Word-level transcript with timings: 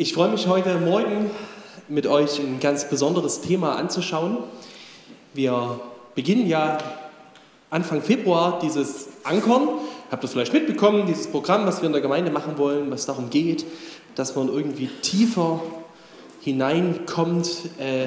Ich 0.00 0.12
freue 0.12 0.28
mich 0.28 0.46
heute 0.46 0.78
Morgen 0.78 1.28
mit 1.88 2.06
euch 2.06 2.38
ein 2.38 2.60
ganz 2.60 2.88
besonderes 2.88 3.40
Thema 3.40 3.74
anzuschauen. 3.74 4.38
Wir 5.34 5.80
beginnen 6.14 6.46
ja 6.46 6.78
Anfang 7.68 8.00
Februar 8.00 8.60
dieses 8.62 9.08
Ankern. 9.24 9.70
Habt 10.08 10.22
ihr 10.22 10.28
vielleicht 10.28 10.52
mitbekommen, 10.52 11.06
dieses 11.08 11.26
Programm, 11.26 11.66
was 11.66 11.80
wir 11.80 11.88
in 11.88 11.92
der 11.92 12.00
Gemeinde 12.00 12.30
machen 12.30 12.58
wollen, 12.58 12.92
was 12.92 13.06
darum 13.06 13.28
geht, 13.28 13.66
dass 14.14 14.36
man 14.36 14.46
irgendwie 14.46 14.88
tiefer 15.02 15.60
hineinkommt 16.42 17.48
äh, 17.80 18.06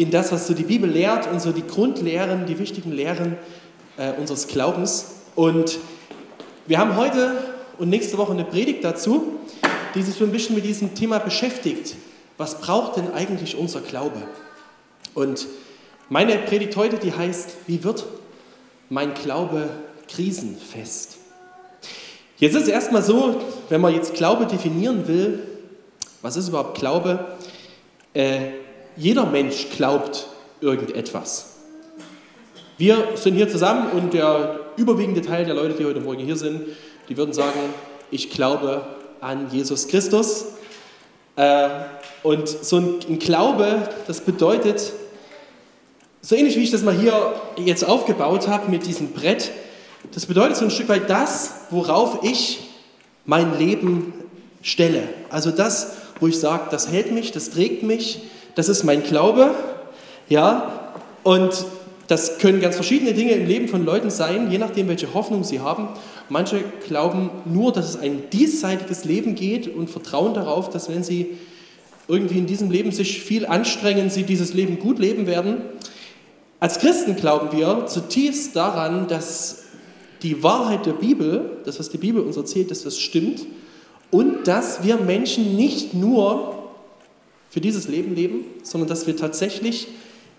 in 0.00 0.10
das, 0.10 0.32
was 0.32 0.46
so 0.46 0.54
die 0.54 0.62
Bibel 0.62 0.88
lehrt 0.88 1.30
und 1.30 1.42
so 1.42 1.52
die 1.52 1.66
Grundlehren, 1.66 2.46
die 2.46 2.58
wichtigen 2.58 2.90
Lehren 2.90 3.36
äh, 3.98 4.12
unseres 4.18 4.46
Glaubens. 4.48 5.16
Und 5.34 5.78
wir 6.66 6.78
haben 6.78 6.96
heute 6.96 7.36
und 7.76 7.90
nächste 7.90 8.16
Woche 8.16 8.32
eine 8.32 8.46
Predigt 8.46 8.82
dazu, 8.82 9.34
die 9.94 10.02
sich 10.02 10.14
so 10.14 10.24
ein 10.24 10.32
bisschen 10.32 10.54
mit 10.54 10.64
diesem 10.64 10.94
Thema 10.94 11.18
beschäftigt. 11.18 11.96
Was 12.36 12.60
braucht 12.60 12.96
denn 12.96 13.12
eigentlich 13.12 13.56
unser 13.56 13.80
Glaube? 13.80 14.22
Und 15.14 15.46
meine 16.08 16.38
Predigt 16.38 16.76
heute, 16.76 16.96
die 16.96 17.12
heißt, 17.12 17.56
wie 17.66 17.82
wird 17.84 18.06
mein 18.88 19.14
Glaube 19.14 19.68
krisenfest? 20.08 21.18
Jetzt 22.38 22.54
ist 22.54 22.62
es 22.62 22.68
erstmal 22.68 23.02
so, 23.02 23.40
wenn 23.68 23.80
man 23.80 23.94
jetzt 23.94 24.14
Glaube 24.14 24.46
definieren 24.46 25.08
will, 25.08 25.40
was 26.22 26.36
ist 26.36 26.48
überhaupt 26.48 26.78
Glaube? 26.78 27.36
Äh, 28.14 28.52
jeder 28.96 29.26
Mensch 29.26 29.66
glaubt 29.76 30.28
irgendetwas. 30.60 31.56
Wir 32.76 33.16
sind 33.16 33.34
hier 33.34 33.48
zusammen 33.48 33.90
und 33.90 34.14
der 34.14 34.60
überwiegende 34.76 35.20
Teil 35.20 35.44
der 35.44 35.54
Leute, 35.54 35.74
die 35.74 35.84
heute 35.84 36.00
Morgen 36.00 36.24
hier 36.24 36.36
sind, 36.36 36.62
die 37.08 37.16
würden 37.16 37.32
sagen, 37.32 37.58
ich 38.10 38.30
glaube 38.30 38.86
an 39.20 39.50
Jesus 39.50 39.88
Christus. 39.88 40.46
Äh, 41.36 41.68
und 42.22 42.48
so 42.48 42.76
ein 42.78 43.18
Glaube, 43.18 43.88
das 44.06 44.20
bedeutet, 44.20 44.92
so 46.20 46.34
ähnlich 46.34 46.56
wie 46.56 46.62
ich 46.62 46.70
das 46.70 46.82
mal 46.82 46.94
hier 46.94 47.34
jetzt 47.56 47.86
aufgebaut 47.86 48.48
habe 48.48 48.70
mit 48.70 48.86
diesem 48.86 49.12
Brett, 49.12 49.52
das 50.12 50.26
bedeutet 50.26 50.56
so 50.56 50.64
ein 50.64 50.70
Stück 50.70 50.88
weit 50.88 51.08
das, 51.08 51.52
worauf 51.70 52.20
ich 52.22 52.60
mein 53.24 53.58
Leben 53.58 54.12
stelle. 54.62 55.02
Also 55.30 55.50
das, 55.50 55.92
wo 56.20 56.26
ich 56.26 56.38
sage, 56.38 56.64
das 56.70 56.90
hält 56.90 57.12
mich, 57.12 57.32
das 57.32 57.50
trägt 57.50 57.82
mich, 57.82 58.22
das 58.54 58.68
ist 58.68 58.84
mein 58.84 59.02
Glaube. 59.02 59.54
Ja, 60.28 60.92
und 61.22 61.64
das 62.08 62.38
können 62.38 62.60
ganz 62.60 62.74
verschiedene 62.74 63.12
Dinge 63.12 63.32
im 63.32 63.46
Leben 63.46 63.68
von 63.68 63.84
Leuten 63.84 64.10
sein, 64.10 64.50
je 64.50 64.58
nachdem, 64.58 64.88
welche 64.88 65.12
Hoffnung 65.14 65.44
sie 65.44 65.60
haben. 65.60 65.88
Manche 66.28 66.62
glauben 66.86 67.30
nur, 67.46 67.72
dass 67.72 67.88
es 67.88 67.96
ein 67.96 68.30
diesseitiges 68.30 69.04
Leben 69.04 69.34
geht 69.34 69.74
und 69.74 69.88
vertrauen 69.88 70.34
darauf, 70.34 70.68
dass 70.68 70.88
wenn 70.88 71.02
sie 71.02 71.38
irgendwie 72.06 72.38
in 72.38 72.46
diesem 72.46 72.70
Leben 72.70 72.90
sich 72.90 73.22
viel 73.22 73.46
anstrengen, 73.46 74.10
sie 74.10 74.22
dieses 74.24 74.54
Leben 74.54 74.78
gut 74.78 74.98
leben 74.98 75.26
werden. 75.26 75.60
Als 76.60 76.78
Christen 76.78 77.16
glauben 77.16 77.56
wir 77.56 77.86
zutiefst 77.86 78.56
daran, 78.56 79.06
dass 79.08 79.64
die 80.22 80.42
Wahrheit 80.42 80.86
der 80.86 80.94
Bibel, 80.94 81.58
das, 81.64 81.78
was 81.78 81.90
die 81.90 81.98
Bibel 81.98 82.22
uns 82.22 82.36
erzählt, 82.36 82.70
dass 82.70 82.82
das 82.82 82.98
stimmt 82.98 83.46
und 84.10 84.48
dass 84.48 84.82
wir 84.82 84.96
Menschen 84.96 85.54
nicht 85.54 85.94
nur 85.94 86.70
für 87.50 87.60
dieses 87.60 87.88
Leben 87.88 88.14
leben, 88.14 88.44
sondern 88.62 88.88
dass 88.88 89.06
wir 89.06 89.16
tatsächlich 89.16 89.88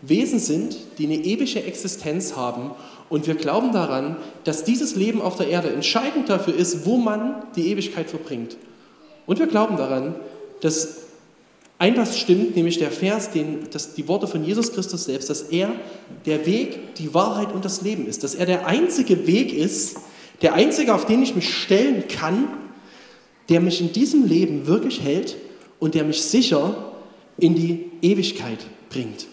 Wesen 0.02 0.40
sind, 0.40 0.78
die 0.98 1.06
eine 1.06 1.16
ewige 1.16 1.64
Existenz 1.64 2.36
haben. 2.36 2.72
Und 3.10 3.26
wir 3.28 3.36
glauben 3.36 3.72
daran, 3.72 4.18
dass 4.44 4.64
dieses 4.64 4.96
Leben 4.96 5.22
auf 5.22 5.36
der 5.36 5.48
Erde 5.48 5.70
entscheidend 5.74 6.30
dafür 6.30 6.56
ist, 6.56 6.86
wo 6.86 6.98
man 6.98 7.44
die 7.56 7.68
Ewigkeit 7.72 8.10
verbringt. 8.10 8.58
Und 9.26 9.40
wir 9.40 9.48
glauben 9.48 9.78
daran, 9.78 10.16
dass 10.62 10.98
ein 11.80 11.98
was 11.98 12.20
stimmt, 12.20 12.56
nämlich 12.56 12.78
der 12.78 12.92
Vers, 12.92 13.32
den, 13.32 13.70
dass 13.72 13.94
die 13.96 14.08
Worte 14.08 14.28
von 14.28 14.44
Jesus 14.44 14.74
Christus 14.74 15.06
selbst, 15.06 15.30
dass 15.30 15.44
er 15.44 15.72
der 16.26 16.46
Weg, 16.46 16.96
die 16.96 17.14
Wahrheit 17.14 17.54
und 17.54 17.64
das 17.64 17.82
Leben 17.82 18.06
ist, 18.06 18.24
dass 18.24 18.36
er 18.36 18.46
der 18.46 18.68
einzige 18.68 19.26
Weg 19.28 19.54
ist, 19.54 19.98
der 20.42 20.54
einzige, 20.54 20.94
auf 20.94 21.06
den 21.06 21.24
ich 21.24 21.36
mich 21.36 21.54
stellen 21.54 22.04
kann, 22.08 22.50
der 23.48 23.62
mich 23.62 23.82
in 23.82 23.94
diesem 23.94 24.28
Leben 24.28 24.68
wirklich 24.68 25.02
hält 25.02 25.38
und 25.80 25.96
der 25.96 26.04
mich 26.04 26.22
sicher 26.22 26.92
in 27.38 27.56
die 27.56 27.86
Ewigkeit 28.02 28.60
bringt. 28.90 29.28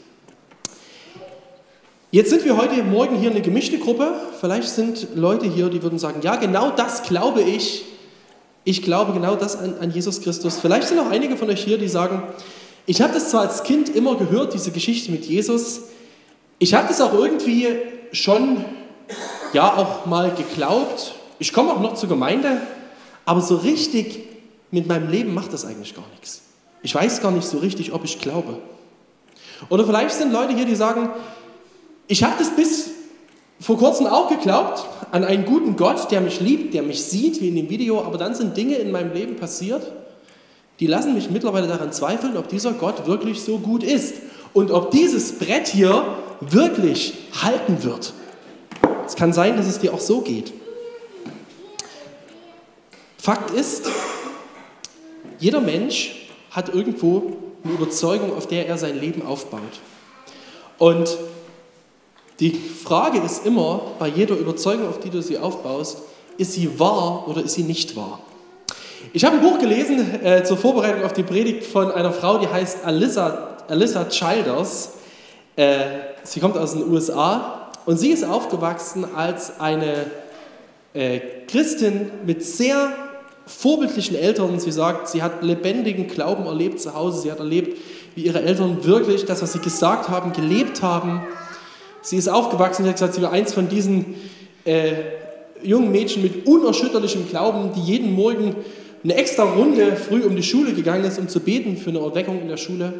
Jetzt 2.12 2.31
sind 2.31 2.44
wir 2.44 2.56
heute 2.56 2.84
Morgen 2.84 3.17
hier 3.17 3.33
eine 3.33 3.41
gemischte 3.41 3.81
Gruppe. 3.81 4.15
Vielleicht 4.41 4.69
sind 4.69 5.09
Leute 5.17 5.47
hier, 5.47 5.69
die 5.69 5.83
würden 5.83 5.99
sagen, 5.99 6.21
ja, 6.22 6.37
genau 6.37 6.71
das 6.71 7.03
glaube 7.03 7.43
ich. 7.43 7.84
Ich 8.62 8.83
glaube 8.83 9.12
genau 9.12 9.34
das 9.34 9.59
an, 9.59 9.75
an 9.81 9.91
Jesus 9.91 10.21
Christus. 10.21 10.61
Vielleicht 10.61 10.87
sind 10.87 11.00
auch 11.00 11.11
einige 11.11 11.37
von 11.37 11.50
euch 11.50 11.65
hier, 11.65 11.78
die 11.78 11.89
sagen, 11.89 12.22
ich 12.87 13.03
habe 13.03 13.12
das 13.12 13.31
zwar 13.31 13.41
als 13.41 13.65
Kind 13.65 13.89
immer 13.89 14.15
gehört, 14.15 14.55
diese 14.55 14.71
Geschichte 14.71 15.11
mit 15.11 15.27
Jesus. 15.27 15.81
Ich 16.61 16.75
habe 16.75 16.87
das 16.87 17.00
auch 17.00 17.12
irgendwie 17.12 17.71
schon, 18.12 18.65
ja, 19.53 19.75
auch 19.75 20.06
mal 20.06 20.33
geglaubt. 20.33 21.16
Ich 21.41 21.53
komme 21.53 21.72
auch 21.72 21.81
noch 21.81 21.95
zur 21.95 22.09
Gemeinde, 22.09 22.61
aber 23.25 23.41
so 23.41 23.56
richtig 23.56 24.21
mit 24.71 24.87
meinem 24.87 25.11
Leben 25.11 25.34
macht 25.34 25.53
das 25.53 25.65
eigentlich 25.65 25.97
gar 25.97 26.06
nichts. 26.12 26.43
Ich 26.83 26.95
weiß 26.95 27.21
gar 27.21 27.33
nicht 27.33 27.49
so 27.49 27.59
richtig, 27.59 27.93
ob 27.93 28.05
ich 28.05 28.21
glaube. 28.21 28.59
Oder 29.71 29.84
vielleicht 29.84 30.15
sind 30.15 30.33
Leute 30.33 30.55
hier, 30.55 30.66
die 30.66 30.77
sagen, 30.77 31.11
ich 32.09 32.22
habe 32.22 32.34
das 32.39 32.55
bis 32.55 32.91
vor 33.61 33.78
kurzem 33.78 34.06
auch 34.06 34.28
geglaubt 34.28 34.87
an 35.12 35.25
einen 35.25 35.44
guten 35.44 35.77
Gott, 35.77 36.11
der 36.11 36.21
mich 36.21 36.41
liebt, 36.41 36.75
der 36.75 36.83
mich 36.83 37.03
sieht, 37.05 37.41
wie 37.41 37.49
in 37.49 37.56
dem 37.56 37.71
Video, 37.71 38.03
aber 38.03 38.19
dann 38.19 38.34
sind 38.34 38.56
Dinge 38.56 38.77
in 38.77 38.91
meinem 38.91 39.12
Leben 39.12 39.37
passiert, 39.37 39.93
die 40.78 40.87
lassen 40.87 41.15
mich 41.15 41.31
mittlerweile 41.31 41.66
daran 41.66 41.93
zweifeln, 41.93 42.37
ob 42.37 42.49
dieser 42.49 42.72
Gott 42.72 43.06
wirklich 43.06 43.41
so 43.41 43.59
gut 43.59 43.83
ist 43.83 44.16
und 44.53 44.71
ob 44.71 44.91
dieses 44.91 45.39
Brett 45.39 45.69
hier 45.69 46.05
wirklich 46.41 47.15
halten 47.43 47.83
wird. 47.83 48.12
Es 49.06 49.16
kann 49.16 49.33
sein, 49.33 49.56
dass 49.56 49.66
es 49.66 49.78
dir 49.78 49.95
auch 49.95 50.00
so 50.00 50.21
geht. 50.21 50.53
Fakt 53.16 53.50
ist, 53.50 53.89
jeder 55.39 55.61
Mensch 55.61 56.28
hat 56.50 56.75
irgendwo 56.75 57.37
eine 57.65 57.72
Überzeugung, 57.72 58.37
auf 58.37 58.47
der 58.47 58.66
er 58.66 58.78
sein 58.78 59.00
Leben 59.00 59.22
aufbaut. 59.22 59.62
Und 60.78 61.16
die 62.41 62.52
Frage 62.52 63.19
ist 63.19 63.47
immer 63.47 63.80
bei 63.98 64.08
jeder 64.08 64.36
Überzeugung, 64.36 64.88
auf 64.88 65.00
die 65.00 65.10
du 65.10 65.22
sie 65.22 65.38
aufbaust, 65.38 65.98
ist 66.36 66.52
sie 66.52 66.78
wahr 66.78 67.26
oder 67.28 67.42
ist 67.42 67.54
sie 67.54 67.62
nicht 67.62 67.97
wahr? 67.97 68.20
Ich 69.12 69.24
habe 69.24 69.36
ein 69.36 69.42
Buch 69.42 69.58
gelesen 69.58 70.22
äh, 70.22 70.42
zur 70.44 70.56
Vorbereitung 70.56 71.04
auf 71.04 71.12
die 71.12 71.22
Predigt 71.22 71.64
von 71.64 71.91
einer 71.91 72.12
Frau, 72.12 72.38
die 72.38 72.48
heißt 72.48 72.84
Alyssa, 72.84 73.56
Alyssa 73.69 74.06
Childers. 74.08 74.92
Äh, 75.54 75.76
sie 76.24 76.41
kommt 76.41 76.58
aus 76.58 76.72
den 76.72 76.91
USA 76.91 77.70
und 77.86 77.98
sie 77.98 78.10
ist 78.10 78.24
aufgewachsen 78.24 79.06
als 79.14 79.58
eine 79.58 80.10
äh, 80.92 81.20
Christin 81.47 82.10
mit 82.26 82.44
sehr 82.44 82.92
vorbildlichen 83.47 84.16
Eltern. 84.16 84.58
Sie 84.58 84.72
sagt, 84.72 85.08
sie 85.08 85.22
hat 85.22 85.42
lebendigen 85.42 86.08
Glauben 86.08 86.47
erlebt 86.47 86.80
zu 86.80 86.94
Hause. 86.94 87.22
Sie 87.22 87.30
hat 87.30 87.38
erlebt, 87.38 87.78
wie 88.14 88.22
ihre 88.22 88.42
Eltern 88.42 88.84
wirklich 88.84 89.24
das, 89.24 89.41
was 89.41 89.53
sie 89.53 89.60
gesagt 89.60 90.08
haben, 90.08 90.32
gelebt 90.32 90.82
haben. 90.82 91.22
Sie 92.06 92.17
ist 92.17 92.28
aufgewachsen, 92.28 92.84
sie 92.84 92.89
hat 92.89 92.94
gesagt, 92.97 93.15
sie 93.15 93.22
war 93.22 93.33
eins 93.33 93.53
von 93.53 93.69
diesen 93.69 94.15
äh, 94.65 94.93
jungen 95.61 95.91
Mädchen 95.91 96.22
mit 96.22 96.47
unerschütterlichem 96.47 97.28
Glauben, 97.28 97.72
die 97.75 97.81
jeden 97.81 98.12
Morgen 98.15 98.55
eine 99.03 99.15
extra 99.17 99.43
Runde 99.43 99.97
früh 99.97 100.22
um 100.22 100.37
die 100.37 100.45
Schule 100.45 100.72
gegangen 100.72 101.03
ist, 101.03 101.19
um 101.19 101.27
zu 101.28 101.41
beten 101.41 101.77
für 101.77 101.91
eine 101.91 101.99
Erweckung 101.99 102.41
in 102.41 102.47
der 102.47 102.59
Schule. 102.59 102.93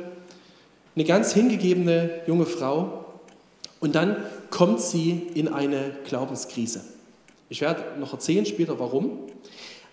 Eine 0.97 1.05
ganz 1.05 1.33
hingegebene 1.33 2.11
junge 2.27 2.47
Frau. 2.47 3.05
Und 3.79 3.95
dann 3.95 4.17
kommt 4.51 4.81
sie 4.81 5.23
in 5.35 5.47
eine 5.47 5.93
Glaubenskrise. 6.09 6.81
Ich 7.49 7.61
werde 7.61 7.85
noch 8.01 8.13
erzählen 8.13 8.45
später, 8.45 8.81
warum. 8.81 9.21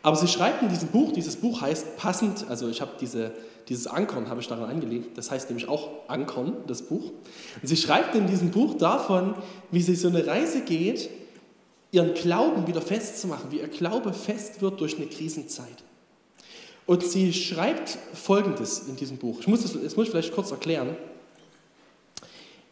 Aber 0.03 0.15
sie 0.15 0.27
schreibt 0.27 0.61
in 0.61 0.69
diesem 0.69 0.89
Buch, 0.89 1.11
dieses 1.13 1.37
Buch 1.37 1.61
heißt 1.61 1.97
passend, 1.97 2.45
also 2.49 2.69
ich 2.69 2.81
habe 2.81 2.91
diese 2.99 3.31
dieses 3.69 3.87
Ankern 3.87 4.29
habe 4.29 4.41
ich 4.41 4.47
daran 4.47 4.69
angelegt. 4.69 5.17
Das 5.17 5.31
heißt 5.31 5.49
nämlich 5.49 5.67
auch 5.67 5.89
Ankern, 6.07 6.57
das 6.67 6.81
Buch. 6.83 7.11
Und 7.61 7.67
sie 7.67 7.77
schreibt 7.77 8.15
in 8.15 8.27
diesem 8.27 8.51
Buch 8.51 8.77
davon, 8.77 9.35
wie 9.71 9.81
sie 9.81 9.95
so 9.95 10.09
eine 10.09 10.25
Reise 10.25 10.61
geht, 10.61 11.09
ihren 11.91 12.13
Glauben 12.13 12.67
wieder 12.67 12.81
festzumachen, 12.81 13.51
wie 13.51 13.59
ihr 13.59 13.67
Glaube 13.67 14.13
fest 14.13 14.61
wird 14.61 14.81
durch 14.81 14.97
eine 14.97 15.07
Krisenzeit. 15.07 15.83
Und 16.85 17.03
sie 17.03 17.31
schreibt 17.31 17.97
Folgendes 18.13 18.87
in 18.87 18.95
diesem 18.95 19.17
Buch. 19.17 19.39
Ich 19.39 19.47
muss 19.47 19.61
das, 19.61 19.73
das 19.73 19.95
muss 19.95 20.07
ich 20.07 20.11
vielleicht 20.11 20.33
kurz 20.33 20.51
erklären. 20.51 20.97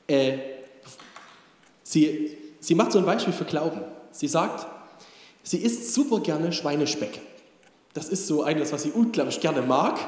Äh, 0.07 0.37
sie, 1.83 2.37
sie 2.59 2.75
macht 2.75 2.91
so 2.91 2.99
ein 2.99 3.05
Beispiel 3.05 3.31
für 3.31 3.45
Glauben. 3.45 3.81
Sie 4.11 4.27
sagt, 4.27 4.67
sie 5.43 5.57
isst 5.57 5.93
super 5.93 6.19
gerne 6.19 6.51
Schweinespeck. 6.51 7.19
Das 7.93 8.09
ist 8.09 8.27
so 8.27 8.43
eines, 8.43 8.71
was 8.71 8.83
sie 8.83 8.91
unglaublich 8.91 9.39
gerne 9.41 9.61
mag. 9.61 9.99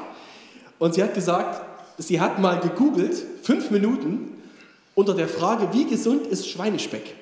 Und 0.78 0.94
sie 0.94 1.02
hat 1.02 1.14
gesagt, 1.14 1.62
sie 1.98 2.20
hat 2.20 2.38
mal 2.38 2.60
gegoogelt, 2.60 3.14
fünf 3.42 3.70
Minuten, 3.70 4.42
unter 4.94 5.14
der 5.14 5.28
Frage, 5.28 5.68
wie 5.72 5.84
gesund 5.84 6.26
ist 6.26 6.48
Schweinespeck? 6.48 7.14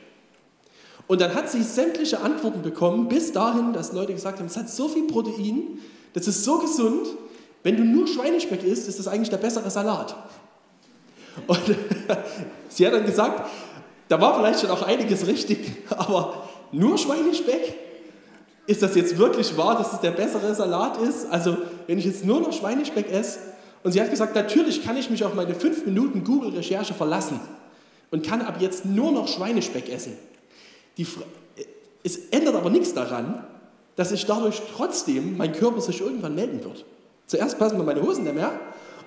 Und 1.09 1.21
dann 1.21 1.35
hat 1.35 1.51
sie 1.51 1.63
sämtliche 1.63 2.21
Antworten 2.21 2.63
bekommen, 2.63 3.09
bis 3.09 3.33
dahin, 3.33 3.73
dass 3.73 3.93
Leute 3.93 4.15
gesagt 4.15 4.39
haben, 4.39 4.47
es 4.47 4.57
hat 4.57 4.71
so 4.71 4.89
viel 4.89 5.07
Protein, 5.07 5.81
das 6.13 6.29
ist 6.29 6.45
so 6.45 6.59
gesund, 6.59 7.09
wenn 7.63 7.77
du 7.77 7.85
nur 7.85 8.07
Schweinespeck 8.07 8.63
isst, 8.63 8.89
ist 8.89 8.99
das 8.99 9.09
eigentlich 9.09 9.31
der 9.31 9.39
bessere 9.39 9.71
Salat. 9.71 10.15
Und 11.47 11.61
sie 12.69 12.87
hat 12.87 12.95
dann 12.95 13.07
gesagt, 13.07 13.49
da 14.09 14.21
war 14.21 14.37
vielleicht 14.37 14.61
schon 14.61 14.71
auch 14.71 14.83
einiges 14.83 15.27
richtig, 15.27 15.91
aber 15.91 16.49
nur 16.71 16.99
Schweinespeck? 16.99 17.75
Ist 18.67 18.83
das 18.83 18.95
jetzt 18.95 19.19
wirklich 19.19 19.57
wahr, 19.57 19.77
dass 19.77 19.93
es 19.93 20.01
der 20.01 20.13
bessere 20.13 20.55
Salat 20.55 20.97
ist? 20.99 21.27
Also, 21.31 21.57
wenn 21.87 21.99
ich 21.99 22.05
jetzt 22.05 22.25
nur 22.25 22.41
noch 22.41 22.53
Schweinespeck 22.53 23.11
esse? 23.11 23.39
Und 23.83 23.93
sie 23.93 24.01
hat 24.01 24.11
gesagt, 24.11 24.35
natürlich 24.35 24.85
kann 24.85 24.97
ich 24.97 25.11
mich 25.11 25.25
auf 25.25 25.35
meine 25.35 25.55
5 25.55 25.87
Minuten 25.87 26.23
Google-Recherche 26.23 26.95
verlassen 26.95 27.41
und 28.13 28.25
kann 28.25 28.43
ab 28.43 28.57
jetzt 28.61 28.85
nur 28.85 29.11
noch 29.11 29.27
Schweinespeck 29.27 29.89
essen. 29.93 30.17
Die, 30.97 31.07
es 32.05 32.17
ändert 32.31 32.55
aber 32.55 32.71
nichts 32.71 32.95
daran, 32.95 33.45
dass 33.97 34.11
sich 34.11 34.25
dadurch 34.27 34.63
trotzdem 34.77 35.37
mein 35.37 35.53
Körper 35.53 35.81
sich 35.81 36.01
irgendwann 36.01 36.35
melden 36.35 36.63
wird. 36.63 36.85
Zuerst 37.27 37.59
passen 37.59 37.79
mir 37.79 37.85
meine 37.85 38.03
Hosen 38.03 38.25
nicht 38.25 38.35
mehr 38.35 38.53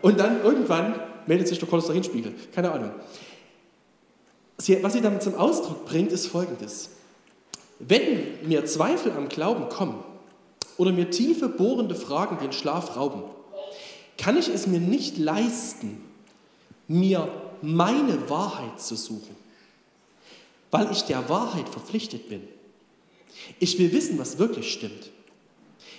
und 0.01 0.19
dann 0.19 0.43
irgendwann 0.43 0.99
meldet 1.27 1.47
sich 1.47 1.59
der 1.59 1.67
Cholesterinspiegel. 1.67 2.33
Keine 2.53 2.71
Ahnung. 2.71 2.91
Sie, 4.57 4.81
was 4.83 4.93
sie 4.93 5.01
damit 5.01 5.23
zum 5.23 5.35
Ausdruck 5.35 5.85
bringt, 5.85 6.11
ist 6.11 6.27
folgendes. 6.27 6.89
Wenn 7.80 8.48
mir 8.48 8.66
Zweifel 8.66 9.12
am 9.12 9.30
Glauben 9.30 9.69
kommen 9.69 10.04
oder 10.77 10.92
mir 10.92 11.10
tiefe, 11.10 11.50
bohrende 11.50 11.95
Fragen 11.95 12.38
den 12.39 12.54
Schlaf 12.54 12.95
rauben, 12.95 13.24
kann 14.18 14.38
ich 14.38 14.48
es 14.48 14.66
mir 14.68 14.80
nicht 14.80 15.18
leisten, 15.18 16.01
mir 16.88 17.27
meine 17.62 18.30
Wahrheit 18.30 18.80
zu 18.80 18.95
suchen, 18.95 19.36
weil 20.72 20.92
ich 20.92 21.04
der 21.04 21.27
Wahrheit 21.30 21.68
verpflichtet 21.68 22.30
bin. 22.30 22.48
Ich 23.60 23.77
will 23.77 23.92
wissen, 23.92 24.18
was 24.18 24.38
wirklich 24.38 24.72
stimmt. 24.72 25.12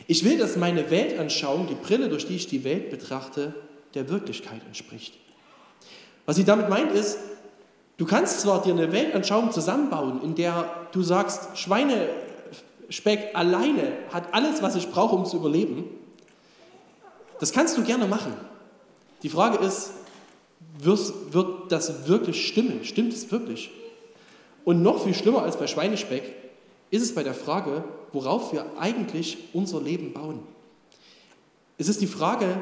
Ich 0.07 0.25
will, 0.25 0.39
dass 0.39 0.57
meine 0.57 0.91
Weltanschauung, 0.91 1.67
die 1.67 1.75
Brille, 1.75 2.09
durch 2.09 2.27
die 2.27 2.37
ich 2.37 2.47
die 2.47 2.65
Welt 2.65 2.91
betrachte, 2.91 3.55
der 3.95 4.09
Wirklichkeit 4.09 4.65
entspricht. 4.67 5.15
Was 6.27 6.37
sie 6.37 6.45
damit 6.45 6.69
meint 6.69 6.93
ist, 6.93 7.19
du 7.97 8.07
kannst 8.07 8.41
zwar 8.41 8.63
dir 8.63 8.73
eine 8.73 8.93
Weltanschauung 8.93 9.53
zusammenbauen, 9.53 10.23
in 10.23 10.35
der 10.35 10.89
du 10.93 11.03
sagst, 11.03 11.59
Schweinespeck 11.59 13.35
alleine 13.35 13.93
hat 14.13 14.33
alles, 14.33 14.63
was 14.63 14.77
ich 14.77 14.91
brauche, 14.91 15.17
um 15.17 15.25
zu 15.25 15.37
überleben. 15.37 15.85
Das 17.41 17.53
kannst 17.53 17.77
du 17.77 17.85
gerne 17.85 18.07
machen. 18.07 18.35
Die 19.23 19.29
Frage 19.29 19.59
ist, 19.65 19.91
wird 20.79 21.13
das 21.71 22.09
wirklich 22.09 22.47
stimmen? 22.47 22.85
Stimmt 22.85 23.13
es 23.13 23.31
wirklich? 23.31 23.71
Und 24.65 24.83
noch 24.83 25.05
viel 25.05 25.15
schlimmer 25.15 25.43
als 25.43 25.57
bei 25.57 25.67
Schweinespeck 25.67 26.35
ist 26.91 27.03
es 27.03 27.15
bei 27.15 27.23
der 27.23 27.35
Frage, 27.35 27.85
worauf 28.13 28.53
wir 28.53 28.67
eigentlich 28.79 29.39
unser 29.53 29.81
Leben 29.81 30.13
bauen. 30.13 30.41
Es 31.79 31.89
ist 31.89 32.01
die 32.01 32.07
Frage, 32.07 32.57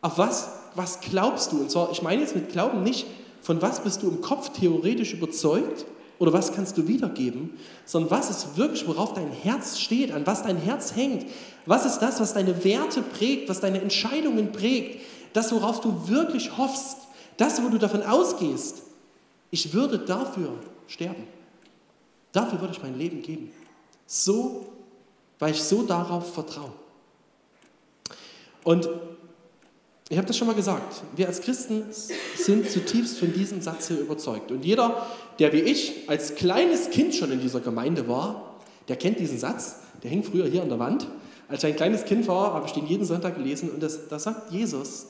auf 0.00 0.18
was, 0.18 0.50
was 0.74 1.00
glaubst 1.00 1.52
du? 1.52 1.60
Und 1.60 1.70
zwar, 1.70 1.90
ich 1.90 2.02
meine 2.02 2.22
jetzt 2.22 2.34
mit 2.34 2.50
Glauben 2.50 2.82
nicht, 2.82 3.06
von 3.42 3.62
was 3.62 3.82
bist 3.82 4.02
du 4.02 4.08
im 4.08 4.20
Kopf 4.20 4.50
theoretisch 4.50 5.14
überzeugt 5.14 5.86
oder 6.18 6.32
was 6.32 6.52
kannst 6.52 6.76
du 6.76 6.86
wiedergeben, 6.86 7.58
sondern 7.86 8.10
was 8.10 8.30
ist 8.30 8.56
wirklich, 8.56 8.86
worauf 8.86 9.14
dein 9.14 9.30
Herz 9.30 9.78
steht, 9.78 10.12
an 10.12 10.26
was 10.26 10.42
dein 10.42 10.58
Herz 10.58 10.94
hängt. 10.94 11.26
Was 11.66 11.86
ist 11.86 11.98
das, 12.00 12.20
was 12.20 12.34
deine 12.34 12.62
Werte 12.64 13.02
prägt, 13.02 13.48
was 13.48 13.60
deine 13.60 13.80
Entscheidungen 13.80 14.52
prägt, 14.52 15.00
das, 15.32 15.52
worauf 15.52 15.80
du 15.80 16.08
wirklich 16.08 16.58
hoffst, 16.58 16.98
das, 17.36 17.62
wo 17.62 17.68
du 17.68 17.78
davon 17.78 18.02
ausgehst, 18.02 18.82
ich 19.50 19.72
würde 19.72 19.98
dafür 19.98 20.52
sterben. 20.86 21.24
Dafür 22.32 22.60
würde 22.60 22.74
ich 22.74 22.82
mein 22.82 22.98
Leben 22.98 23.22
geben. 23.22 23.50
So, 24.06 24.66
weil 25.38 25.52
ich 25.52 25.62
so 25.62 25.82
darauf 25.82 26.34
vertraue. 26.34 26.72
Und 28.62 28.88
ich 30.10 30.16
habe 30.16 30.26
das 30.26 30.36
schon 30.36 30.48
mal 30.48 30.56
gesagt, 30.56 31.02
wir 31.14 31.28
als 31.28 31.40
Christen 31.40 31.84
sind 32.36 32.68
zutiefst 32.68 33.16
von 33.20 33.32
diesem 33.32 33.62
Satz 33.62 33.86
hier 33.86 34.00
überzeugt. 34.00 34.50
Und 34.50 34.64
jeder, 34.64 35.06
der 35.38 35.52
wie 35.52 35.60
ich 35.60 36.08
als 36.08 36.34
kleines 36.34 36.90
Kind 36.90 37.14
schon 37.14 37.30
in 37.30 37.40
dieser 37.40 37.60
Gemeinde 37.60 38.08
war, 38.08 38.56
der 38.88 38.96
kennt 38.96 39.20
diesen 39.20 39.38
Satz, 39.38 39.76
der 40.02 40.10
hing 40.10 40.24
früher 40.24 40.48
hier 40.48 40.62
an 40.62 40.68
der 40.68 40.80
Wand. 40.80 41.06
Als 41.46 41.62
ich 41.62 41.70
ein 41.70 41.76
kleines 41.76 42.04
Kind 42.04 42.26
war, 42.26 42.54
habe 42.54 42.66
ich 42.66 42.72
den 42.72 42.88
jeden 42.88 43.04
Sonntag 43.04 43.36
gelesen 43.36 43.70
und 43.70 43.80
da 43.80 44.18
sagt 44.18 44.50
Jesus, 44.50 45.06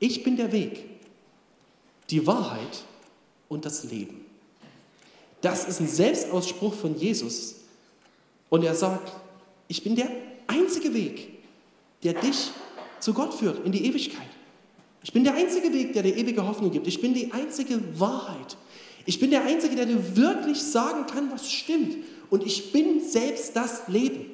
ich 0.00 0.24
bin 0.24 0.36
der 0.36 0.50
Weg, 0.50 0.84
die 2.10 2.26
Wahrheit 2.26 2.82
und 3.48 3.64
das 3.64 3.84
Leben. 3.84 4.24
Das 5.42 5.68
ist 5.68 5.78
ein 5.78 5.88
Selbstausspruch 5.88 6.74
von 6.74 6.96
Jesus. 6.96 7.54
Und 8.48 8.64
er 8.64 8.74
sagt, 8.74 9.12
ich 9.68 9.84
bin 9.84 9.94
der 9.94 10.08
einzige 10.48 10.92
Weg, 10.92 11.38
der 12.02 12.14
dich 12.14 12.50
zu 12.98 13.14
Gott 13.14 13.32
führt, 13.32 13.64
in 13.64 13.70
die 13.70 13.86
Ewigkeit. 13.86 14.26
Ich 15.02 15.12
bin 15.12 15.24
der 15.24 15.34
einzige 15.34 15.72
Weg, 15.72 15.92
der 15.92 16.02
dir 16.02 16.16
ewige 16.16 16.46
Hoffnung 16.46 16.70
gibt. 16.70 16.86
Ich 16.86 17.00
bin 17.00 17.14
die 17.14 17.32
einzige 17.32 17.80
Wahrheit. 17.98 18.56
Ich 19.06 19.18
bin 19.18 19.30
der 19.30 19.44
Einzige, 19.44 19.74
der 19.74 19.86
dir 19.86 20.16
wirklich 20.16 20.62
sagen 20.62 21.06
kann, 21.06 21.30
was 21.32 21.50
stimmt. 21.50 21.96
Und 22.28 22.44
ich 22.44 22.70
bin 22.70 23.00
selbst 23.00 23.56
das 23.56 23.88
Leben. 23.88 24.26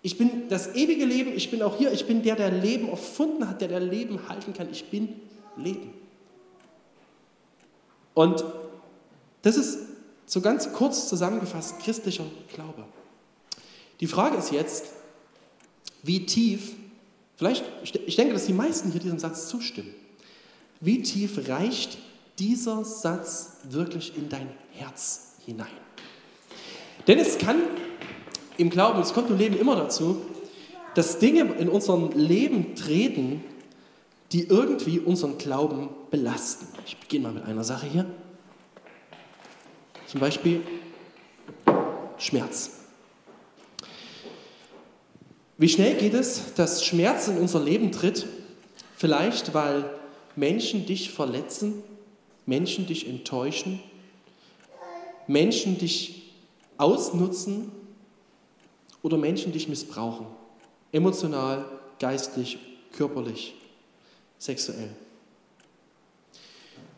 Ich 0.00 0.16
bin 0.16 0.48
das 0.48 0.74
ewige 0.74 1.04
Leben. 1.04 1.32
Ich 1.34 1.50
bin 1.50 1.62
auch 1.62 1.76
hier. 1.76 1.92
Ich 1.92 2.06
bin 2.06 2.22
der, 2.22 2.36
der 2.36 2.52
Leben 2.52 2.88
erfunden 2.88 3.48
hat, 3.48 3.60
der 3.60 3.68
der 3.68 3.80
Leben 3.80 4.28
halten 4.28 4.54
kann. 4.54 4.68
Ich 4.70 4.84
bin 4.90 5.08
Leben. 5.56 5.92
Und 8.14 8.44
das 9.42 9.56
ist 9.56 9.78
so 10.26 10.40
ganz 10.40 10.72
kurz 10.72 11.08
zusammengefasst 11.08 11.80
christlicher 11.80 12.24
Glaube. 12.54 12.84
Die 14.00 14.06
Frage 14.06 14.36
ist 14.36 14.52
jetzt, 14.52 14.86
wie 16.02 16.26
tief 16.26 16.74
Vielleicht, 17.38 17.64
ich 17.84 18.16
denke, 18.16 18.34
dass 18.34 18.46
die 18.46 18.52
meisten 18.52 18.90
hier 18.90 19.00
diesem 19.00 19.20
Satz 19.20 19.48
zustimmen. 19.48 19.94
Wie 20.80 21.02
tief 21.02 21.48
reicht 21.48 21.98
dieser 22.40 22.84
Satz 22.84 23.58
wirklich 23.70 24.16
in 24.16 24.28
dein 24.28 24.48
Herz 24.72 25.36
hinein? 25.46 25.68
Denn 27.06 27.20
es 27.20 27.38
kann 27.38 27.62
im 28.56 28.70
Glauben, 28.70 29.00
es 29.00 29.14
kommt 29.14 29.30
im 29.30 29.38
Leben 29.38 29.56
immer 29.56 29.76
dazu, 29.76 30.20
dass 30.96 31.20
Dinge 31.20 31.42
in 31.58 31.68
unserem 31.68 32.10
Leben 32.10 32.74
treten, 32.74 33.44
die 34.32 34.48
irgendwie 34.48 34.98
unseren 34.98 35.38
Glauben 35.38 35.90
belasten. 36.10 36.66
Ich 36.86 36.96
beginne 36.98 37.28
mal 37.28 37.34
mit 37.34 37.44
einer 37.44 37.62
Sache 37.62 37.86
hier. 37.86 38.04
Zum 40.08 40.18
Beispiel 40.18 40.60
Schmerz. 42.16 42.77
Wie 45.60 45.68
schnell 45.68 45.96
geht 45.96 46.14
es, 46.14 46.54
dass 46.54 46.84
Schmerz 46.84 47.26
in 47.26 47.36
unser 47.36 47.58
Leben 47.58 47.90
tritt? 47.90 48.26
Vielleicht, 48.96 49.54
weil 49.54 49.90
Menschen 50.36 50.86
dich 50.86 51.10
verletzen, 51.10 51.82
Menschen 52.46 52.86
dich 52.86 53.08
enttäuschen, 53.08 53.80
Menschen 55.26 55.76
dich 55.76 56.32
ausnutzen 56.78 57.72
oder 59.02 59.16
Menschen 59.16 59.50
dich 59.50 59.68
missbrauchen. 59.68 60.26
Emotional, 60.92 61.64
geistlich, 61.98 62.58
körperlich, 62.92 63.56
sexuell. 64.38 64.90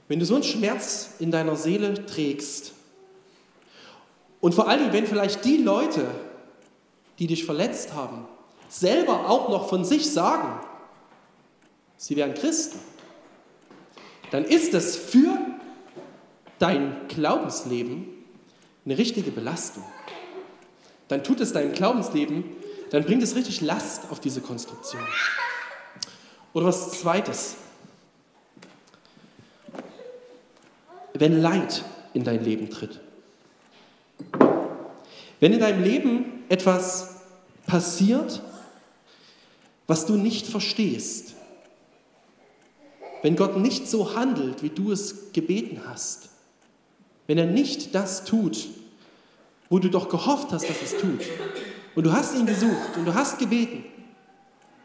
Wenn 0.06 0.18
du 0.18 0.26
so 0.26 0.34
einen 0.34 0.44
Schmerz 0.44 1.14
in 1.18 1.30
deiner 1.30 1.56
Seele 1.56 2.04
trägst 2.04 2.72
und 4.42 4.54
vor 4.54 4.68
allem, 4.68 4.92
wenn 4.92 5.06
vielleicht 5.06 5.46
die 5.46 5.56
Leute, 5.56 6.06
die 7.18 7.26
dich 7.26 7.46
verletzt 7.46 7.94
haben, 7.94 8.26
selber 8.70 9.28
auch 9.28 9.50
noch 9.50 9.68
von 9.68 9.84
sich 9.84 10.10
sagen, 10.10 10.60
sie 11.96 12.16
wären 12.16 12.34
Christen, 12.34 12.78
dann 14.30 14.44
ist 14.44 14.72
das 14.72 14.96
für 14.96 15.36
dein 16.58 17.08
Glaubensleben 17.08 18.06
eine 18.84 18.96
richtige 18.96 19.32
Belastung. 19.32 19.84
Dann 21.08 21.24
tut 21.24 21.40
es 21.40 21.52
deinem 21.52 21.72
Glaubensleben, 21.72 22.44
dann 22.90 23.04
bringt 23.04 23.22
es 23.22 23.34
richtig 23.34 23.60
Last 23.60 24.10
auf 24.10 24.20
diese 24.20 24.40
Konstruktion. 24.40 25.02
Oder 26.52 26.66
was 26.66 26.92
Zweites. 26.92 27.56
Wenn 31.12 31.40
Leid 31.42 31.84
in 32.14 32.24
dein 32.24 32.44
Leben 32.44 32.70
tritt. 32.70 33.00
Wenn 35.40 35.52
in 35.52 35.60
deinem 35.60 35.82
Leben 35.82 36.44
etwas 36.48 37.16
passiert, 37.66 38.42
was 39.90 40.06
du 40.06 40.12
nicht 40.12 40.46
verstehst, 40.46 41.34
wenn 43.22 43.34
Gott 43.34 43.56
nicht 43.56 43.88
so 43.88 44.14
handelt, 44.14 44.62
wie 44.62 44.68
du 44.68 44.92
es 44.92 45.32
gebeten 45.32 45.80
hast, 45.84 46.28
wenn 47.26 47.38
er 47.38 47.46
nicht 47.46 47.92
das 47.92 48.24
tut, 48.24 48.68
wo 49.68 49.80
du 49.80 49.90
doch 49.90 50.08
gehofft 50.08 50.52
hast, 50.52 50.70
dass 50.70 50.80
es 50.80 50.92
tut, 50.96 51.18
und 51.96 52.06
du 52.06 52.12
hast 52.12 52.36
ihn 52.36 52.46
gesucht 52.46 52.98
und 52.98 53.04
du 53.04 53.14
hast 53.14 53.40
gebeten, 53.40 53.84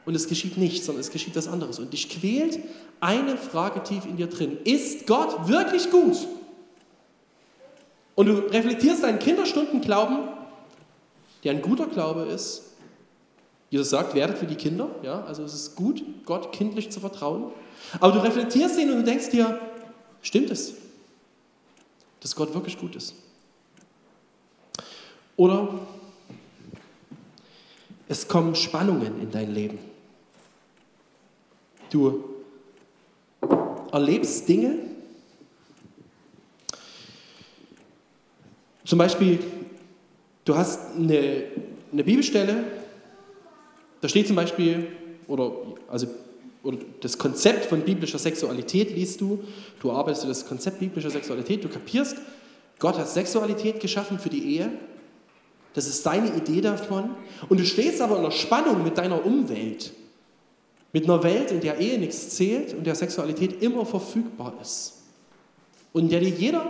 und 0.05 0.15
es 0.15 0.27
geschieht 0.27 0.57
nichts, 0.57 0.87
sondern 0.87 1.01
es 1.01 1.11
geschieht 1.11 1.35
was 1.35 1.47
anderes, 1.47 1.77
und 1.77 1.93
dich 1.93 2.09
quält 2.09 2.57
eine 2.99 3.37
Frage 3.37 3.83
tief 3.83 4.07
in 4.07 4.17
dir 4.17 4.25
drin, 4.25 4.57
ist 4.63 5.05
Gott 5.05 5.47
wirklich 5.47 5.91
gut? 5.91 6.17
Und 8.15 8.25
du 8.25 8.37
reflektierst 8.39 9.03
deinen 9.03 9.19
Kinderstundenglauben, 9.19 10.29
der 11.43 11.51
ein 11.51 11.61
guter 11.61 11.85
Glaube 11.85 12.23
ist, 12.23 12.74
Jesus 13.69 13.89
sagt, 13.89 14.13
werdet 14.13 14.41
wie 14.41 14.45
die 14.45 14.55
Kinder. 14.55 14.89
Ja? 15.03 15.23
Also 15.25 15.43
es 15.43 15.53
ist 15.53 15.75
gut, 15.75 16.03
Gott 16.25 16.51
kindlich 16.51 16.91
zu 16.91 16.99
vertrauen. 16.99 17.51
Aber 17.99 18.13
du 18.13 18.19
reflektierst 18.19 18.79
ihn 18.79 18.91
und 18.91 18.97
du 18.97 19.03
denkst 19.03 19.29
dir, 19.29 19.59
stimmt 20.21 20.49
es, 20.49 20.73
dass 22.19 22.35
Gott 22.35 22.53
wirklich 22.53 22.77
gut 22.77 22.95
ist? 22.95 23.15
Oder 25.37 25.79
es 28.07 28.27
kommen 28.27 28.55
Spannungen 28.55 29.21
in 29.21 29.31
dein 29.31 29.53
Leben. 29.53 29.79
Du 31.89 32.23
erlebst 33.91 34.47
Dinge, 34.47 34.77
zum 38.85 38.99
Beispiel, 38.99 39.39
du 40.43 40.55
hast 40.55 40.95
eine, 40.95 41.45
eine 41.91 42.03
Bibelstelle, 42.03 42.63
da 44.05 44.09
steht 44.09 44.27
zum 44.27 44.35
Beispiel, 44.35 44.85
oder, 45.27 45.51
also, 45.87 46.05
oder 46.61 46.77
das 47.01 47.17
Konzept 47.17 47.65
von 47.65 47.81
biblischer 47.81 48.19
Sexualität 48.19 48.95
liest 48.95 49.19
du, 49.19 49.43
du 49.79 49.91
arbeitest 49.91 50.29
das 50.29 50.45
Konzept 50.45 50.77
biblischer 50.77 51.09
Sexualität, 51.09 51.63
du 51.63 51.69
kapierst, 51.69 52.17
Gott 52.77 52.99
hat 52.99 53.09
Sexualität 53.09 53.79
geschaffen 53.79 54.19
für 54.19 54.29
die 54.29 54.57
Ehe, 54.57 54.69
das 55.73 55.87
ist 55.87 56.03
seine 56.03 56.35
Idee 56.35 56.61
davon, 56.61 57.15
und 57.49 57.59
du 57.59 57.65
stehst 57.65 57.99
aber 57.99 58.17
in 58.17 58.21
der 58.21 58.29
Spannung 58.29 58.83
mit 58.83 58.99
deiner 58.99 59.25
Umwelt, 59.25 59.91
mit 60.93 61.05
einer 61.05 61.23
Welt, 61.23 61.49
in 61.49 61.61
der 61.61 61.79
Ehe 61.79 61.97
nichts 61.97 62.29
zählt 62.29 62.75
und 62.75 62.85
der 62.85 62.93
Sexualität 62.93 63.63
immer 63.63 63.87
verfügbar 63.87 64.53
ist. 64.61 65.01
Und 65.93 66.03
in 66.03 66.09
der 66.09 66.19
dir 66.19 66.29
jeder 66.29 66.67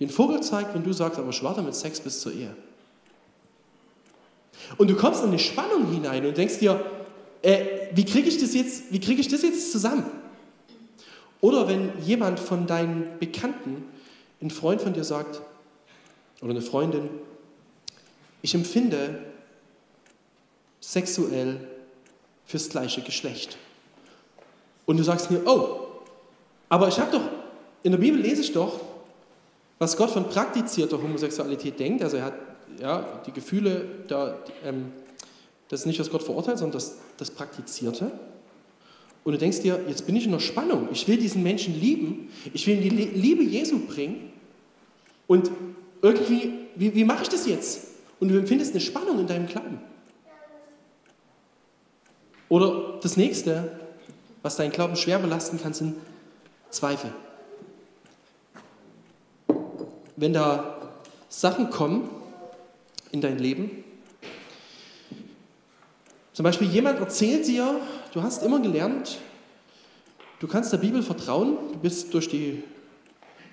den 0.00 0.10
Vogel 0.10 0.40
zeigt, 0.40 0.74
wenn 0.74 0.82
du 0.82 0.92
sagst, 0.92 1.20
aber 1.20 1.30
ich 1.30 1.44
warte 1.44 1.62
mit 1.62 1.76
Sex 1.76 2.00
bis 2.00 2.18
zur 2.18 2.32
Ehe. 2.32 2.56
Und 4.78 4.88
du 4.88 4.96
kommst 4.96 5.22
in 5.22 5.28
eine 5.28 5.38
Spannung 5.38 5.90
hinein 5.90 6.26
und 6.26 6.36
denkst 6.36 6.58
dir, 6.58 6.84
äh, 7.42 7.88
wie 7.94 8.04
kriege 8.04 8.28
ich, 8.28 8.38
das 8.38 8.54
jetzt, 8.54 8.90
krieg 8.90 9.18
ich 9.18 9.28
das 9.28 9.42
jetzt 9.42 9.72
zusammen? 9.72 10.06
Oder 11.40 11.68
wenn 11.68 11.92
jemand 12.00 12.40
von 12.40 12.66
deinen 12.66 13.18
Bekannten, 13.18 13.84
ein 14.40 14.50
Freund 14.50 14.80
von 14.80 14.94
dir 14.94 15.04
sagt, 15.04 15.42
oder 16.40 16.50
eine 16.50 16.62
Freundin, 16.62 17.08
ich 18.42 18.54
empfinde 18.54 19.18
sexuell 20.80 21.66
fürs 22.46 22.68
gleiche 22.68 23.00
Geschlecht. 23.02 23.56
Und 24.86 24.98
du 24.98 25.02
sagst 25.02 25.30
mir, 25.30 25.46
oh, 25.46 25.80
aber 26.68 26.88
ich 26.88 26.98
habe 26.98 27.12
doch, 27.12 27.22
in 27.82 27.92
der 27.92 27.98
Bibel 27.98 28.20
lese 28.20 28.42
ich 28.42 28.52
doch, 28.52 28.80
was 29.78 29.96
Gott 29.96 30.10
von 30.10 30.28
praktizierter 30.28 31.00
Homosexualität 31.00 31.78
denkt. 31.78 32.02
Also 32.02 32.18
er 32.18 32.24
hat 32.24 32.34
ja, 32.80 33.22
die 33.26 33.32
Gefühle, 33.32 33.84
da, 34.08 34.38
ähm, 34.64 34.92
das 35.68 35.80
ist 35.80 35.86
nicht, 35.86 36.00
was 36.00 36.10
Gott 36.10 36.22
verurteilt, 36.22 36.58
sondern 36.58 36.74
das, 36.74 36.98
das 37.16 37.30
Praktizierte. 37.30 38.10
Und 39.24 39.32
du 39.32 39.38
denkst 39.38 39.60
dir, 39.60 39.80
jetzt 39.88 40.06
bin 40.06 40.16
ich 40.16 40.26
in 40.26 40.32
der 40.32 40.40
Spannung. 40.40 40.88
Ich 40.92 41.08
will 41.08 41.16
diesen 41.16 41.42
Menschen 41.42 41.78
lieben. 41.80 42.30
Ich 42.52 42.66
will 42.66 42.76
ihm 42.76 42.82
die 42.82 42.90
Liebe 42.90 43.42
Jesu 43.42 43.78
bringen. 43.86 44.32
Und 45.26 45.50
irgendwie, 46.02 46.52
wie, 46.76 46.94
wie 46.94 47.04
mache 47.04 47.22
ich 47.22 47.30
das 47.30 47.46
jetzt? 47.46 47.88
Und 48.20 48.28
du 48.28 48.38
empfindest 48.38 48.72
eine 48.72 48.80
Spannung 48.80 49.18
in 49.20 49.26
deinem 49.26 49.46
Glauben. 49.46 49.80
Oder 52.50 52.98
das 53.02 53.16
nächste, 53.16 53.80
was 54.42 54.56
deinen 54.56 54.70
Glauben 54.70 54.96
schwer 54.96 55.18
belasten 55.18 55.58
kann, 55.58 55.72
sind 55.72 55.94
Zweifel. 56.70 57.10
Wenn 60.16 60.34
da 60.34 60.92
Sachen 61.28 61.70
kommen, 61.70 62.08
in 63.14 63.20
dein 63.20 63.38
Leben. 63.38 63.84
Zum 66.32 66.42
Beispiel 66.42 66.68
jemand 66.68 66.98
erzählt 66.98 67.46
dir, 67.46 67.80
du 68.12 68.22
hast 68.22 68.42
immer 68.42 68.58
gelernt, 68.58 69.18
du 70.40 70.48
kannst 70.48 70.72
der 70.72 70.78
Bibel 70.78 71.00
vertrauen, 71.00 71.56
du 71.72 71.78
bist 71.78 72.12
durch 72.12 72.28
die, 72.28 72.64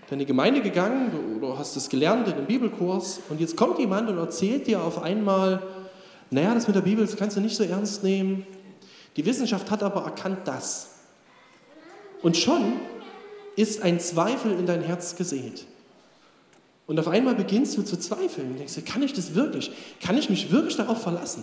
deine 0.10 0.25
Gemeinde 0.25 0.62
gegangen 0.62 1.12
oder 1.38 1.60
hast 1.60 1.77
es 1.77 1.89
gelernt 1.89 2.27
in 2.27 2.34
einem 2.34 2.48
Bibelkurs 2.48 3.22
und 3.30 3.39
jetzt 3.39 3.56
kommt 3.56 3.77
jemand 3.77 4.10
und 4.10 4.18
erzählt 4.18 4.65
dir 4.65 4.82
auf 4.82 5.03
einmal, 5.03 5.62
naja, 6.32 6.56
das 6.56 6.65
mit 6.65 6.75
der 6.75 6.82
Bibel 6.82 7.08
kannst 7.08 7.38
du 7.38 7.41
nicht 7.41 7.56
so 7.56 7.63
ernst 7.63 8.03
nehmen. 8.03 8.48
Die 9.15 9.25
Wissenschaft 9.27 9.70
hat 9.70 9.84
aber 9.84 10.06
erkannt 10.06 10.39
das. 10.46 10.96
Und 12.24 12.36
schon 12.36 12.80
ist 13.56 13.84
ein 13.84 14.00
Zweifel 14.00 14.53
in 14.53 14.65
dein 14.65 14.82
Herz 14.82 15.15
gesät. 15.15 15.68
Und 16.91 17.00
auf 17.00 17.07
einmal 17.07 17.36
beginnst 17.36 17.77
du 17.77 17.83
zu 17.83 17.98
zweifeln. 17.98 18.51
Du 18.51 18.57
denkst, 18.57 18.74
kann 18.83 19.01
ich 19.01 19.13
das 19.13 19.33
wirklich? 19.33 19.71
Kann 20.01 20.17
ich 20.17 20.29
mich 20.29 20.51
wirklich 20.51 20.75
darauf 20.75 21.01
verlassen? 21.01 21.41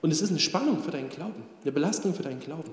Und 0.00 0.10
es 0.10 0.22
ist 0.22 0.30
eine 0.30 0.38
Spannung 0.38 0.82
für 0.82 0.90
deinen 0.90 1.10
Glauben, 1.10 1.42
eine 1.60 1.70
Belastung 1.70 2.14
für 2.14 2.22
deinen 2.22 2.40
Glauben. 2.40 2.70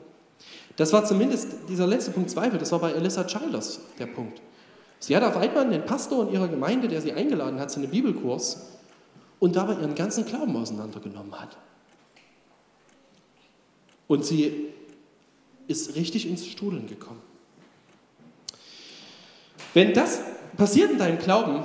Das 0.77 0.93
war 0.93 1.03
zumindest 1.03 1.49
dieser 1.67 1.85
letzte 1.85 2.11
Punkt 2.11 2.29
Zweifel, 2.29 2.57
das 2.57 2.71
war 2.71 2.79
bei 2.79 2.93
Alyssa 2.93 3.25
Childers 3.25 3.81
der 3.99 4.05
Punkt. 4.05 4.41
Sie 4.99 5.17
hat 5.17 5.23
auf 5.23 5.35
einmal 5.35 5.65
einen 5.65 5.85
Pastor 5.85 6.29
in 6.29 6.33
ihrer 6.33 6.47
Gemeinde, 6.47 6.87
der 6.87 7.01
sie 7.01 7.11
eingeladen 7.11 7.59
hat 7.59 7.71
zu 7.71 7.81
einem 7.81 7.91
Bibelkurs 7.91 8.77
und 9.39 9.57
dabei 9.57 9.73
ihren 9.73 9.95
ganzen 9.95 10.23
Glauben 10.23 10.55
auseinandergenommen 10.55 11.37
hat. 11.37 11.57
Und 14.07 14.23
sie 14.23 14.69
ist 15.67 15.93
richtig 15.95 16.25
ins 16.25 16.47
Studeln 16.47 16.87
gekommen. 16.87 17.21
Wenn 19.73 19.93
das 19.93 20.21
passiert 20.57 20.91
in 20.91 20.97
deinem 20.97 21.19
Glauben, 21.19 21.63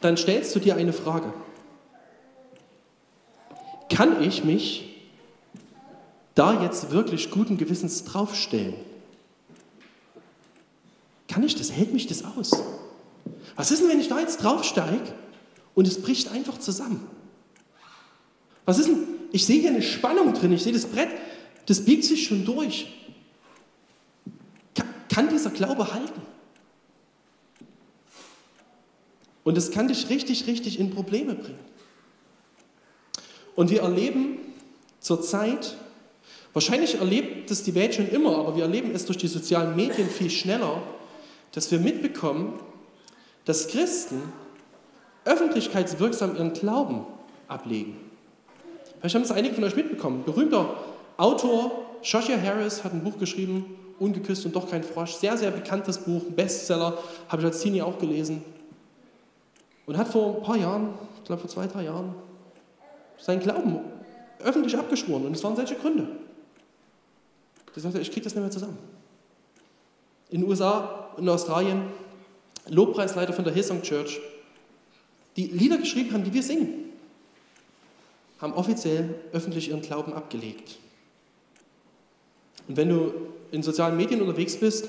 dann 0.00 0.16
stellst 0.16 0.54
du 0.54 0.60
dir 0.60 0.76
eine 0.76 0.92
Frage. 0.92 1.32
Kann 3.88 4.22
ich 4.22 4.44
mich 4.44 5.02
da 6.34 6.62
jetzt 6.62 6.90
wirklich 6.90 7.30
guten 7.30 7.56
Gewissens 7.56 8.04
draufstellen? 8.04 8.74
Kann 11.28 11.42
ich 11.42 11.54
das? 11.54 11.72
Hält 11.72 11.92
mich 11.92 12.06
das 12.06 12.24
aus? 12.24 12.50
Was 13.56 13.70
ist 13.70 13.82
denn, 13.82 13.88
wenn 13.88 14.00
ich 14.00 14.08
da 14.08 14.20
jetzt 14.20 14.42
draufsteige 14.42 15.14
und 15.74 15.86
es 15.86 16.00
bricht 16.02 16.30
einfach 16.30 16.58
zusammen? 16.58 17.06
Was 18.64 18.78
ist 18.78 18.88
denn? 18.88 19.04
Ich 19.32 19.46
sehe 19.46 19.60
hier 19.60 19.70
eine 19.70 19.82
Spannung 19.82 20.32
drin, 20.34 20.52
ich 20.52 20.62
sehe 20.62 20.72
das 20.72 20.86
Brett, 20.86 21.08
das 21.66 21.84
biegt 21.84 22.04
sich 22.04 22.26
schon 22.26 22.44
durch. 22.44 22.86
Kann, 24.74 24.86
kann 25.08 25.28
dieser 25.28 25.50
Glaube 25.50 25.92
halten? 25.92 26.22
Und 29.44 29.58
es 29.58 29.70
kann 29.70 29.88
dich 29.88 30.08
richtig, 30.08 30.46
richtig 30.46 30.80
in 30.80 30.90
Probleme 30.90 31.34
bringen. 31.34 31.58
Und 33.54 33.70
wir 33.70 33.82
erleben 33.82 34.38
zurzeit, 35.00 35.76
wahrscheinlich 36.54 36.96
erlebt 36.96 37.50
es 37.50 37.62
die 37.62 37.74
Welt 37.74 37.94
schon 37.94 38.08
immer, 38.08 38.38
aber 38.38 38.56
wir 38.56 38.64
erleben 38.64 38.92
es 38.94 39.04
durch 39.04 39.18
die 39.18 39.28
sozialen 39.28 39.76
Medien 39.76 40.08
viel 40.08 40.30
schneller, 40.30 40.82
dass 41.52 41.70
wir 41.70 41.78
mitbekommen, 41.78 42.58
dass 43.44 43.68
Christen 43.68 44.22
öffentlichkeitswirksam 45.24 46.34
ihren 46.34 46.54
Glauben 46.54 47.06
ablegen. 47.46 47.96
Vielleicht 48.98 49.14
haben 49.14 49.22
es 49.22 49.30
einige 49.30 49.54
von 49.54 49.64
euch 49.64 49.76
mitbekommen. 49.76 50.24
Berühmter 50.24 50.76
Autor 51.18 51.84
Joshua 52.02 52.40
Harris 52.40 52.82
hat 52.82 52.92
ein 52.92 53.04
Buch 53.04 53.18
geschrieben, 53.18 53.76
Ungeküsst 54.00 54.44
und 54.44 54.56
doch 54.56 54.68
kein 54.68 54.82
Frosch. 54.82 55.12
Sehr, 55.12 55.36
sehr 55.36 55.52
bekanntes 55.52 55.98
Buch, 55.98 56.24
Bestseller, 56.34 56.98
habe 57.28 57.42
ich 57.42 57.46
als 57.46 57.60
Teenie 57.60 57.82
auch 57.82 57.96
gelesen 57.98 58.42
und 59.86 59.96
hat 59.96 60.08
vor 60.08 60.36
ein 60.36 60.42
paar 60.42 60.56
Jahren, 60.56 60.94
ich 61.18 61.24
glaube 61.24 61.40
vor 61.40 61.50
zwei, 61.50 61.66
drei 61.66 61.84
Jahren, 61.84 62.14
seinen 63.18 63.40
Glauben 63.40 63.80
öffentlich 64.40 64.76
abgeschworen. 64.76 65.26
Und 65.26 65.34
es 65.34 65.42
waren 65.42 65.56
solche 65.56 65.74
Gründe. 65.76 66.06
Er 67.74 67.80
sagte, 67.80 68.00
ich 68.00 68.10
kriege 68.10 68.22
das 68.22 68.34
nicht 68.34 68.42
mehr 68.42 68.50
zusammen. 68.50 68.78
In 70.30 70.40
den 70.40 70.48
USA 70.48 71.10
und 71.16 71.28
Australien, 71.28 71.82
Lobpreisleiter 72.68 73.32
von 73.32 73.44
der 73.44 73.52
Hillsong 73.52 73.82
Church, 73.82 74.20
die 75.36 75.46
Lieder 75.46 75.78
geschrieben 75.78 76.12
haben, 76.12 76.24
die 76.24 76.32
wir 76.32 76.42
singen, 76.42 76.92
haben 78.40 78.52
offiziell 78.54 79.14
öffentlich 79.32 79.70
ihren 79.70 79.82
Glauben 79.82 80.12
abgelegt. 80.12 80.78
Und 82.68 82.76
wenn 82.76 82.88
du 82.88 83.12
in 83.50 83.62
sozialen 83.62 83.96
Medien 83.96 84.20
unterwegs 84.20 84.56
bist, 84.56 84.88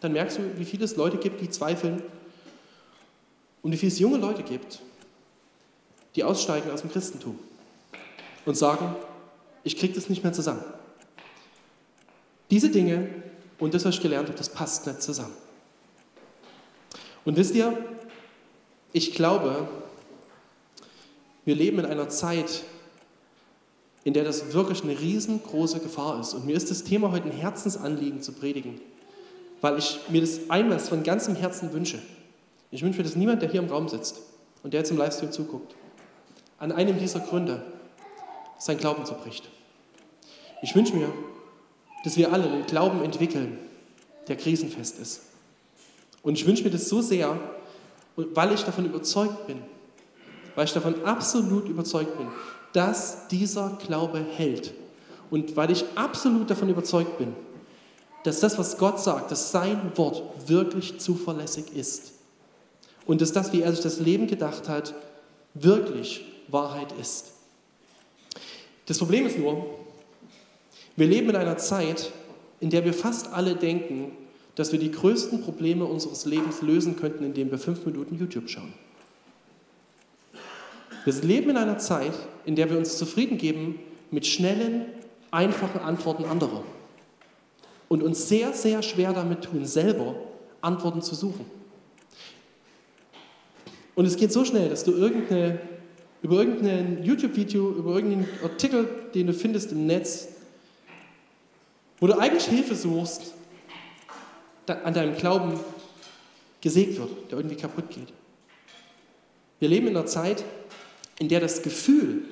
dann 0.00 0.12
merkst 0.12 0.38
du, 0.38 0.58
wie 0.58 0.64
viele 0.64 0.84
es 0.84 0.96
Leute 0.96 1.18
gibt, 1.18 1.40
die 1.40 1.50
zweifeln 1.50 2.02
und 3.66 3.72
wie 3.72 3.78
viele 3.78 3.90
es 3.90 3.98
junge 3.98 4.18
Leute 4.18 4.44
gibt, 4.44 4.78
die 6.14 6.22
aussteigen 6.22 6.70
aus 6.70 6.82
dem 6.82 6.92
Christentum 6.92 7.36
und 8.44 8.56
sagen, 8.56 8.94
ich 9.64 9.76
kriege 9.76 9.92
das 9.92 10.08
nicht 10.08 10.22
mehr 10.22 10.32
zusammen. 10.32 10.62
Diese 12.48 12.70
Dinge 12.70 13.08
und 13.58 13.74
das, 13.74 13.84
was 13.84 13.96
ich 13.96 14.00
gelernt 14.00 14.28
habe, 14.28 14.38
das 14.38 14.50
passt 14.50 14.86
nicht 14.86 15.02
zusammen. 15.02 15.34
Und 17.24 17.36
wisst 17.36 17.56
ihr, 17.56 17.76
ich 18.92 19.14
glaube, 19.14 19.66
wir 21.44 21.56
leben 21.56 21.80
in 21.80 21.86
einer 21.86 22.08
Zeit, 22.08 22.62
in 24.04 24.14
der 24.14 24.22
das 24.22 24.52
wirklich 24.52 24.84
eine 24.84 24.96
riesengroße 24.96 25.80
Gefahr 25.80 26.20
ist. 26.20 26.34
Und 26.34 26.46
mir 26.46 26.54
ist 26.56 26.70
das 26.70 26.84
Thema 26.84 27.10
heute 27.10 27.24
ein 27.24 27.36
Herzensanliegen 27.36 28.22
zu 28.22 28.30
predigen, 28.30 28.80
weil 29.60 29.76
ich 29.76 29.98
mir 30.08 30.20
das 30.20 30.50
einmal 30.50 30.78
von 30.78 31.02
ganzem 31.02 31.34
Herzen 31.34 31.72
wünsche. 31.72 31.98
Ich 32.76 32.82
wünsche 32.82 32.98
mir, 32.98 33.04
dass 33.04 33.16
niemand, 33.16 33.40
der 33.40 33.48
hier 33.48 33.62
im 33.62 33.70
Raum 33.70 33.88
sitzt 33.88 34.20
und 34.62 34.74
der 34.74 34.80
jetzt 34.80 34.90
im 34.90 34.98
Livestream 34.98 35.32
zuguckt, 35.32 35.74
an 36.58 36.72
einem 36.72 36.98
dieser 36.98 37.20
Gründe 37.20 37.62
sein 38.58 38.76
Glauben 38.76 39.06
zerbricht. 39.06 39.48
Ich 40.60 40.74
wünsche 40.74 40.94
mir, 40.94 41.10
dass 42.04 42.18
wir 42.18 42.30
alle 42.34 42.44
einen 42.44 42.66
Glauben 42.66 43.02
entwickeln, 43.02 43.56
der 44.28 44.36
krisenfest 44.36 44.98
ist. 44.98 45.22
Und 46.22 46.34
ich 46.34 46.46
wünsche 46.46 46.64
mir 46.64 46.70
das 46.70 46.90
so 46.90 47.00
sehr, 47.00 47.40
weil 48.14 48.52
ich 48.52 48.62
davon 48.64 48.84
überzeugt 48.84 49.46
bin, 49.46 49.62
weil 50.54 50.66
ich 50.66 50.74
davon 50.74 51.02
absolut 51.06 51.70
überzeugt 51.70 52.18
bin, 52.18 52.28
dass 52.74 53.26
dieser 53.28 53.78
Glaube 53.86 54.20
hält. 54.20 54.74
Und 55.30 55.56
weil 55.56 55.70
ich 55.70 55.82
absolut 55.94 56.50
davon 56.50 56.68
überzeugt 56.68 57.16
bin, 57.16 57.34
dass 58.24 58.40
das, 58.40 58.58
was 58.58 58.76
Gott 58.76 59.00
sagt, 59.00 59.30
dass 59.30 59.50
sein 59.50 59.92
Wort 59.94 60.22
wirklich 60.46 61.00
zuverlässig 61.00 61.74
ist. 61.74 62.15
Und 63.06 63.20
dass 63.20 63.32
das, 63.32 63.52
wie 63.52 63.62
er 63.62 63.72
sich 63.72 63.82
das 63.82 64.00
Leben 64.00 64.26
gedacht 64.26 64.68
hat, 64.68 64.94
wirklich 65.54 66.24
Wahrheit 66.48 66.92
ist. 67.00 67.32
Das 68.86 68.98
Problem 68.98 69.26
ist 69.26 69.38
nur, 69.38 69.66
wir 70.96 71.06
leben 71.06 71.30
in 71.30 71.36
einer 71.36 71.56
Zeit, 71.56 72.12
in 72.60 72.70
der 72.70 72.84
wir 72.84 72.94
fast 72.94 73.32
alle 73.32 73.54
denken, 73.54 74.12
dass 74.54 74.72
wir 74.72 74.78
die 74.78 74.90
größten 74.90 75.42
Probleme 75.42 75.84
unseres 75.84 76.24
Lebens 76.24 76.62
lösen 76.62 76.96
könnten, 76.96 77.24
indem 77.24 77.50
wir 77.50 77.58
fünf 77.58 77.84
Minuten 77.84 78.18
YouTube 78.18 78.48
schauen. 78.48 78.72
Wir 81.04 81.12
leben 81.22 81.50
in 81.50 81.56
einer 81.56 81.78
Zeit, 81.78 82.14
in 82.44 82.56
der 82.56 82.70
wir 82.70 82.78
uns 82.78 82.96
zufrieden 82.96 83.38
geben 83.38 83.78
mit 84.10 84.26
schnellen, 84.26 84.86
einfachen 85.30 85.80
Antworten 85.80 86.24
anderer 86.24 86.64
und 87.88 88.02
uns 88.02 88.28
sehr, 88.28 88.52
sehr 88.52 88.82
schwer 88.82 89.12
damit 89.12 89.42
tun, 89.42 89.64
selber 89.66 90.16
Antworten 90.60 91.02
zu 91.02 91.14
suchen. 91.14 91.44
Und 93.96 94.04
es 94.04 94.16
geht 94.16 94.30
so 94.30 94.44
schnell, 94.44 94.68
dass 94.68 94.84
du 94.84 94.92
irgendeine, 94.92 95.58
über 96.22 96.36
irgendein 96.36 97.02
YouTube-Video, 97.02 97.70
über 97.70 97.94
irgendeinen 97.94 98.28
Artikel, 98.42 98.88
den 99.14 99.26
du 99.26 99.32
findest 99.32 99.72
im 99.72 99.86
Netz, 99.86 100.28
wo 101.98 102.06
du 102.06 102.16
eigentlich 102.16 102.44
Hilfe 102.44 102.74
suchst, 102.74 103.32
an 104.66 104.92
deinem 104.92 105.16
Glauben 105.16 105.58
gesägt 106.60 106.98
wird, 106.98 107.10
der 107.30 107.38
irgendwie 107.38 107.56
kaputt 107.56 107.88
geht. 107.88 108.12
Wir 109.60 109.68
leben 109.68 109.86
in 109.86 109.96
einer 109.96 110.06
Zeit, 110.06 110.44
in 111.18 111.28
der 111.28 111.40
das 111.40 111.62
Gefühl 111.62 112.24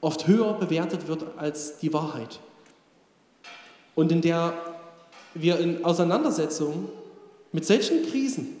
oft 0.00 0.26
höher 0.26 0.54
bewertet 0.54 1.08
wird 1.08 1.26
als 1.36 1.78
die 1.78 1.92
Wahrheit. 1.92 2.40
Und 3.94 4.12
in 4.12 4.22
der 4.22 4.54
wir 5.34 5.58
in 5.58 5.84
Auseinandersetzungen 5.84 6.88
mit 7.52 7.66
solchen 7.66 8.06
Krisen, 8.06 8.60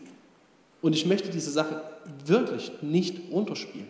und 0.82 0.94
ich 0.94 1.06
möchte 1.06 1.30
diese 1.30 1.50
Sachen 1.50 1.76
wirklich 2.26 2.72
nicht 2.82 3.32
unterspielen, 3.32 3.88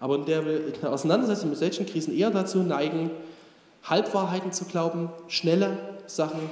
aber 0.00 0.16
in 0.16 0.24
der 0.26 0.44
wir 0.44 0.66
in 0.66 0.80
der 0.80 0.92
Auseinandersetzung 0.92 1.50
mit 1.50 1.58
solchen 1.58 1.86
Krisen 1.86 2.16
eher 2.16 2.30
dazu 2.30 2.58
neigen, 2.58 3.10
Halbwahrheiten 3.84 4.52
zu 4.52 4.64
glauben, 4.64 5.10
schnelle 5.28 5.78
Sachen 6.06 6.50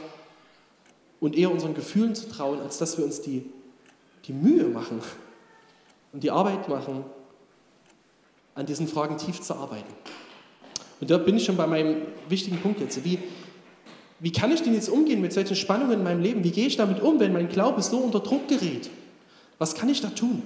und 1.21 1.37
eher 1.37 1.51
unseren 1.51 1.75
Gefühlen 1.75 2.15
zu 2.15 2.29
trauen, 2.29 2.61
als 2.61 2.79
dass 2.79 2.97
wir 2.99 3.05
uns 3.05 3.21
die, 3.21 3.45
die 4.27 4.33
Mühe 4.33 4.65
machen 4.65 5.01
und 6.13 6.23
die 6.23 6.31
Arbeit 6.31 6.69
machen, 6.69 7.05
an 8.55 8.67
diesen 8.67 8.87
Fragen 8.87 9.19
tief 9.19 9.41
zu 9.41 9.55
arbeiten. 9.55 9.93
Und 11.01 11.11
da 11.11 11.19
bin 11.19 11.37
ich 11.37 11.45
schon 11.45 11.57
bei 11.57 11.67
meinem 11.67 12.03
wichtigen 12.29 12.59
Punkt 12.59 12.81
jetzt. 12.81 13.05
Wie, 13.05 13.19
wie 14.21 14.33
kann 14.33 14.53
ich 14.53 14.63
denn 14.63 14.75
jetzt 14.75 14.89
umgehen 14.89 15.21
mit 15.21 15.33
solchen 15.33 15.57
Spannungen 15.57 15.99
in 15.99 16.05
meinem 16.05 16.23
Leben? 16.23 16.45
Wie 16.45 16.53
gehe 16.53 16.67
ich 16.67 16.77
damit 16.77 17.03
um, 17.03 17.19
wenn 17.19 17.33
mein 17.33 17.49
Glaube 17.49 17.83
so 17.83 17.99
unter 17.99 18.21
Druck 18.21 18.47
gerät? 18.49 18.91
Was 19.59 19.75
kann 19.75 19.89
ich 19.89 20.01
da 20.01 20.09
tun? 20.09 20.43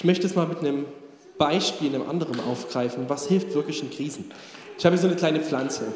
Ich 0.00 0.04
möchte 0.04 0.26
es 0.26 0.34
mal 0.34 0.46
mit 0.46 0.60
einem 0.60 0.86
Beispiel, 1.36 1.94
einem 1.94 2.08
anderen 2.08 2.40
aufgreifen. 2.40 3.10
Was 3.10 3.26
hilft 3.26 3.52
wirklich 3.52 3.82
in 3.82 3.90
Krisen? 3.90 4.32
Ich 4.78 4.86
habe 4.86 4.96
hier 4.96 5.02
so 5.02 5.08
eine 5.08 5.16
kleine 5.16 5.40
Pflanze. 5.40 5.92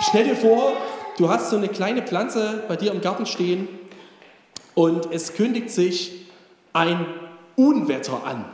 Stell 0.00 0.24
dir 0.24 0.34
vor, 0.34 0.72
du 1.18 1.28
hast 1.28 1.50
so 1.50 1.56
eine 1.56 1.68
kleine 1.68 2.02
Pflanze 2.02 2.64
bei 2.66 2.74
dir 2.74 2.90
im 2.90 3.00
Garten 3.00 3.26
stehen 3.26 3.68
und 4.74 5.12
es 5.12 5.34
kündigt 5.34 5.70
sich 5.70 6.26
ein 6.72 7.06
Unwetter 7.54 8.24
an. 8.24 8.44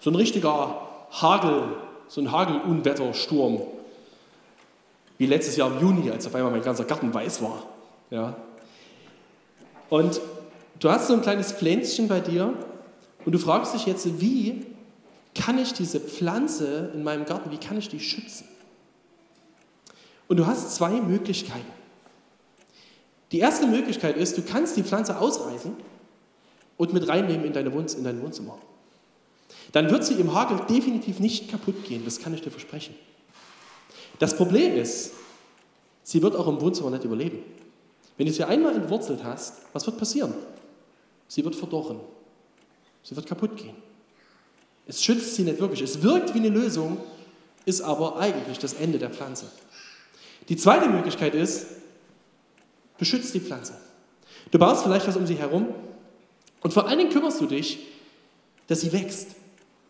So 0.00 0.08
ein 0.08 0.14
richtiger 0.14 0.80
Hagel, 1.10 1.64
so 2.08 2.22
ein 2.22 2.32
Hagelunwettersturm. 2.32 3.60
Wie 5.18 5.26
letztes 5.26 5.56
Jahr 5.56 5.70
im 5.70 5.80
Juni, 5.80 6.10
als 6.10 6.26
auf 6.26 6.34
einmal 6.34 6.50
mein 6.50 6.62
ganzer 6.62 6.84
Garten 6.84 7.12
weiß 7.12 7.42
war. 7.42 7.62
Ja. 8.08 8.36
Und 9.90 10.18
du 10.80 10.88
hast 10.88 11.08
so 11.08 11.12
ein 11.12 11.20
kleines 11.20 11.52
Pflänzchen 11.52 12.08
bei 12.08 12.20
dir 12.20 12.54
und 13.26 13.32
du 13.32 13.38
fragst 13.38 13.74
dich 13.74 13.84
jetzt, 13.86 14.20
wie 14.20 14.64
kann 15.34 15.58
ich 15.58 15.74
diese 15.74 16.00
Pflanze 16.00 16.92
in 16.94 17.02
meinem 17.02 17.26
Garten, 17.26 17.50
wie 17.50 17.58
kann 17.58 17.76
ich 17.76 17.88
die 17.88 18.00
schützen? 18.00 18.46
Und 20.28 20.38
du 20.38 20.46
hast 20.46 20.74
zwei 20.74 21.00
Möglichkeiten. 21.00 21.70
Die 23.32 23.40
erste 23.40 23.66
Möglichkeit 23.66 24.16
ist, 24.16 24.38
du 24.38 24.42
kannst 24.42 24.76
die 24.76 24.84
Pflanze 24.84 25.18
ausreißen 25.18 25.76
und 26.76 26.92
mit 26.92 27.08
reinnehmen 27.08 27.44
in, 27.44 27.52
deine 27.52 27.72
Wohn 27.74 27.86
in 27.86 28.04
dein 28.04 28.22
Wohnzimmer. 28.22 28.58
Dann 29.72 29.90
wird 29.90 30.04
sie 30.04 30.14
im 30.14 30.32
Hagel 30.32 30.60
definitiv 30.68 31.18
nicht 31.18 31.50
kaputt 31.50 31.84
gehen, 31.84 32.04
das 32.04 32.20
kann 32.20 32.32
ich 32.32 32.42
dir 32.42 32.50
versprechen. 32.50 32.94
Das 34.20 34.36
Problem 34.36 34.76
ist, 34.76 35.12
sie 36.04 36.22
wird 36.22 36.36
auch 36.36 36.46
im 36.46 36.60
Wohnzimmer 36.60 36.90
nicht 36.90 37.04
überleben. 37.04 37.40
Wenn 38.16 38.26
du 38.26 38.32
sie 38.32 38.44
einmal 38.44 38.76
entwurzelt 38.76 39.24
hast, 39.24 39.62
was 39.72 39.84
wird 39.84 39.98
passieren? 39.98 40.32
Sie 41.26 41.44
wird 41.44 41.56
verdorren. 41.56 42.00
Sie 43.08 43.14
wird 43.14 43.26
kaputt 43.26 43.56
gehen. 43.56 43.76
Es 44.88 45.02
schützt 45.02 45.36
sie 45.36 45.44
nicht 45.44 45.60
wirklich. 45.60 45.80
Es 45.80 46.02
wirkt 46.02 46.34
wie 46.34 46.38
eine 46.38 46.48
Lösung, 46.48 46.98
ist 47.64 47.80
aber 47.80 48.18
eigentlich 48.18 48.58
das 48.58 48.72
Ende 48.72 48.98
der 48.98 49.10
Pflanze. 49.10 49.46
Die 50.48 50.56
zweite 50.56 50.88
Möglichkeit 50.88 51.36
ist, 51.36 51.66
beschützt 52.98 53.32
die 53.32 53.40
Pflanze. 53.40 53.74
Du 54.50 54.58
baust 54.58 54.82
vielleicht 54.82 55.06
was 55.06 55.16
um 55.16 55.24
sie 55.24 55.36
herum 55.36 55.68
und 56.62 56.72
vor 56.72 56.88
allen 56.88 56.98
Dingen 56.98 57.10
kümmerst 57.10 57.40
du 57.40 57.46
dich, 57.46 57.78
dass 58.66 58.80
sie 58.80 58.92
wächst. 58.92 59.36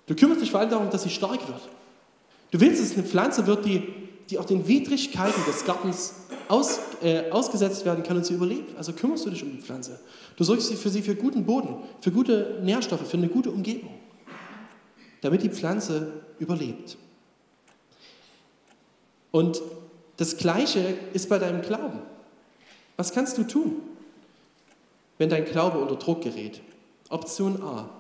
Du 0.07 0.14
kümmerst 0.14 0.42
dich 0.42 0.50
vor 0.50 0.61
allem 0.61 0.70
darum, 0.70 0.90
dass 0.90 1.05
sie 1.05 1.11
stark 1.11 1.48
wird. 1.48 1.68
Du 2.50 2.61
willst, 2.61 2.83
dass 2.83 2.90
es 2.90 2.98
eine 2.98 3.07
Pflanze 3.07 3.46
wird, 3.46 3.64
die, 3.64 4.06
die 4.31 4.39
auch 4.39 4.45
den 4.45 4.67
Widrigkeiten 4.67 5.45
des 5.47 5.65
Gartens 5.65 6.15
aus, 6.49 6.79
äh, 7.03 7.31
ausgesetzt 7.31 7.85
werden 7.85 8.03
kann 8.03 8.17
und 8.17 8.27
sie 8.27 8.35
überlebt. 8.35 8.77
Also 8.77 8.93
kümmerst 8.93 9.27
du 9.27 9.31
dich 9.31 9.43
um 9.43 9.53
die 9.53 9.61
Pflanze. 9.61 10.01
Du 10.37 10.45
sorgst 10.45 10.73
für 10.75 10.91
sie 10.91 11.03
für 11.03 11.15
guten 11.15 11.45
Boden, 11.45 11.77
für 12.01 12.11
gute 12.11 12.61
Nährstoffe, 12.62 13.09
für 13.09 13.17
eine 13.17 13.29
gute 13.29 13.51
Umgebung, 13.51 13.95
damit 15.21 15.43
die 15.43 15.51
Pflanze 15.51 16.12
überlebt. 16.39 16.97
Und 19.31 19.62
das 20.17 20.37
Gleiche 20.37 20.97
ist 21.12 21.29
bei 21.29 21.39
deinem 21.39 21.62
Glauben. 21.62 22.01
Was 22.97 23.12
kannst 23.12 23.37
du 23.37 23.45
tun, 23.45 23.77
wenn 25.19 25.29
dein 25.29 25.45
Glaube 25.45 25.79
unter 25.79 25.97
Druck 25.97 26.23
gerät? 26.23 26.62
Option 27.11 27.62
A. 27.62 27.91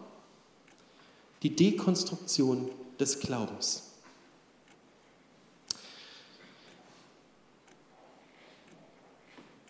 Die 1.42 1.54
Dekonstruktion 1.54 2.70
des 2.98 3.20
Glaubens. 3.20 3.85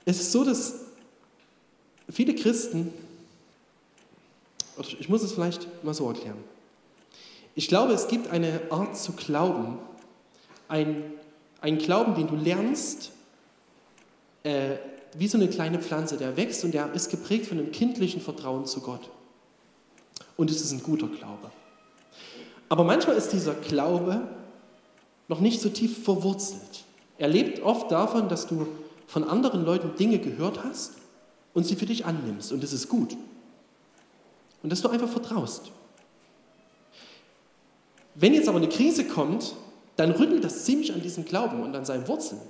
Es 0.07 0.21
ist 0.21 0.33
so, 0.33 0.45
dass 0.45 0.77
viele 2.09 2.35
Christen, 2.35 2.93
ich 4.79 5.09
muss 5.09 5.23
es 5.23 5.33
vielleicht 5.33 5.85
mal 5.85 5.95
so 5.95 6.09
erklären, 6.09 6.39
ich 7.57 7.69
glaube, 7.69 7.93
es 7.93 8.07
gibt 8.07 8.29
eine 8.29 8.61
Art 8.71 8.97
zu 8.97 9.13
glauben, 9.13 9.79
ein, 10.69 11.03
ein 11.61 11.79
Glauben, 11.79 12.15
den 12.15 12.29
du 12.29 12.37
lernst, 12.37 13.11
äh, 14.45 14.77
wie 15.15 15.27
so 15.27 15.39
eine 15.39 15.49
kleine 15.49 15.81
Pflanze, 15.81 16.19
der 16.19 16.37
wächst 16.37 16.63
und 16.65 16.73
der 16.73 16.93
ist 16.93 17.11
geprägt 17.11 17.47
von 17.47 17.59
einem 17.59 17.73
kindlichen 17.73 18.21
Vertrauen 18.21 18.67
zu 18.67 18.81
Gott. 18.81 19.09
Und 20.37 20.51
es 20.51 20.61
ist 20.61 20.71
ein 20.73 20.83
guter 20.83 21.09
Glaube. 21.09 21.51
Aber 22.69 22.85
manchmal 22.85 23.17
ist 23.17 23.33
dieser 23.33 23.55
Glaube 23.55 24.29
noch 25.29 25.41
nicht 25.41 25.61
so 25.61 25.69
tief 25.69 26.05
verwurzelt. 26.05 26.85
Er 27.19 27.29
lebt 27.29 27.63
oft 27.63 27.91
davon, 27.91 28.29
dass 28.29 28.47
du 28.47 28.69
von 29.07 29.25
anderen 29.25 29.65
Leuten 29.65 29.97
Dinge 29.97 30.19
gehört 30.19 30.63
hast 30.65 30.93
und 31.55 31.65
sie 31.65 31.77
für 31.77 31.87
dich 31.87 32.05
annimmst. 32.05 32.53
Und 32.53 32.63
das 32.63 32.73
ist 32.73 32.89
gut. 32.89 33.17
Und 34.63 34.71
dass 34.71 34.83
du 34.83 34.89
einfach 34.89 35.09
vertraust. 35.09 35.71
Wenn 38.15 38.35
jetzt 38.35 38.49
aber 38.49 38.59
eine 38.59 38.69
Krise 38.69 39.05
kommt, 39.05 39.55
dann 39.97 40.11
rüttelt 40.11 40.45
das 40.45 40.65
ziemlich 40.65 40.93
an 40.93 41.03
diesem 41.03 41.25
Glauben 41.25 41.63
und 41.63 41.75
an 41.75 41.85
seinen 41.85 42.09
Wurzeln. 42.09 42.41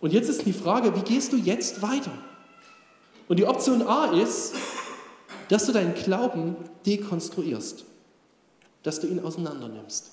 Und 0.00 0.12
jetzt 0.12 0.28
ist 0.28 0.46
die 0.46 0.52
Frage, 0.52 0.94
wie 0.96 1.02
gehst 1.02 1.32
du 1.32 1.36
jetzt 1.36 1.82
weiter? 1.82 2.12
Und 3.28 3.38
die 3.38 3.46
Option 3.46 3.82
A 3.82 4.06
ist, 4.12 4.54
dass 5.48 5.66
du 5.66 5.72
deinen 5.72 5.94
Glauben 5.94 6.56
dekonstruierst, 6.86 7.84
dass 8.82 9.00
du 9.00 9.06
ihn 9.06 9.20
auseinander 9.20 9.68
nimmst. 9.68 10.12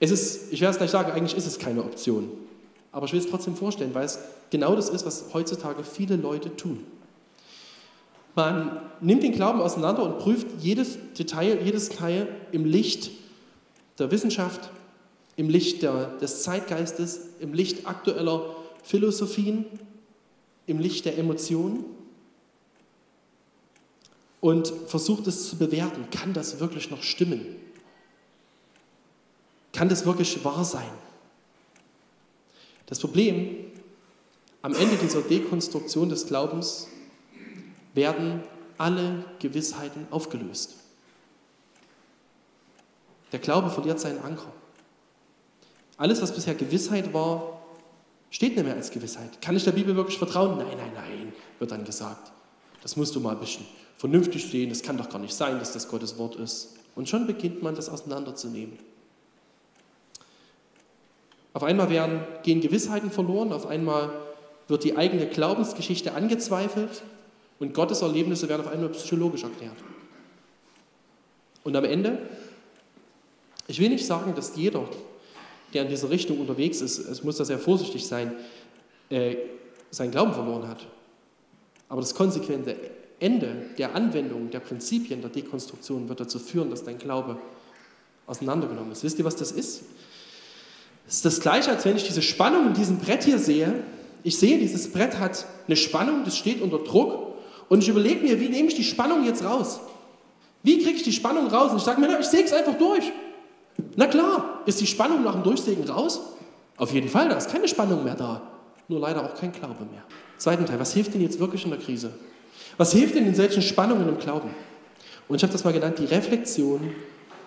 Es 0.00 0.10
ist, 0.10 0.52
ich 0.52 0.60
werde 0.60 0.72
es 0.72 0.78
gleich 0.78 0.90
sagen, 0.90 1.12
eigentlich 1.12 1.36
ist 1.36 1.46
es 1.46 1.58
keine 1.58 1.82
Option. 1.82 2.30
Aber 2.94 3.06
ich 3.06 3.12
will 3.12 3.18
es 3.18 3.28
trotzdem 3.28 3.56
vorstellen, 3.56 3.92
weil 3.92 4.04
es 4.04 4.20
genau 4.50 4.76
das 4.76 4.88
ist, 4.88 5.04
was 5.04 5.34
heutzutage 5.34 5.82
viele 5.82 6.14
Leute 6.14 6.54
tun. 6.54 6.86
Man 8.36 8.80
nimmt 9.00 9.24
den 9.24 9.32
Glauben 9.32 9.60
auseinander 9.60 10.04
und 10.04 10.20
prüft 10.20 10.46
jedes 10.60 10.96
Detail, 11.18 11.60
jedes 11.62 11.88
Teil 11.88 12.28
im 12.52 12.64
Licht 12.64 13.10
der 13.98 14.12
Wissenschaft, 14.12 14.70
im 15.34 15.48
Licht 15.48 15.82
der, 15.82 16.06
des 16.18 16.44
Zeitgeistes, 16.44 17.20
im 17.40 17.52
Licht 17.52 17.86
aktueller 17.88 18.54
Philosophien, 18.84 19.66
im 20.66 20.78
Licht 20.78 21.04
der 21.04 21.18
Emotionen 21.18 21.84
und 24.40 24.72
versucht 24.86 25.26
es 25.26 25.48
zu 25.48 25.56
bewerten. 25.56 26.06
Kann 26.12 26.32
das 26.32 26.60
wirklich 26.60 26.92
noch 26.92 27.02
stimmen? 27.02 27.44
Kann 29.72 29.88
das 29.88 30.06
wirklich 30.06 30.44
wahr 30.44 30.64
sein? 30.64 30.90
Das 32.86 32.98
Problem, 33.00 33.56
am 34.62 34.74
Ende 34.74 34.96
dieser 34.96 35.22
Dekonstruktion 35.22 36.08
des 36.08 36.26
Glaubens 36.26 36.88
werden 37.94 38.42
alle 38.78 39.24
Gewissheiten 39.38 40.06
aufgelöst. 40.10 40.74
Der 43.32 43.38
Glaube 43.40 43.70
verliert 43.70 44.00
seinen 44.00 44.20
Anker. 44.20 44.52
Alles, 45.96 46.20
was 46.22 46.34
bisher 46.34 46.54
Gewissheit 46.54 47.12
war, 47.12 47.60
steht 48.30 48.56
nicht 48.56 48.64
mehr 48.64 48.74
als 48.74 48.90
Gewissheit. 48.90 49.40
Kann 49.40 49.56
ich 49.56 49.64
der 49.64 49.72
Bibel 49.72 49.94
wirklich 49.96 50.18
vertrauen? 50.18 50.58
Nein, 50.58 50.76
nein, 50.76 50.92
nein, 50.94 51.32
wird 51.58 51.70
dann 51.70 51.84
gesagt. 51.84 52.32
Das 52.82 52.96
musst 52.96 53.14
du 53.14 53.20
mal 53.20 53.32
ein 53.32 53.40
bisschen 53.40 53.64
vernünftig 53.96 54.50
sehen. 54.50 54.68
Das 54.68 54.82
kann 54.82 54.98
doch 54.98 55.08
gar 55.08 55.18
nicht 55.18 55.34
sein, 55.34 55.58
dass 55.58 55.72
das 55.72 55.88
Gottes 55.88 56.18
Wort 56.18 56.36
ist. 56.36 56.74
Und 56.94 57.08
schon 57.08 57.26
beginnt 57.26 57.62
man 57.62 57.74
das 57.74 57.88
auseinanderzunehmen. 57.88 58.78
Auf 61.54 61.62
einmal 61.62 61.88
werden, 61.88 62.20
gehen 62.42 62.60
Gewissheiten 62.60 63.10
verloren, 63.10 63.52
auf 63.52 63.66
einmal 63.66 64.10
wird 64.66 64.84
die 64.84 64.96
eigene 64.96 65.26
Glaubensgeschichte 65.26 66.12
angezweifelt 66.12 67.02
und 67.60 67.74
Gottes 67.74 68.02
Erlebnisse 68.02 68.48
werden 68.48 68.62
auf 68.62 68.72
einmal 68.72 68.88
psychologisch 68.90 69.44
erklärt. 69.44 69.76
Und 71.62 71.76
am 71.76 71.84
Ende, 71.84 72.18
ich 73.68 73.78
will 73.78 73.88
nicht 73.88 74.04
sagen, 74.04 74.34
dass 74.34 74.56
jeder, 74.56 74.84
der 75.72 75.82
in 75.82 75.88
dieser 75.88 76.10
Richtung 76.10 76.40
unterwegs 76.40 76.80
ist, 76.80 76.98
es 76.98 77.22
muss 77.22 77.36
da 77.36 77.44
sehr 77.44 77.58
vorsichtig 77.58 78.04
sein, 78.06 78.32
äh, 79.10 79.36
seinen 79.90 80.10
Glauben 80.10 80.34
verloren 80.34 80.68
hat. 80.68 80.86
Aber 81.88 82.00
das 82.00 82.14
konsequente 82.14 82.76
Ende 83.20 83.66
der 83.78 83.94
Anwendung 83.94 84.50
der 84.50 84.60
Prinzipien 84.60 85.20
der 85.20 85.30
Dekonstruktion 85.30 86.08
wird 86.08 86.18
dazu 86.18 86.40
führen, 86.40 86.70
dass 86.70 86.82
dein 86.82 86.98
Glaube 86.98 87.38
auseinandergenommen 88.26 88.92
ist. 88.92 89.04
Wisst 89.04 89.18
ihr, 89.20 89.24
was 89.24 89.36
das 89.36 89.52
ist? 89.52 89.84
Es 91.06 91.16
ist 91.16 91.24
das 91.24 91.40
Gleiche, 91.40 91.70
als 91.70 91.84
wenn 91.84 91.96
ich 91.96 92.04
diese 92.04 92.22
Spannung 92.22 92.68
in 92.68 92.74
diesem 92.74 92.98
Brett 92.98 93.24
hier 93.24 93.38
sehe. 93.38 93.82
Ich 94.22 94.38
sehe, 94.38 94.58
dieses 94.58 94.90
Brett 94.90 95.18
hat 95.18 95.44
eine 95.66 95.76
Spannung, 95.76 96.24
das 96.24 96.36
steht 96.36 96.62
unter 96.62 96.78
Druck. 96.78 97.34
Und 97.68 97.82
ich 97.82 97.88
überlege 97.88 98.22
mir, 98.22 98.40
wie 98.40 98.48
nehme 98.48 98.68
ich 98.68 98.74
die 98.74 98.84
Spannung 98.84 99.24
jetzt 99.24 99.44
raus? 99.44 99.80
Wie 100.62 100.82
kriege 100.82 100.96
ich 100.96 101.02
die 101.02 101.12
Spannung 101.12 101.46
raus? 101.48 101.72
Und 101.72 101.78
ich 101.78 101.82
sage 101.82 102.00
mir, 102.00 102.08
na, 102.08 102.18
ich 102.18 102.26
säge 102.26 102.44
es 102.44 102.52
einfach 102.52 102.74
durch. 102.74 103.12
Na 103.96 104.06
klar, 104.06 104.62
ist 104.66 104.80
die 104.80 104.86
Spannung 104.86 105.22
nach 105.22 105.34
dem 105.34 105.42
Durchsägen 105.42 105.88
raus? 105.88 106.20
Auf 106.76 106.92
jeden 106.92 107.08
Fall, 107.08 107.28
da 107.28 107.36
ist 107.36 107.50
keine 107.50 107.68
Spannung 107.68 108.02
mehr 108.02 108.14
da. 108.14 108.40
Nur 108.88 109.00
leider 109.00 109.24
auch 109.24 109.34
kein 109.34 109.52
Glaube 109.52 109.84
mehr. 109.90 110.02
Zweiten 110.38 110.66
Teil, 110.66 110.80
was 110.80 110.92
hilft 110.92 111.14
denn 111.14 111.20
jetzt 111.20 111.38
wirklich 111.38 111.64
in 111.64 111.70
der 111.70 111.78
Krise? 111.78 112.12
Was 112.76 112.92
hilft 112.92 113.14
denn 113.14 113.26
in 113.26 113.34
solchen 113.34 113.62
Spannungen 113.62 114.08
im 114.08 114.18
Glauben? 114.18 114.50
Und 115.28 115.36
ich 115.36 115.42
habe 115.42 115.52
das 115.52 115.64
mal 115.64 115.72
genannt, 115.72 115.98
die 115.98 116.06
Reflexion 116.06 116.94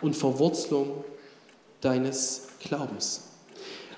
und 0.01 0.15
Verwurzelung 0.15 1.03
deines 1.81 2.47
Glaubens. 2.59 3.26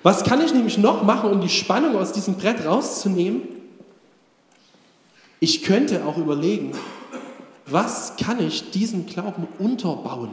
Was 0.02 0.24
kann 0.24 0.40
ich 0.40 0.54
nämlich 0.54 0.78
noch 0.78 1.02
machen, 1.02 1.30
um 1.30 1.40
die 1.40 1.48
Spannung 1.48 1.96
aus 1.96 2.12
diesem 2.12 2.34
Brett 2.34 2.64
rauszunehmen? 2.64 3.42
Ich 5.40 5.62
könnte 5.62 6.04
auch 6.04 6.16
überlegen, 6.16 6.72
was 7.66 8.16
kann 8.16 8.44
ich 8.44 8.70
diesem 8.70 9.06
Glauben 9.06 9.46
unterbauen? 9.58 10.32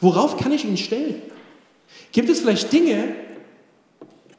Worauf 0.00 0.36
kann 0.36 0.52
ich 0.52 0.64
ihn 0.64 0.76
stellen? 0.76 1.22
Gibt 2.12 2.28
es 2.28 2.40
vielleicht 2.40 2.72
Dinge, 2.72 3.14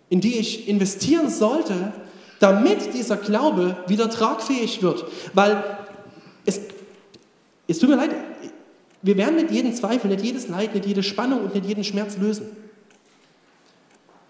in 0.10 0.22
die 0.22 0.38
ich 0.38 0.68
investieren 0.68 1.30
sollte, 1.30 1.94
damit 2.40 2.94
dieser 2.94 3.18
Glaube 3.18 3.78
wieder 3.88 4.10
tragfähig 4.10 4.82
wird? 4.82 5.06
Weil 5.34 5.64
es, 6.46 6.62
es 7.68 7.80
tut 7.80 7.90
mir 7.90 7.96
leid, 7.96 8.12
wir 9.02 9.18
werden 9.18 9.36
nicht 9.36 9.52
jeden 9.52 9.74
Zweifel, 9.74 10.10
nicht 10.10 10.24
jedes 10.24 10.48
Leid, 10.48 10.74
nicht 10.74 10.86
jede 10.86 11.04
Spannung 11.04 11.42
und 11.42 11.56
nicht 11.56 11.66
jeden 11.66 11.84
Schmerz 11.84 12.18
lösen. 12.18 12.48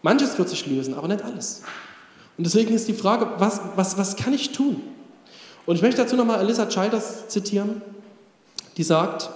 Manches 0.01 0.37
wird 0.37 0.49
sich 0.49 0.65
lösen, 0.65 0.93
aber 0.93 1.07
nicht 1.07 1.23
alles. 1.23 1.63
Und 2.37 2.45
deswegen 2.45 2.73
ist 2.73 2.87
die 2.87 2.93
Frage, 2.93 3.29
was, 3.37 3.59
was, 3.75 3.97
was 3.97 4.15
kann 4.15 4.33
ich 4.33 4.51
tun? 4.51 4.81
Und 5.65 5.75
ich 5.75 5.81
möchte 5.81 6.01
dazu 6.01 6.15
nochmal 6.15 6.37
Alyssa 6.37 6.67
Childers 6.67 7.27
zitieren, 7.27 7.81
die 8.77 8.83
sagt, 8.83 9.29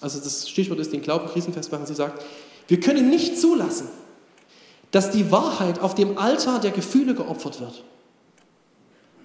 also 0.00 0.18
das 0.18 0.48
Stichwort 0.48 0.80
ist 0.80 0.92
den 0.92 1.02
Glauben 1.02 1.28
krisenfest 1.28 1.70
machen, 1.70 1.86
sie 1.86 1.94
sagt, 1.94 2.24
wir 2.68 2.80
können 2.80 3.10
nicht 3.10 3.38
zulassen, 3.38 3.88
dass 4.90 5.10
die 5.10 5.30
Wahrheit 5.30 5.78
auf 5.80 5.94
dem 5.94 6.16
Altar 6.16 6.60
der 6.60 6.70
Gefühle 6.70 7.14
geopfert 7.14 7.60
wird. 7.60 7.84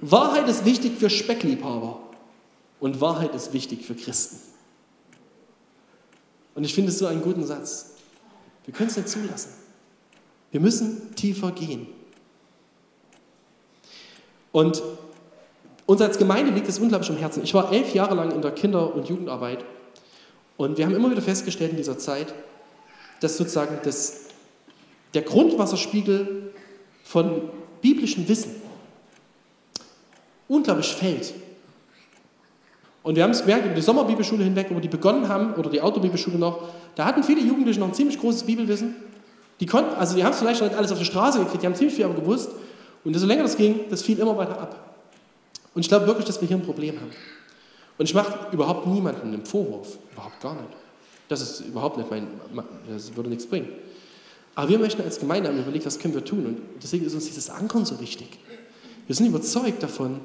Wahrheit 0.02 0.50
ist 0.50 0.66
wichtig 0.66 0.98
für 1.00 1.10
Speckliebhaber 1.10 2.00
und 2.80 3.00
Wahrheit 3.00 3.34
ist 3.36 3.54
wichtig 3.54 3.86
für 3.86 3.96
Christen. 3.96 4.38
Und 6.56 6.66
ich 6.66 6.74
finde 6.74 6.92
es 6.92 7.00
so 7.00 7.06
einen 7.06 7.22
guten 7.22 7.46
Satz. 7.46 7.92
Wir 8.66 8.74
können 8.74 8.90
es 8.90 8.98
nicht 8.98 9.10
zulassen. 9.10 9.61
Wir 10.52 10.60
müssen 10.60 11.16
tiefer 11.16 11.52
gehen. 11.52 11.88
Und 14.52 14.84
uns 15.86 16.02
als 16.02 16.18
Gemeinde 16.18 16.52
liegt 16.52 16.68
es 16.68 16.80
unglaublich 16.80 17.10
am 17.10 17.18
Herzen. 17.18 17.44
Ich 17.44 17.54
war 17.54 17.72
elf 17.72 17.94
Jahre 17.94 18.16
lang 18.16 18.32
in 18.32 18.42
der 18.42 18.52
Kinder- 18.52 18.94
und 18.94 19.08
Jugendarbeit 19.10 19.64
und 20.58 20.78
wir 20.78 20.86
haben 20.86 20.96
immer 20.96 21.10
wieder 21.10 21.22
festgestellt 21.22 21.72
in 21.72 21.78
dieser 21.78 21.98
Zeit, 21.98 22.34
dass 23.20 23.38
sozusagen 23.38 23.80
das, 23.84 24.28
der 25.14 25.24
Grundwasserspiegel 25.24 26.54
von 27.04 27.50
biblischem 27.82 28.28
Wissen 28.28 28.52
unglaublich 30.48 30.94
fällt. 30.94 31.34
Und 33.04 33.16
wir 33.16 33.24
haben 33.24 33.32
es 33.32 33.42
gemerkt, 33.42 33.66
über 33.66 33.74
die 33.74 33.82
Sommerbibelschule 33.82 34.44
hinweg, 34.44 34.68
wo 34.70 34.80
die 34.80 34.88
begonnen 34.88 35.28
haben, 35.28 35.56
oder 35.56 35.70
die 35.72 35.82
Autobibelschule 35.82 36.38
noch, 36.38 36.70
da 36.96 37.06
hatten 37.06 37.24
viele 37.24 37.42
Jugendliche 37.42 37.80
noch 37.80 37.88
ein 37.88 37.94
ziemlich 37.96 38.20
großes 38.20 38.44
Bibelwissen. 38.44 38.96
Die 39.62 39.68
konnten, 39.68 39.94
also 39.94 40.16
die 40.16 40.24
haben 40.24 40.34
es 40.34 40.40
vielleicht 40.40 40.60
noch 40.60 40.68
nicht 40.68 40.78
alles 40.78 40.92
auf 40.92 40.98
die 40.98 41.06
Straße 41.06 41.40
gekriegt, 41.40 41.62
die 41.62 41.68
haben 41.68 41.76
ziemlich 41.76 41.96
viel 41.96 42.06
aber 42.06 42.16
gewusst. 42.16 42.50
Und 43.04 43.14
desto 43.14 43.28
länger 43.28 43.44
das 43.44 43.56
ging, 43.56 43.82
das 43.90 44.02
fiel 44.02 44.20
immer 44.20 44.36
weiter 44.36 44.60
ab. 44.60 44.96
Und 45.74 45.82
ich 45.82 45.88
glaube 45.88 46.08
wirklich, 46.08 46.26
dass 46.26 46.42
wir 46.42 46.48
hier 46.48 46.58
ein 46.58 46.64
Problem 46.64 47.00
haben. 47.00 47.12
Und 47.98 48.06
ich 48.06 48.14
mache 48.14 48.48
überhaupt 48.52 48.88
niemanden 48.88 49.34
einen 49.34 49.46
Vorwurf. 49.46 49.98
Überhaupt 50.12 50.42
gar 50.42 50.56
nicht. 50.56 50.68
Das 51.30 51.42
ist 51.42 51.62
überhaupt 51.62 51.98
nicht 51.98 52.10
mein, 52.10 52.28
das 52.92 53.16
würde 53.16 53.30
nichts 53.30 53.46
bringen. 53.46 53.70
Aber 54.56 54.68
wir 54.68 54.80
möchten 54.80 55.02
als 55.04 55.20
Gemeinde 55.20 55.50
haben 55.50 55.60
überlegt, 55.60 55.86
was 55.86 56.00
können 56.00 56.14
wir 56.14 56.26
tun. 56.26 56.46
Und 56.46 56.58
deswegen 56.82 57.06
ist 57.06 57.14
uns 57.14 57.28
dieses 57.28 57.50
Ankern 57.50 57.86
so 57.86 58.00
wichtig. 58.02 58.40
Wir 59.08 59.16
sind 59.16 59.28
überzeugt 59.28 59.82
davon, 59.82 60.20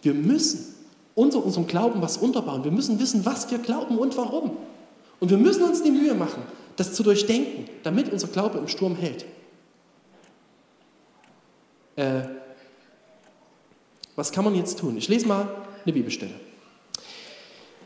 wir 0.00 0.14
müssen 0.14 0.74
unter 1.14 1.44
unserem 1.44 1.66
Glauben 1.66 2.00
was 2.00 2.16
unterbauen. 2.16 2.64
Wir 2.64 2.72
müssen 2.72 2.98
wissen, 2.98 3.24
was 3.24 3.50
wir 3.50 3.58
glauben 3.58 3.98
und 3.98 4.16
warum. 4.16 4.56
Und 5.20 5.30
wir 5.30 5.38
müssen 5.38 5.62
uns 5.62 5.82
die 5.82 5.90
Mühe 5.90 6.14
machen, 6.14 6.42
das 6.76 6.94
zu 6.94 7.02
durchdenken, 7.02 7.68
damit 7.82 8.12
unser 8.12 8.28
Glaube 8.28 8.58
im 8.58 8.68
Sturm 8.68 8.96
hält. 8.96 9.24
Äh, 11.96 12.22
was 14.16 14.32
kann 14.32 14.44
man 14.44 14.54
jetzt 14.54 14.78
tun? 14.78 14.96
Ich 14.96 15.08
lese 15.08 15.26
mal 15.26 15.48
eine 15.84 15.92
Bibelstelle. 15.92 16.32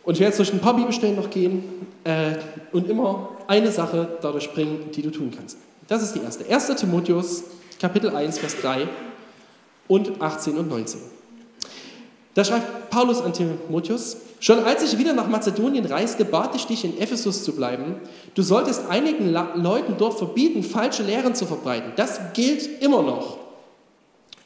Und 0.04 0.14
ich 0.14 0.20
werde 0.20 0.30
jetzt 0.30 0.38
durch 0.38 0.52
ein 0.52 0.60
paar 0.60 0.76
Bibelstellen 0.76 1.16
noch 1.16 1.30
gehen 1.30 1.64
äh, 2.04 2.36
und 2.72 2.88
immer 2.88 3.36
eine 3.48 3.70
Sache 3.72 4.18
dadurch 4.22 4.52
bringen, 4.52 4.90
die 4.92 5.02
du 5.02 5.10
tun 5.10 5.32
kannst. 5.36 5.58
Das 5.88 6.02
ist 6.02 6.14
die 6.14 6.20
erste. 6.20 6.44
1. 6.48 6.66
Timotheus, 6.76 7.44
Kapitel 7.80 8.14
1, 8.14 8.38
Vers 8.38 8.56
3 8.60 8.88
und 9.88 10.20
18 10.20 10.56
und 10.56 10.68
19. 10.68 11.00
Da 12.36 12.44
schreibt 12.44 12.90
Paulus 12.90 13.22
an 13.22 13.32
Timotheus, 13.32 14.18
schon 14.40 14.58
als 14.58 14.82
ich 14.82 14.98
wieder 14.98 15.14
nach 15.14 15.26
Mazedonien 15.26 15.86
reiste, 15.86 16.26
bat 16.26 16.54
ich 16.54 16.66
dich, 16.66 16.84
in 16.84 16.98
Ephesus 16.98 17.42
zu 17.42 17.56
bleiben. 17.56 17.94
Du 18.34 18.42
solltest 18.42 18.90
einigen 18.90 19.32
Leuten 19.32 19.94
dort 19.96 20.18
verbieten, 20.18 20.62
falsche 20.62 21.02
Lehren 21.02 21.34
zu 21.34 21.46
verbreiten. 21.46 21.92
Das 21.96 22.20
gilt 22.34 22.82
immer 22.82 23.02
noch. 23.02 23.38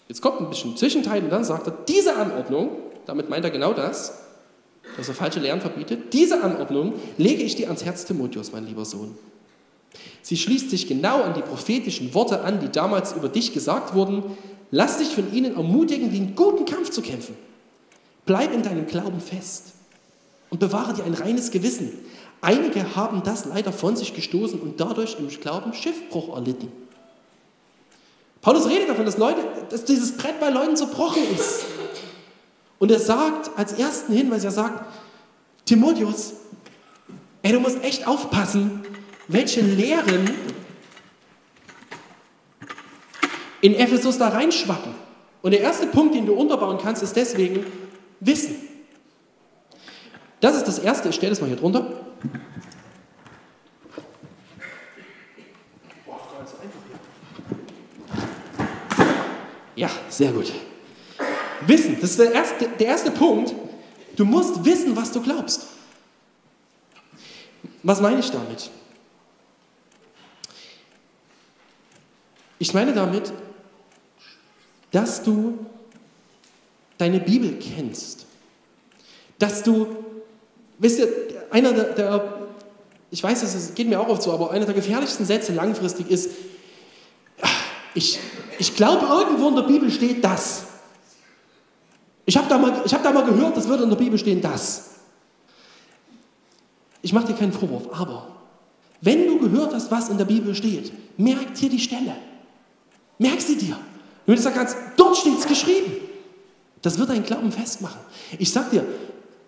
Jetzt 0.07 0.23
kommt 0.23 0.41
ein 0.41 0.49
bisschen 0.49 0.77
Zwischenteil 0.77 1.25
und 1.25 1.31
dann 1.31 1.43
sagt 1.43 1.67
er, 1.67 1.73
diese 1.89 2.15
Anordnung, 2.15 2.77
damit 3.07 3.29
meint 3.29 3.45
er 3.45 3.51
genau 3.51 3.73
das, 3.73 4.21
dass 4.97 5.09
er 5.09 5.15
falsche 5.15 5.41
Lehren 5.41 5.61
verbietet, 5.61 6.13
diese 6.13 6.45
Anordnung 6.45 6.95
lege 7.19 7.43
ich 7.43 7.57
dir 7.57 7.67
ans 7.67 7.85
Herz, 7.85 8.05
Timotheus, 8.05 8.53
mein 8.53 8.67
lieber 8.67 8.85
Sohn. 8.85 9.19
Sie 10.23 10.37
schließt 10.37 10.71
sich 10.71 10.87
genau 10.87 11.23
an 11.23 11.35
die 11.35 11.43
prophetischen 11.43 12.15
Worte 12.15 12.43
an, 12.43 12.61
die 12.61 12.69
damals 12.69 13.15
über 13.15 13.29
dich 13.29 13.53
gesagt 13.53 13.97
wurden. 13.97 14.23
Lass 14.71 14.99
dich 14.99 15.09
von 15.09 15.35
ihnen 15.35 15.57
ermutigen, 15.57 16.13
den 16.13 16.37
guten 16.37 16.65
Kampf 16.67 16.91
zu 16.91 17.03
kämpfen. 17.03 17.35
Bleib 18.27 18.53
in 18.53 18.63
deinem 18.63 18.87
Glauben 18.87 19.21
fest 19.21 19.73
und 20.51 20.59
bewahre 20.59 20.95
dir 20.95 21.05
ein 21.05 21.15
reines 21.15 21.51
Gewissen. 21.51 21.93
Einige 22.41 22.97
haben 22.97 23.23
das 23.23 23.45
leider 23.45 23.73
von 23.73 23.97
sich 23.97 24.15
gestoßen 24.15 24.61
und 24.61 24.81
dadurch 24.81 25.17
im 25.19 25.29
Glauben 25.29 25.75
Schiffbruch 25.75 26.35
erlitten. 26.35 26.71
Paulus 28.41 28.67
redet 28.67 28.89
davon, 28.89 29.05
dass, 29.05 29.19
Leute, 29.19 29.41
dass 29.69 29.85
dieses 29.85 30.17
Brett 30.17 30.41
bei 30.41 30.49
Leuten 30.49 30.77
zerbrochen 30.77 31.23
ist. 31.35 31.67
Und 32.79 32.91
er 32.91 32.99
sagt 32.99 33.51
als 33.59 33.75
ersten 33.75 34.15
Hinweis, 34.15 34.45
er 34.45 34.51
sagt, 34.51 34.87
Timotheus, 35.67 36.33
ey, 37.43 37.53
du 37.53 37.61
musst 37.61 37.85
echt 37.85 38.07
aufpassen, 38.07 38.81
welche 39.29 39.61
Lehren 39.61 40.31
in 43.61 43.75
Ephesus 43.75 44.17
da 44.17 44.29
reinschwappen. 44.29 44.95
Und 45.43 45.53
der 45.53 45.61
erste 45.61 45.87
Punkt, 45.87 46.15
den 46.15 46.25
du 46.25 46.33
unterbauen 46.33 46.79
kannst, 46.79 47.03
ist 47.03 47.15
deswegen 47.17 47.67
Wissen. 48.21 48.57
Das 50.41 50.57
ist 50.57 50.67
das 50.67 50.79
Erste, 50.79 51.09
ich 51.09 51.15
stelle 51.15 51.31
das 51.31 51.41
mal 51.41 51.49
hier 51.49 51.57
drunter. 51.57 52.01
Ja, 59.77 59.91
sehr 60.09 60.33
gut. 60.33 60.53
Wissen, 61.67 61.99
das 62.01 62.11
ist 62.11 62.19
der 62.19 62.33
erste, 62.33 62.69
der 62.69 62.87
erste 62.87 63.11
Punkt. 63.11 63.55
Du 64.17 64.25
musst 64.25 64.65
wissen, 64.65 64.95
was 64.95 65.13
du 65.13 65.23
glaubst. 65.23 65.67
Was 67.83 68.01
meine 68.01 68.21
ich 68.21 68.31
damit? 68.31 68.71
Ich 72.59 72.75
meine 72.75 72.93
damit, 72.93 73.33
dass 74.91 75.23
du 75.23 75.65
deine 77.01 77.21
Bibel 77.21 77.59
kennst. 77.59 78.27
Dass 79.39 79.63
du, 79.63 79.87
wisst 80.79 80.99
ihr, 80.99 81.09
einer 81.51 81.73
der, 81.73 81.85
der 81.95 82.41
ich 83.11 83.23
weiß, 83.23 83.43
es 83.43 83.75
geht 83.75 83.89
mir 83.89 84.01
auch 84.01 84.09
oft 84.09 84.23
so, 84.23 84.33
aber 84.33 84.51
einer 84.51 84.67
der 84.67 84.75
gefährlichsten 84.75 85.25
Sätze 85.25 85.53
langfristig 85.53 86.11
ist, 86.11 86.31
ich, 87.95 88.19
ich 88.59 88.77
glaube, 88.77 89.07
irgendwo 89.07 89.49
in 89.49 89.57
der 89.57 89.63
Bibel 89.63 89.91
steht 89.91 90.23
das. 90.23 90.65
Ich 92.25 92.37
habe 92.37 92.49
da, 92.49 92.59
mal, 92.59 92.85
hab 92.85 93.03
da 93.03 93.11
mal 93.11 93.25
gehört, 93.25 93.57
das 93.57 93.67
würde 93.67 93.83
in 93.83 93.91
der 93.91 93.97
Bibel 93.97 94.17
stehen, 94.19 94.41
das. 94.41 94.91
Ich 97.03 97.13
mache 97.13 97.27
dir 97.27 97.35
keinen 97.35 97.53
Vorwurf, 97.53 97.89
aber 97.93 98.29
wenn 99.01 99.27
du 99.27 99.39
gehört 99.41 99.75
hast, 99.75 99.91
was 99.91 100.09
in 100.09 100.19
der 100.19 100.27
Bibel 100.27 100.55
steht, 100.55 100.93
merk 101.19 101.55
dir 101.55 101.71
die 101.71 101.81
Stelle. 101.81 102.15
Merk 103.19 103.41
sie 103.41 103.57
dir. 103.57 103.77
Du 104.27 104.37
sagst, 104.37 104.77
dort 104.97 105.17
steht 105.17 105.39
es 105.39 105.47
geschrieben. 105.47 105.93
Das 106.83 106.99
wird 106.99 107.11
deinen 107.11 107.25
Glauben 107.25 107.53
festmachen. 107.53 108.01
Ich 108.39 108.53
sag 108.53 108.71
dir, 108.71 108.85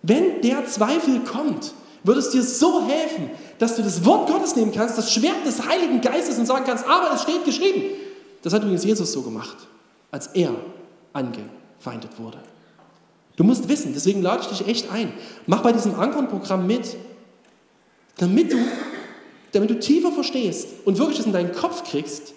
wenn 0.01 0.41
der 0.41 0.65
Zweifel 0.65 1.21
kommt, 1.21 1.73
wird 2.03 2.17
es 2.17 2.29
dir 2.29 2.43
so 2.43 2.85
helfen, 2.85 3.29
dass 3.59 3.75
du 3.75 3.81
das 3.81 4.03
Wort 4.05 4.29
Gottes 4.29 4.55
nehmen 4.55 4.71
kannst, 4.71 4.97
das 4.97 5.11
Schwert 5.11 5.45
des 5.45 5.65
Heiligen 5.67 6.01
Geistes 6.01 6.37
und 6.37 6.45
sagen 6.45 6.65
kannst, 6.65 6.85
aber 6.85 7.13
es 7.13 7.23
steht 7.23 7.45
geschrieben. 7.45 7.83
Das 8.41 8.53
hat 8.53 8.61
übrigens 8.61 8.83
Jesus 8.83 9.11
so 9.13 9.21
gemacht, 9.21 9.55
als 10.11 10.27
er 10.27 10.51
angefeindet 11.13 12.11
wurde. 12.19 12.39
Du 13.35 13.43
musst 13.43 13.67
wissen, 13.67 13.93
deswegen 13.93 14.21
lade 14.21 14.43
ich 14.43 14.57
dich 14.57 14.67
echt 14.67 14.91
ein. 14.91 15.11
Mach 15.47 15.61
bei 15.61 15.71
diesem 15.71 15.95
Ankern-Programm 15.95 16.67
mit, 16.67 16.97
damit 18.17 18.51
du, 18.51 18.57
damit 19.53 19.69
du 19.69 19.79
tiefer 19.79 20.11
verstehst 20.11 20.67
und 20.85 20.99
wirklich 20.99 21.19
es 21.19 21.25
in 21.25 21.33
deinen 21.33 21.53
Kopf 21.53 21.83
kriegst, 21.83 22.33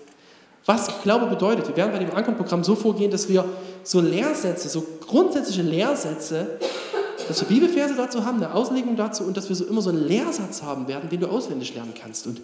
was 0.67 1.01
Glaube 1.03 1.27
bedeutet. 1.27 1.69
Wir 1.69 1.77
werden 1.77 1.93
bei 1.93 1.99
dem 1.99 2.15
Ankern-Programm 2.15 2.65
so 2.65 2.75
vorgehen, 2.75 3.11
dass 3.11 3.29
wir 3.29 3.45
so 3.85 4.01
Lehrsätze, 4.01 4.69
so 4.69 4.85
grundsätzliche 5.07 5.63
Lehrsätze, 5.63 6.59
dass 7.29 7.41
wir 7.41 7.49
Bibelverse 7.49 7.95
dazu 7.95 8.25
haben, 8.25 8.43
eine 8.43 8.53
Auslegung 8.53 8.97
dazu 8.97 9.25
und 9.25 9.37
dass 9.37 9.49
wir 9.49 9.57
so 9.57 9.65
immer 9.65 9.81
so 9.81 9.91
einen 9.91 10.07
Lehrsatz 10.07 10.63
haben 10.63 10.89
werden, 10.89 11.09
den 11.09 11.21
du 11.21 11.29
auswendig 11.29 11.75
lernen 11.75 11.95
kannst. 12.01 12.27
Und 12.27 12.43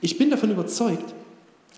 ich 0.00 0.18
bin 0.18 0.30
davon 0.30 0.50
überzeugt, 0.50 1.14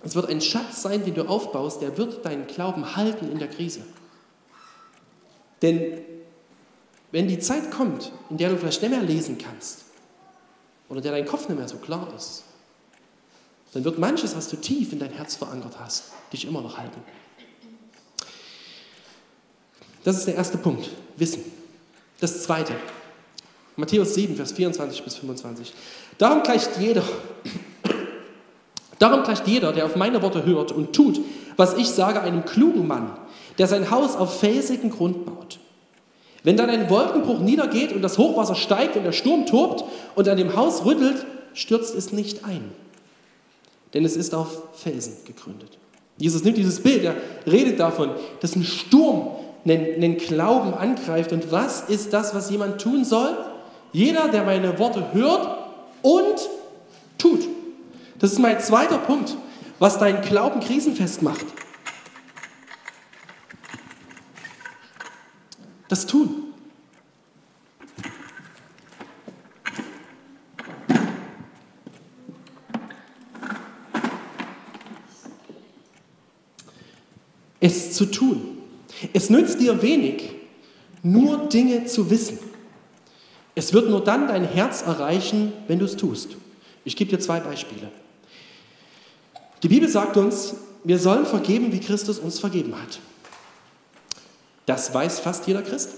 es 0.04 0.14
wird 0.14 0.28
ein 0.28 0.40
Schatz 0.40 0.82
sein, 0.82 1.04
den 1.04 1.14
du 1.14 1.28
aufbaust, 1.28 1.82
der 1.82 1.96
wird 1.96 2.24
deinen 2.24 2.46
Glauben 2.46 2.96
halten 2.96 3.30
in 3.30 3.38
der 3.38 3.48
Krise. 3.48 3.80
Denn 5.60 5.98
wenn 7.12 7.28
die 7.28 7.38
Zeit 7.38 7.70
kommt, 7.70 8.10
in 8.30 8.38
der 8.38 8.50
du 8.50 8.56
vielleicht 8.56 8.82
nicht 8.82 8.90
mehr 8.90 9.02
lesen 9.02 9.38
kannst 9.38 9.84
oder 10.88 11.00
der 11.00 11.12
dein 11.12 11.26
Kopf 11.26 11.48
nicht 11.48 11.58
mehr 11.58 11.68
so 11.68 11.76
klar 11.76 12.08
ist, 12.16 12.44
dann 13.72 13.84
wird 13.84 13.98
manches, 13.98 14.36
was 14.36 14.48
du 14.48 14.56
tief 14.56 14.92
in 14.92 14.98
dein 14.98 15.12
Herz 15.12 15.36
verankert 15.36 15.78
hast, 15.80 16.12
dich 16.32 16.46
immer 16.46 16.60
noch 16.60 16.78
halten. 16.78 17.00
Das 20.04 20.18
ist 20.18 20.26
der 20.26 20.34
erste 20.34 20.58
Punkt, 20.58 20.90
Wissen. 21.16 21.42
Das 22.20 22.42
zweite, 22.42 22.74
Matthäus 23.76 24.14
7, 24.14 24.36
Vers 24.36 24.52
24 24.52 25.02
bis 25.02 25.16
25. 25.16 25.72
Darum 26.18 26.42
gleicht 26.42 26.78
jeder, 26.78 27.02
darum 28.98 29.22
gleicht 29.22 29.46
jeder, 29.46 29.72
der 29.72 29.86
auf 29.86 29.96
meine 29.96 30.20
Worte 30.22 30.44
hört 30.44 30.72
und 30.72 30.92
tut, 30.92 31.20
was 31.56 31.74
ich 31.74 31.88
sage, 31.88 32.20
einem 32.20 32.44
klugen 32.44 32.86
Mann, 32.86 33.16
der 33.58 33.66
sein 33.66 33.90
Haus 33.90 34.16
auf 34.16 34.40
felsigen 34.40 34.90
Grund 34.90 35.24
baut. 35.24 35.58
Wenn 36.44 36.56
dann 36.56 36.70
ein 36.70 36.90
Wolkenbruch 36.90 37.38
niedergeht 37.38 37.92
und 37.92 38.02
das 38.02 38.18
Hochwasser 38.18 38.56
steigt 38.56 38.96
und 38.96 39.04
der 39.04 39.12
Sturm 39.12 39.46
tobt 39.46 39.84
und 40.16 40.28
an 40.28 40.36
dem 40.36 40.56
Haus 40.56 40.84
rüttelt, 40.84 41.24
stürzt 41.54 41.94
es 41.94 42.12
nicht 42.12 42.44
ein, 42.44 42.72
denn 43.94 44.04
es 44.04 44.16
ist 44.16 44.34
auf 44.34 44.62
Felsen 44.74 45.16
gegründet. 45.24 45.78
Jesus 46.18 46.44
nimmt 46.44 46.56
dieses 46.56 46.82
Bild, 46.82 47.04
er 47.04 47.16
redet 47.46 47.80
davon, 47.80 48.10
dass 48.40 48.54
ein 48.54 48.64
Sturm 48.64 49.32
einen, 49.64 50.16
Glauben 50.16 50.74
angreift. 50.74 51.32
Und 51.32 51.50
was 51.52 51.82
ist 51.88 52.12
das, 52.12 52.34
was 52.34 52.50
jemand 52.50 52.80
tun 52.80 53.04
soll? 53.04 53.36
Jeder, 53.92 54.28
der 54.28 54.44
meine 54.44 54.78
Worte 54.78 55.12
hört 55.12 55.48
und 56.02 56.48
tut. 57.18 57.46
Das 58.18 58.32
ist 58.32 58.38
mein 58.38 58.60
zweiter 58.60 58.98
Punkt, 58.98 59.36
was 59.78 59.98
deinen 59.98 60.22
Glauben 60.22 60.60
krisenfest 60.60 61.22
macht. 61.22 61.46
Das 65.88 66.06
Tun. 66.06 66.41
Es 77.62 77.92
zu 77.92 78.06
tun. 78.06 78.58
Es 79.12 79.30
nützt 79.30 79.60
dir 79.60 79.80
wenig, 79.80 80.30
nur 81.02 81.48
Dinge 81.48 81.86
zu 81.86 82.10
wissen. 82.10 82.38
Es 83.54 83.72
wird 83.72 83.88
nur 83.88 84.02
dann 84.02 84.28
dein 84.28 84.44
Herz 84.44 84.82
erreichen, 84.82 85.52
wenn 85.68 85.78
du 85.78 85.84
es 85.84 85.96
tust. 85.96 86.36
Ich 86.84 86.96
gebe 86.96 87.10
dir 87.10 87.20
zwei 87.20 87.40
Beispiele. 87.40 87.90
Die 89.62 89.68
Bibel 89.68 89.88
sagt 89.88 90.16
uns, 90.16 90.54
wir 90.82 90.98
sollen 90.98 91.24
vergeben, 91.24 91.70
wie 91.72 91.78
Christus 91.78 92.18
uns 92.18 92.40
vergeben 92.40 92.74
hat. 92.74 92.98
Das 94.66 94.92
weiß 94.92 95.20
fast 95.20 95.46
jeder 95.46 95.62
Christ. 95.62 95.90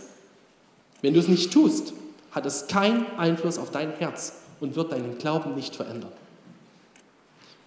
Wenn 1.00 1.14
du 1.14 1.20
es 1.20 1.28
nicht 1.28 1.52
tust, 1.52 1.94
hat 2.32 2.44
es 2.44 2.66
keinen 2.66 3.06
Einfluss 3.16 3.56
auf 3.56 3.70
dein 3.70 3.92
Herz 3.92 4.34
und 4.60 4.76
wird 4.76 4.92
deinen 4.92 5.16
Glauben 5.16 5.54
nicht 5.54 5.76
verändern. 5.76 6.12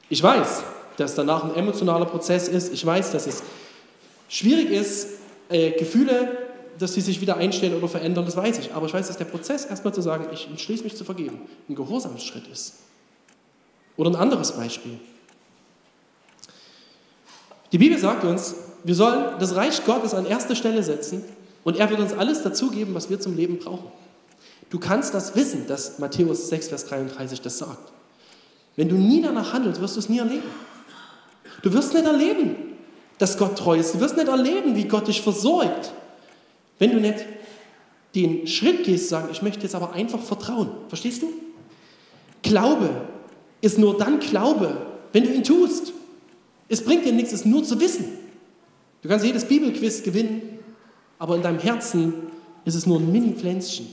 Ich 0.10 0.22
weiß, 0.22 0.64
dass 0.98 1.16
danach 1.16 1.44
ein 1.44 1.56
emotionaler 1.56 2.06
Prozess 2.06 2.48
ist. 2.48 2.72
Ich 2.74 2.86
weiß, 2.86 3.12
dass 3.12 3.26
es 3.26 3.42
schwierig 4.28 4.70
ist, 4.70 5.10
äh, 5.50 5.72
Gefühle, 5.72 6.38
dass 6.78 6.94
sie 6.94 7.02
sich 7.02 7.22
wieder 7.22 7.38
einstellen 7.38 7.76
oder 7.76 7.88
verändern, 7.88 8.26
das 8.26 8.36
weiß 8.36 8.60
ich. 8.60 8.74
Aber 8.74 8.86
ich 8.86 8.94
weiß, 8.94 9.08
dass 9.08 9.18
der 9.18 9.26
Prozess, 9.26 9.66
erstmal 9.66 9.94
zu 9.94 10.02
sagen, 10.02 10.28
ich 10.32 10.48
entschließe 10.48 10.84
mich 10.84 10.96
zu 10.96 11.04
vergeben, 11.04 11.42
ein 11.68 11.76
Gehorsamsschritt 11.76 12.48
ist. 12.48 12.76
Oder 13.96 14.12
ein 14.12 14.16
anderes 14.16 14.52
Beispiel. 14.52 15.00
Die 17.72 17.78
Bibel 17.78 17.98
sagt 17.98 18.24
uns, 18.24 18.56
wir 18.84 18.96
sollen 18.96 19.40
das 19.40 19.56
Reich 19.56 19.84
Gottes 19.86 20.14
an 20.14 20.26
erste 20.26 20.56
Stelle 20.56 20.84
setzen 20.84 21.24
und 21.64 21.78
er 21.78 21.90
wird 21.90 22.00
uns 22.00 22.14
alles 22.14 22.44
dazugeben, 22.44 22.94
was 22.94 23.10
wir 23.10 23.20
zum 23.20 23.36
Leben 23.36 23.58
brauchen. 23.58 23.92
Du 24.70 24.80
kannst 24.80 25.14
das 25.14 25.36
wissen, 25.36 25.68
dass 25.68 26.00
Matthäus 26.00 26.50
6, 26.50 26.70
Vers 26.70 26.86
33 26.86 27.42
das 27.42 27.58
sagt. 27.58 27.92
Wenn 28.76 28.90
du 28.90 28.96
nie 28.96 29.22
danach 29.22 29.54
handelst, 29.54 29.82
wirst 29.82 29.96
du 29.96 30.00
es 30.00 30.10
nie 30.10 30.20
erleben. 30.20 30.48
Du 31.64 31.74
wirst 31.74 31.94
nicht 31.94 32.06
erleben, 32.06 32.56
dass 33.18 33.38
Gott 33.38 33.58
treu 33.58 33.78
ist. 33.78 33.94
Du 33.94 34.00
wirst 34.00 34.16
nicht 34.16 34.28
erleben, 34.28 34.76
wie 34.76 34.86
Gott 34.86 35.08
dich 35.08 35.22
versorgt, 35.22 35.94
wenn 36.80 36.92
du 36.92 37.00
nicht 37.00 37.26
den 38.16 38.48
Schritt 38.48 38.84
gehst, 38.84 39.10
sagen, 39.10 39.30
ich 39.32 39.42
möchte 39.42 39.64
jetzt 39.64 39.76
aber 39.76 39.94
einfach 39.94 40.22
vertrauen. 40.22 40.70
Verstehst 40.88 41.22
du? 41.22 41.32
Glaube 42.42 42.90
ist 43.62 43.78
nur 43.78 43.98
dann 43.98 44.20
Glaube, 44.20 44.86
wenn 45.14 45.24
du 45.24 45.34
ihn 45.34 45.44
tust. 45.44 45.94
Es 46.70 46.84
bringt 46.84 47.06
dir 47.06 47.14
nichts, 47.14 47.34
es 47.34 47.46
nur 47.46 47.64
zu 47.64 47.80
wissen. 47.80 48.06
Du 49.02 49.10
kannst 49.10 49.26
jedes 49.26 49.46
Bibelquiz 49.46 50.04
gewinnen, 50.04 50.60
aber 51.18 51.36
in 51.36 51.42
deinem 51.42 51.60
Herzen 51.60 52.14
ist 52.66 52.76
es 52.76 52.86
nur 52.86 53.00
ein 53.00 53.12
Mini-Pflänzchen. 53.12 53.88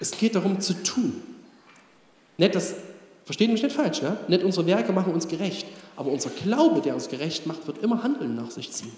Es 0.00 0.10
geht 0.10 0.34
darum 0.34 0.60
zu 0.60 0.74
tun. 0.82 1.22
Nicht 2.36 2.54
das 2.54 2.74
Versteht 3.24 3.50
mich 3.50 3.62
nicht 3.62 3.74
falsch, 3.74 4.02
ja? 4.02 4.16
Nicht 4.28 4.44
unsere 4.44 4.66
Werke 4.66 4.92
machen 4.92 5.12
uns 5.12 5.26
gerecht, 5.26 5.66
aber 5.96 6.10
unser 6.10 6.30
Glaube, 6.30 6.80
der 6.80 6.94
uns 6.94 7.08
gerecht 7.08 7.46
macht, 7.46 7.66
wird 7.66 7.78
immer 7.78 8.02
Handeln 8.02 8.34
nach 8.34 8.50
sich 8.50 8.70
ziehen. 8.70 8.92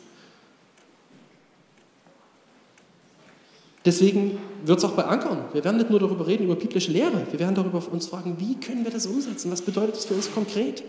Deswegen 3.84 4.38
wird 4.64 4.78
es 4.78 4.84
auch 4.84 4.92
bei 4.92 5.04
Ankern. 5.04 5.44
Wir 5.52 5.62
werden 5.62 5.76
nicht 5.76 5.90
nur 5.90 6.00
darüber 6.00 6.26
reden, 6.26 6.44
über 6.44 6.56
biblische 6.56 6.90
Lehre. 6.90 7.24
Wir 7.30 7.38
werden 7.38 7.54
darüber 7.54 7.80
uns 7.92 8.08
fragen, 8.08 8.36
wie 8.40 8.56
können 8.56 8.82
wir 8.82 8.90
das 8.90 9.06
umsetzen? 9.06 9.52
Was 9.52 9.62
bedeutet 9.62 9.94
das 9.94 10.06
für 10.06 10.14
uns 10.14 10.32
konkret? 10.32 10.82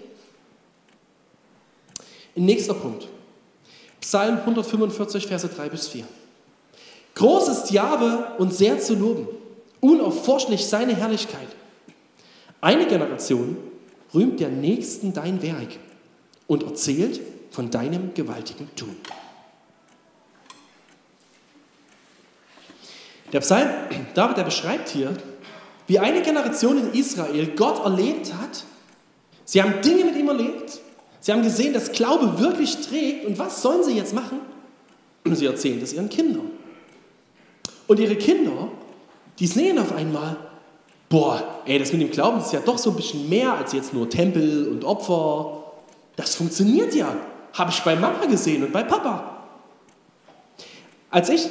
Nächster 2.36 2.74
Punkt. 2.74 3.08
Psalm 4.02 4.38
145, 4.38 5.28
Verse 5.28 5.48
3 5.48 5.70
bis 5.70 5.90
4. 5.90 6.06
Groß 7.14 7.50
ist 7.50 7.72
Jahwe 7.72 8.34
und 8.40 8.54
sehr 8.54 8.80
zu 8.80 8.96
loben, 8.96 9.28
unaufforschlich 9.80 10.66
seine 10.66 10.96
Herrlichkeit. 10.96 11.48
Eine 12.62 12.88
Generation 12.88 13.58
rühmt 14.14 14.40
der 14.40 14.50
Nächsten 14.50 15.14
dein 15.14 15.42
Werk 15.44 15.78
und 16.48 16.64
erzählt 16.64 17.20
von 17.52 17.70
deinem 17.70 18.14
gewaltigen 18.14 18.70
Tun. 18.76 18.96
Der 23.34 23.42
Psalm 23.42 23.70
David, 24.14 24.38
der 24.38 24.44
beschreibt 24.44 24.90
hier, 24.90 25.16
wie 25.88 26.00
eine 26.00 26.22
Generation 26.22 26.78
in 26.78 27.00
Israel 27.00 27.48
Gott 27.56 27.84
erlebt 27.84 28.34
hat. 28.34 28.66
Sie 29.46 29.62
haben 29.62 29.82
Dinge 29.82 30.06
mit 30.06 30.16
ihm 30.16 30.28
erlebt. 30.28 30.80
Sie 31.20 31.32
haben 31.32 31.44
gesehen, 31.44 31.74
dass 31.74 31.92
Glaube 31.92 32.40
wirklich 32.40 32.78
trägt. 32.82 33.26
Und 33.26 33.40
was 33.40 33.62
sollen 33.62 33.84
sie 33.84 33.94
jetzt 33.94 34.14
machen? 34.14 34.40
Sie 35.26 35.46
erzählen 35.46 35.80
das 35.80 35.94
ihren 35.94 36.10
Kindern. 36.10 36.52
Und 37.88 38.00
ihre 38.00 38.16
Kinder, 38.16 38.70
die 39.40 39.48
sehen 39.48 39.80
auf 39.80 39.94
einmal, 39.94 40.36
boah, 41.10 41.62
ey, 41.66 41.80
das 41.80 41.92
mit 41.94 42.02
dem 42.02 42.12
Glauben 42.12 42.40
ist 42.40 42.52
ja 42.52 42.60
doch 42.60 42.78
so 42.78 42.92
ein 42.92 42.96
bisschen 42.96 43.30
mehr 43.30 43.54
als 43.54 43.74
jetzt 43.74 43.94
nur 43.94 44.10
Tempel 44.10 44.68
und 44.68 44.84
Opfer. 44.84 45.57
Das 46.18 46.36
funktioniert 46.36 46.94
ja. 46.94 47.16
Habe 47.54 47.72
ich 47.72 47.80
bei 47.82 47.96
Mama 47.96 48.26
gesehen 48.26 48.64
und 48.66 48.74
bei 48.74 48.84
Papa. 48.84 49.46
Als 51.10 51.30
ich 51.30 51.48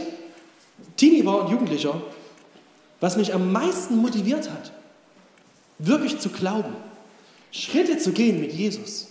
Teenie 0.97 1.25
war 1.25 1.41
und 1.41 1.51
Jugendlicher, 1.51 2.01
was 3.01 3.17
mich 3.17 3.33
am 3.33 3.51
meisten 3.51 3.97
motiviert 3.97 4.51
hat, 4.51 4.73
wirklich 5.79 6.19
zu 6.19 6.29
glauben, 6.29 6.75
Schritte 7.51 7.97
zu 7.99 8.13
gehen 8.13 8.41
mit 8.41 8.53
Jesus. 8.53 9.09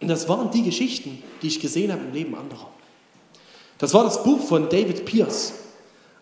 Und 0.00 0.08
das 0.08 0.28
waren 0.28 0.50
die 0.50 0.62
Geschichten, 0.62 1.22
die 1.42 1.48
ich 1.48 1.60
gesehen 1.60 1.92
habe 1.92 2.02
im 2.02 2.12
Leben 2.12 2.34
anderer. 2.34 2.68
Das 3.78 3.94
war 3.94 4.04
das 4.04 4.22
Buch 4.22 4.40
von 4.40 4.68
David 4.68 5.04
Pierce, 5.04 5.54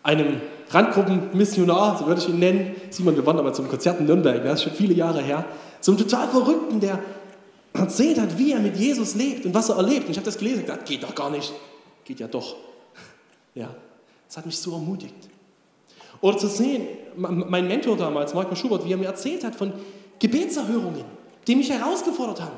einem 0.02 0.40
Randgruppenmissionar, 0.70 1.98
so 1.98 2.06
würde 2.06 2.20
ich 2.20 2.28
ihn 2.28 2.38
nennen. 2.38 2.76
Simon, 2.90 3.16
wir 3.16 3.24
waren 3.24 3.36
damals 3.36 3.56
zum 3.56 3.68
Konzert 3.68 4.00
in 4.00 4.06
Nürnberg, 4.06 4.42
das 4.44 4.60
ist 4.60 4.62
schon 4.64 4.72
viele 4.72 4.94
Jahre 4.94 5.22
her. 5.22 5.44
So 5.80 5.92
ein 5.92 5.98
total 5.98 6.28
Verrückten, 6.28 6.80
der 6.80 6.98
erzählt 7.72 8.18
hat, 8.18 8.36
wie 8.38 8.52
er 8.52 8.60
mit 8.60 8.76
Jesus 8.76 9.14
lebt 9.14 9.46
und 9.46 9.54
was 9.54 9.68
er 9.68 9.76
erlebt. 9.76 10.06
Und 10.06 10.10
ich 10.10 10.16
habe 10.16 10.24
das 10.24 10.38
gelesen 10.38 10.60
und 10.60 10.66
gedacht, 10.66 10.86
geht 10.86 11.02
doch 11.02 11.14
gar 11.14 11.30
nicht. 11.30 11.52
Geht 12.04 12.20
ja 12.20 12.28
doch. 12.28 12.56
Ja, 13.54 13.74
das 14.26 14.36
hat 14.36 14.46
mich 14.46 14.58
so 14.58 14.72
ermutigt. 14.72 15.14
Oder 16.20 16.38
zu 16.38 16.48
sehen, 16.48 16.86
mein 17.16 17.68
Mentor 17.68 17.96
damals, 17.96 18.34
Marco 18.34 18.54
Schubert, 18.54 18.84
wie 18.84 18.92
er 18.92 18.96
mir 18.96 19.06
erzählt 19.06 19.44
hat 19.44 19.54
von 19.54 19.72
Gebetserhörungen, 20.18 21.04
die 21.46 21.54
mich 21.54 21.70
herausgefordert 21.70 22.40
haben. 22.40 22.56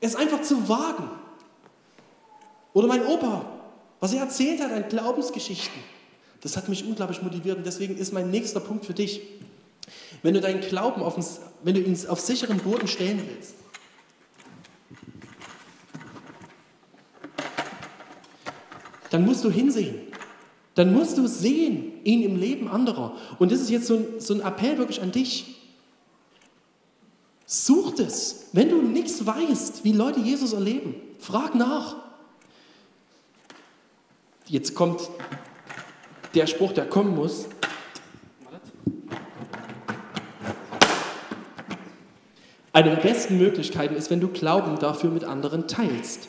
Es 0.00 0.14
einfach 0.14 0.42
zu 0.42 0.68
wagen. 0.68 1.10
Oder 2.72 2.86
mein 2.86 3.04
Opa, 3.04 3.44
was 3.98 4.12
er 4.12 4.20
erzählt 4.20 4.62
hat 4.62 4.72
an 4.72 4.88
Glaubensgeschichten. 4.88 5.82
Das 6.40 6.56
hat 6.56 6.68
mich 6.68 6.84
unglaublich 6.84 7.20
motiviert 7.22 7.58
und 7.58 7.66
deswegen 7.66 7.96
ist 7.96 8.12
mein 8.12 8.30
nächster 8.30 8.60
Punkt 8.60 8.86
für 8.86 8.94
dich. 8.94 9.20
Wenn 10.22 10.34
du 10.34 10.40
deinen 10.40 10.60
Glauben 10.60 11.02
auf, 11.02 11.16
wenn 11.62 11.74
du 11.74 11.80
ihn 11.80 11.98
auf 12.08 12.20
sicheren 12.20 12.58
Boden 12.58 12.88
stellen 12.88 13.22
willst, 13.28 13.54
dann 19.10 19.24
musst 19.24 19.44
du 19.44 19.50
hinsehen. 19.50 19.96
Dann 20.74 20.94
musst 20.94 21.18
du 21.18 21.26
sehen, 21.26 22.04
ihn 22.04 22.22
im 22.22 22.36
Leben 22.36 22.68
anderer. 22.68 23.16
Und 23.38 23.52
das 23.52 23.60
ist 23.60 23.70
jetzt 23.70 23.86
so 23.86 23.96
ein, 23.96 24.06
so 24.20 24.34
ein 24.34 24.40
Appell 24.40 24.78
wirklich 24.78 25.02
an 25.02 25.12
dich. 25.12 25.56
Such 27.44 27.98
es. 27.98 28.46
Wenn 28.52 28.68
du 28.70 28.80
nichts 28.80 29.26
weißt, 29.26 29.84
wie 29.84 29.92
Leute 29.92 30.20
Jesus 30.20 30.52
erleben, 30.52 30.94
frag 31.18 31.56
nach. 31.56 31.96
Jetzt 34.46 34.74
kommt 34.74 35.00
der 36.34 36.46
Spruch, 36.46 36.72
der 36.72 36.88
kommen 36.88 37.14
muss. 37.16 37.46
Eine 42.72 42.90
der 42.90 43.02
besten 43.02 43.38
Möglichkeiten 43.38 43.96
ist, 43.96 44.10
wenn 44.10 44.20
du 44.20 44.28
Glauben 44.28 44.78
dafür 44.78 45.10
mit 45.10 45.24
anderen 45.24 45.66
teilst 45.66 46.28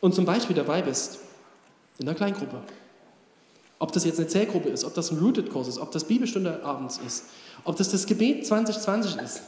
und 0.00 0.14
zum 0.14 0.24
Beispiel 0.24 0.56
dabei 0.56 0.80
bist 0.80 1.20
in 1.98 2.06
der 2.06 2.14
Kleingruppe. 2.14 2.62
Ob 3.78 3.92
das 3.92 4.04
jetzt 4.04 4.18
eine 4.18 4.28
Zellgruppe 4.28 4.68
ist, 4.68 4.84
ob 4.84 4.94
das 4.94 5.10
ein 5.10 5.18
Rooted-Kurs 5.18 5.68
ist, 5.68 5.78
ob 5.78 5.90
das 5.90 6.04
Bibelstunde 6.04 6.64
abends 6.64 7.00
ist, 7.04 7.24
ob 7.64 7.76
das 7.76 7.90
das 7.90 8.06
Gebet 8.06 8.46
2020 8.46 9.16
ist. 9.16 9.42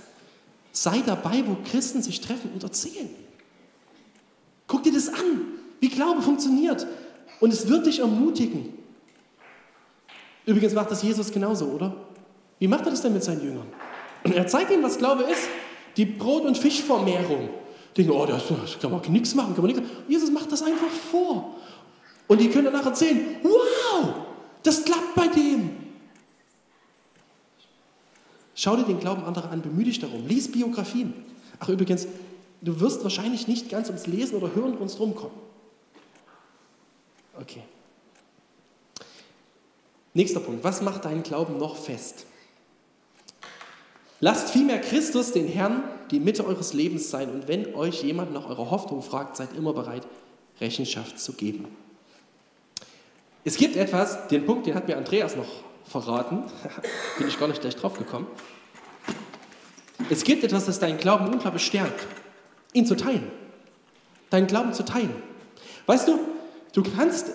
Sei 0.72 1.02
dabei, 1.06 1.44
wo 1.46 1.56
Christen 1.70 2.02
sich 2.02 2.20
treffen 2.20 2.50
und 2.52 2.64
erzählen. 2.64 3.10
Guck 4.66 4.82
dir 4.82 4.92
das 4.92 5.08
an, 5.08 5.42
wie 5.80 5.88
Glaube 5.88 6.20
funktioniert. 6.20 6.86
Und 7.40 7.52
es 7.52 7.68
wird 7.68 7.86
dich 7.86 8.00
ermutigen. 8.00 8.72
Übrigens 10.46 10.74
macht 10.74 10.90
das 10.90 11.02
Jesus 11.02 11.30
genauso, 11.30 11.66
oder? 11.66 11.94
Wie 12.58 12.68
macht 12.68 12.84
er 12.86 12.90
das 12.90 13.02
denn 13.02 13.12
mit 13.12 13.22
seinen 13.22 13.42
Jüngern? 13.42 13.66
Er 14.24 14.46
zeigt 14.46 14.70
ihnen, 14.70 14.82
was 14.82 14.98
Glaube 14.98 15.24
ist. 15.24 15.48
Die 15.96 16.06
Brot- 16.06 16.44
und 16.44 16.56
Fischvermehrung. 16.56 17.50
Denken, 17.96 18.10
oh, 18.10 18.26
das, 18.26 18.42
das 18.48 18.78
kann 18.80 18.90
man 18.90 19.00
nichts 19.12 19.34
machen, 19.34 19.54
kann 19.54 19.64
man 19.64 19.74
nichts 19.74 19.88
Jesus 20.08 20.30
macht 20.30 20.50
das 20.50 20.62
einfach 20.62 20.88
vor. 20.88 21.54
Und 22.26 22.40
die 22.40 22.48
können 22.48 22.66
danach 22.66 22.86
erzählen, 22.86 23.36
wow, 23.42 24.14
das 24.62 24.84
klappt 24.84 25.14
bei 25.14 25.28
dem. 25.28 25.70
Schau 28.54 28.76
dir 28.76 28.84
den 28.84 29.00
Glauben 29.00 29.24
anderer 29.24 29.50
an, 29.50 29.62
bemühe 29.62 29.84
dich 29.84 29.98
darum, 29.98 30.26
lies 30.26 30.50
Biografien. 30.50 31.12
Ach 31.58 31.68
übrigens, 31.68 32.06
du 32.62 32.80
wirst 32.80 33.02
wahrscheinlich 33.02 33.48
nicht 33.48 33.68
ganz 33.68 33.88
ums 33.88 34.06
Lesen 34.06 34.36
oder 34.36 34.54
Hören 34.54 34.76
uns 34.78 34.96
drum 34.96 35.14
kommen. 35.14 35.34
Okay. 37.40 37.62
Nächster 40.14 40.40
Punkt. 40.40 40.62
Was 40.62 40.80
macht 40.80 41.04
deinen 41.04 41.24
Glauben 41.24 41.58
noch 41.58 41.76
fest? 41.76 42.26
Lasst 44.20 44.50
vielmehr 44.50 44.80
Christus, 44.80 45.32
den 45.32 45.48
Herrn, 45.48 45.82
die 46.12 46.20
Mitte 46.20 46.46
eures 46.46 46.72
Lebens 46.72 47.10
sein. 47.10 47.30
Und 47.30 47.48
wenn 47.48 47.74
euch 47.74 48.04
jemand 48.04 48.32
nach 48.32 48.48
eurer 48.48 48.70
Hoffnung 48.70 49.02
fragt, 49.02 49.36
seid 49.36 49.54
immer 49.56 49.72
bereit, 49.72 50.06
Rechenschaft 50.60 51.18
zu 51.18 51.32
geben. 51.32 51.66
Es 53.44 53.56
gibt 53.56 53.76
etwas, 53.76 54.28
den 54.28 54.46
Punkt, 54.46 54.66
den 54.66 54.74
hat 54.74 54.88
mir 54.88 54.96
Andreas 54.96 55.36
noch 55.36 55.46
verraten, 55.84 56.44
bin 57.18 57.28
ich 57.28 57.38
gar 57.38 57.46
nicht 57.48 57.60
gleich 57.60 57.76
drauf 57.76 57.98
gekommen. 57.98 58.26
Es 60.08 60.24
gibt 60.24 60.44
etwas, 60.44 60.64
das 60.64 60.78
deinen 60.78 60.98
Glauben 60.98 61.26
unglaublich 61.26 61.64
stärkt, 61.64 62.06
ihn 62.72 62.86
zu 62.86 62.96
teilen. 62.96 63.30
Deinen 64.30 64.46
Glauben 64.46 64.72
zu 64.72 64.84
teilen. 64.84 65.14
Weißt 65.86 66.08
du, 66.08 66.18
du 66.72 66.82
kannst, 66.82 67.32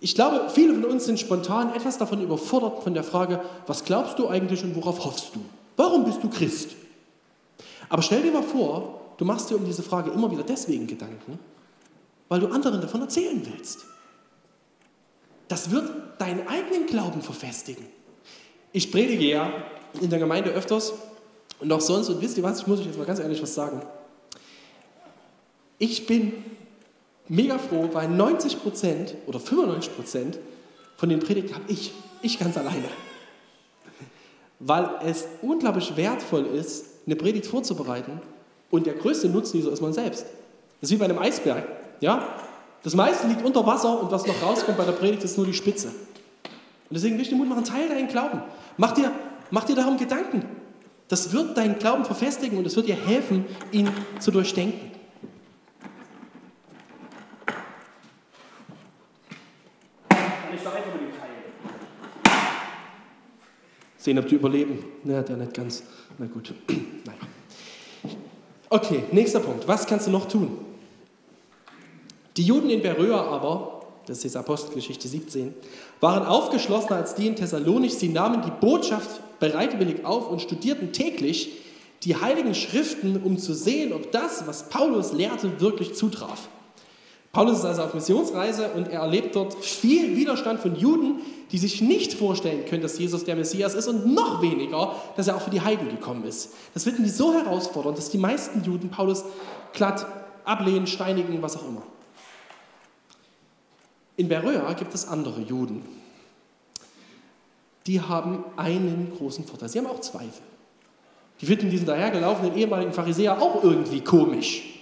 ich 0.00 0.14
glaube, 0.14 0.48
viele 0.48 0.74
von 0.74 0.84
uns 0.84 1.04
sind 1.04 1.18
spontan 1.18 1.74
etwas 1.74 1.98
davon 1.98 2.22
überfordert 2.22 2.82
von 2.82 2.94
der 2.94 3.04
Frage, 3.04 3.40
was 3.66 3.84
glaubst 3.84 4.18
du 4.18 4.28
eigentlich 4.28 4.62
und 4.62 4.76
worauf 4.76 5.04
hoffst 5.04 5.34
du? 5.34 5.40
Warum 5.76 6.04
bist 6.04 6.22
du 6.22 6.30
Christ? 6.30 6.70
Aber 7.88 8.02
stell 8.02 8.22
dir 8.22 8.30
mal 8.30 8.42
vor, 8.42 9.14
du 9.18 9.24
machst 9.24 9.50
dir 9.50 9.56
um 9.56 9.64
diese 9.64 9.82
Frage 9.82 10.10
immer 10.10 10.30
wieder 10.30 10.44
deswegen 10.44 10.86
Gedanken, 10.86 11.38
weil 12.28 12.40
du 12.40 12.46
anderen 12.46 12.80
davon 12.80 13.02
erzählen 13.02 13.42
willst. 13.44 13.84
Das 15.50 15.72
wird 15.72 15.90
deinen 16.18 16.46
eigenen 16.46 16.86
Glauben 16.86 17.22
verfestigen. 17.22 17.84
Ich 18.70 18.92
predige 18.92 19.24
ja 19.24 19.52
in 20.00 20.08
der 20.08 20.20
Gemeinde 20.20 20.50
öfters 20.50 20.92
und 21.58 21.72
auch 21.72 21.80
sonst, 21.80 22.08
und 22.08 22.20
wisst 22.20 22.38
ihr 22.38 22.44
was, 22.44 22.60
ich 22.60 22.68
muss 22.68 22.78
euch 22.78 22.86
jetzt 22.86 22.96
mal 22.96 23.04
ganz 23.04 23.18
ehrlich 23.18 23.42
was 23.42 23.52
sagen. 23.52 23.82
Ich 25.76 26.06
bin 26.06 26.44
mega 27.26 27.58
froh, 27.58 27.88
weil 27.92 28.06
90% 28.06 29.14
oder 29.26 29.40
95% 29.40 30.38
von 30.96 31.08
den 31.08 31.18
Predigten 31.18 31.56
habe 31.56 31.64
ich, 31.66 31.90
ich 32.22 32.38
ganz 32.38 32.56
alleine. 32.56 32.88
Weil 34.60 34.88
es 35.04 35.26
unglaublich 35.42 35.96
wertvoll 35.96 36.46
ist, 36.46 36.84
eine 37.06 37.16
Predigt 37.16 37.46
vorzubereiten 37.46 38.22
und 38.70 38.86
der 38.86 38.94
größte 38.94 39.28
Nutznießer 39.28 39.72
ist 39.72 39.80
man 39.80 39.92
selbst. 39.92 40.26
Das 40.80 40.90
ist 40.90 40.94
wie 40.94 41.00
bei 41.00 41.06
einem 41.06 41.18
Eisberg. 41.18 41.66
Ja? 41.98 42.36
Das 42.82 42.94
meiste 42.94 43.26
liegt 43.26 43.44
unter 43.44 43.66
Wasser 43.66 44.00
und 44.00 44.10
was 44.10 44.26
noch 44.26 44.42
rauskommt 44.42 44.78
bei 44.78 44.84
der 44.84 44.92
Predigt 44.92 45.22
ist 45.24 45.36
nur 45.36 45.46
die 45.46 45.54
Spitze. 45.54 45.88
Und 45.88 46.94
deswegen 46.94 47.16
will 47.16 47.22
ich 47.22 47.28
dir 47.28 47.36
Mut 47.36 47.48
machen, 47.48 47.64
teile 47.64 47.88
deinen 47.88 48.08
Glauben. 48.08 48.42
Mach 48.76 48.92
dir, 48.92 49.12
mach 49.50 49.64
dir 49.64 49.76
darum 49.76 49.96
Gedanken. 49.96 50.44
Das 51.08 51.32
wird 51.32 51.56
deinen 51.56 51.78
Glauben 51.78 52.04
verfestigen 52.04 52.56
und 52.56 52.66
es 52.66 52.76
wird 52.76 52.88
dir 52.88 52.96
helfen, 52.96 53.44
ihn 53.72 53.90
zu 54.18 54.30
durchdenken. 54.30 54.90
Sehen, 63.98 64.18
ob 64.18 64.28
du 64.28 64.36
überleben. 64.36 64.78
Na, 65.04 65.20
der 65.20 65.36
nicht 65.36 65.52
ganz. 65.52 65.82
Na 66.18 66.26
gut. 66.26 66.54
Okay, 68.72 69.02
nächster 69.10 69.40
Punkt. 69.40 69.66
Was 69.66 69.84
kannst 69.84 70.06
du 70.06 70.12
noch 70.12 70.28
tun? 70.28 70.56
Die 72.36 72.44
Juden 72.44 72.70
in 72.70 72.82
Beröa 72.82 73.22
aber, 73.22 73.82
das 74.06 74.24
ist 74.24 74.36
Apostelgeschichte 74.36 75.08
17, 75.08 75.54
waren 76.00 76.24
aufgeschlossener 76.24 76.96
als 76.96 77.14
die 77.14 77.26
in 77.26 77.36
Thessalonich. 77.36 77.94
Sie 77.94 78.08
nahmen 78.08 78.42
die 78.42 78.52
Botschaft 78.60 79.20
bereitwillig 79.40 80.04
auf 80.04 80.30
und 80.30 80.40
studierten 80.40 80.92
täglich 80.92 81.50
die 82.04 82.16
heiligen 82.16 82.54
Schriften, 82.54 83.20
um 83.22 83.38
zu 83.38 83.52
sehen, 83.52 83.92
ob 83.92 84.10
das, 84.12 84.46
was 84.46 84.68
Paulus 84.68 85.12
lehrte, 85.12 85.60
wirklich 85.60 85.94
zutraf. 85.94 86.48
Paulus 87.32 87.58
ist 87.58 87.64
also 87.64 87.82
auf 87.82 87.94
Missionsreise 87.94 88.70
und 88.74 88.88
er 88.88 89.00
erlebt 89.00 89.36
dort 89.36 89.54
viel 89.54 90.16
Widerstand 90.16 90.60
von 90.60 90.74
Juden, 90.74 91.20
die 91.52 91.58
sich 91.58 91.80
nicht 91.80 92.14
vorstellen 92.14 92.64
können, 92.64 92.82
dass 92.82 92.98
Jesus 92.98 93.24
der 93.24 93.36
Messias 93.36 93.74
ist 93.74 93.86
und 93.86 94.12
noch 94.12 94.42
weniger, 94.42 94.96
dass 95.16 95.28
er 95.28 95.36
auch 95.36 95.42
für 95.42 95.50
die 95.50 95.60
Heiden 95.60 95.88
gekommen 95.88 96.24
ist. 96.24 96.54
Das 96.74 96.84
finden 96.84 97.04
die 97.04 97.10
so 97.10 97.32
herausfordernd, 97.32 97.98
dass 97.98 98.10
die 98.10 98.18
meisten 98.18 98.64
Juden 98.64 98.88
Paulus 98.88 99.24
glatt 99.72 100.06
ablehnen, 100.44 100.88
steinigen, 100.88 101.40
was 101.40 101.56
auch 101.56 101.68
immer. 101.68 101.82
In 104.20 104.28
Beröa 104.28 104.74
gibt 104.74 104.94
es 104.94 105.08
andere 105.08 105.40
Juden. 105.40 105.82
Die 107.86 108.02
haben 108.02 108.44
einen 108.58 109.10
großen 109.16 109.46
Vorteil. 109.46 109.70
Sie 109.70 109.78
haben 109.78 109.86
auch 109.86 110.02
Zweifel. 110.02 110.42
Die 111.40 111.46
finden 111.46 111.70
diesen 111.70 111.86
dahergelaufenen 111.86 112.54
ehemaligen 112.54 112.92
Pharisäer 112.92 113.40
auch 113.40 113.64
irgendwie 113.64 114.02
komisch. 114.02 114.78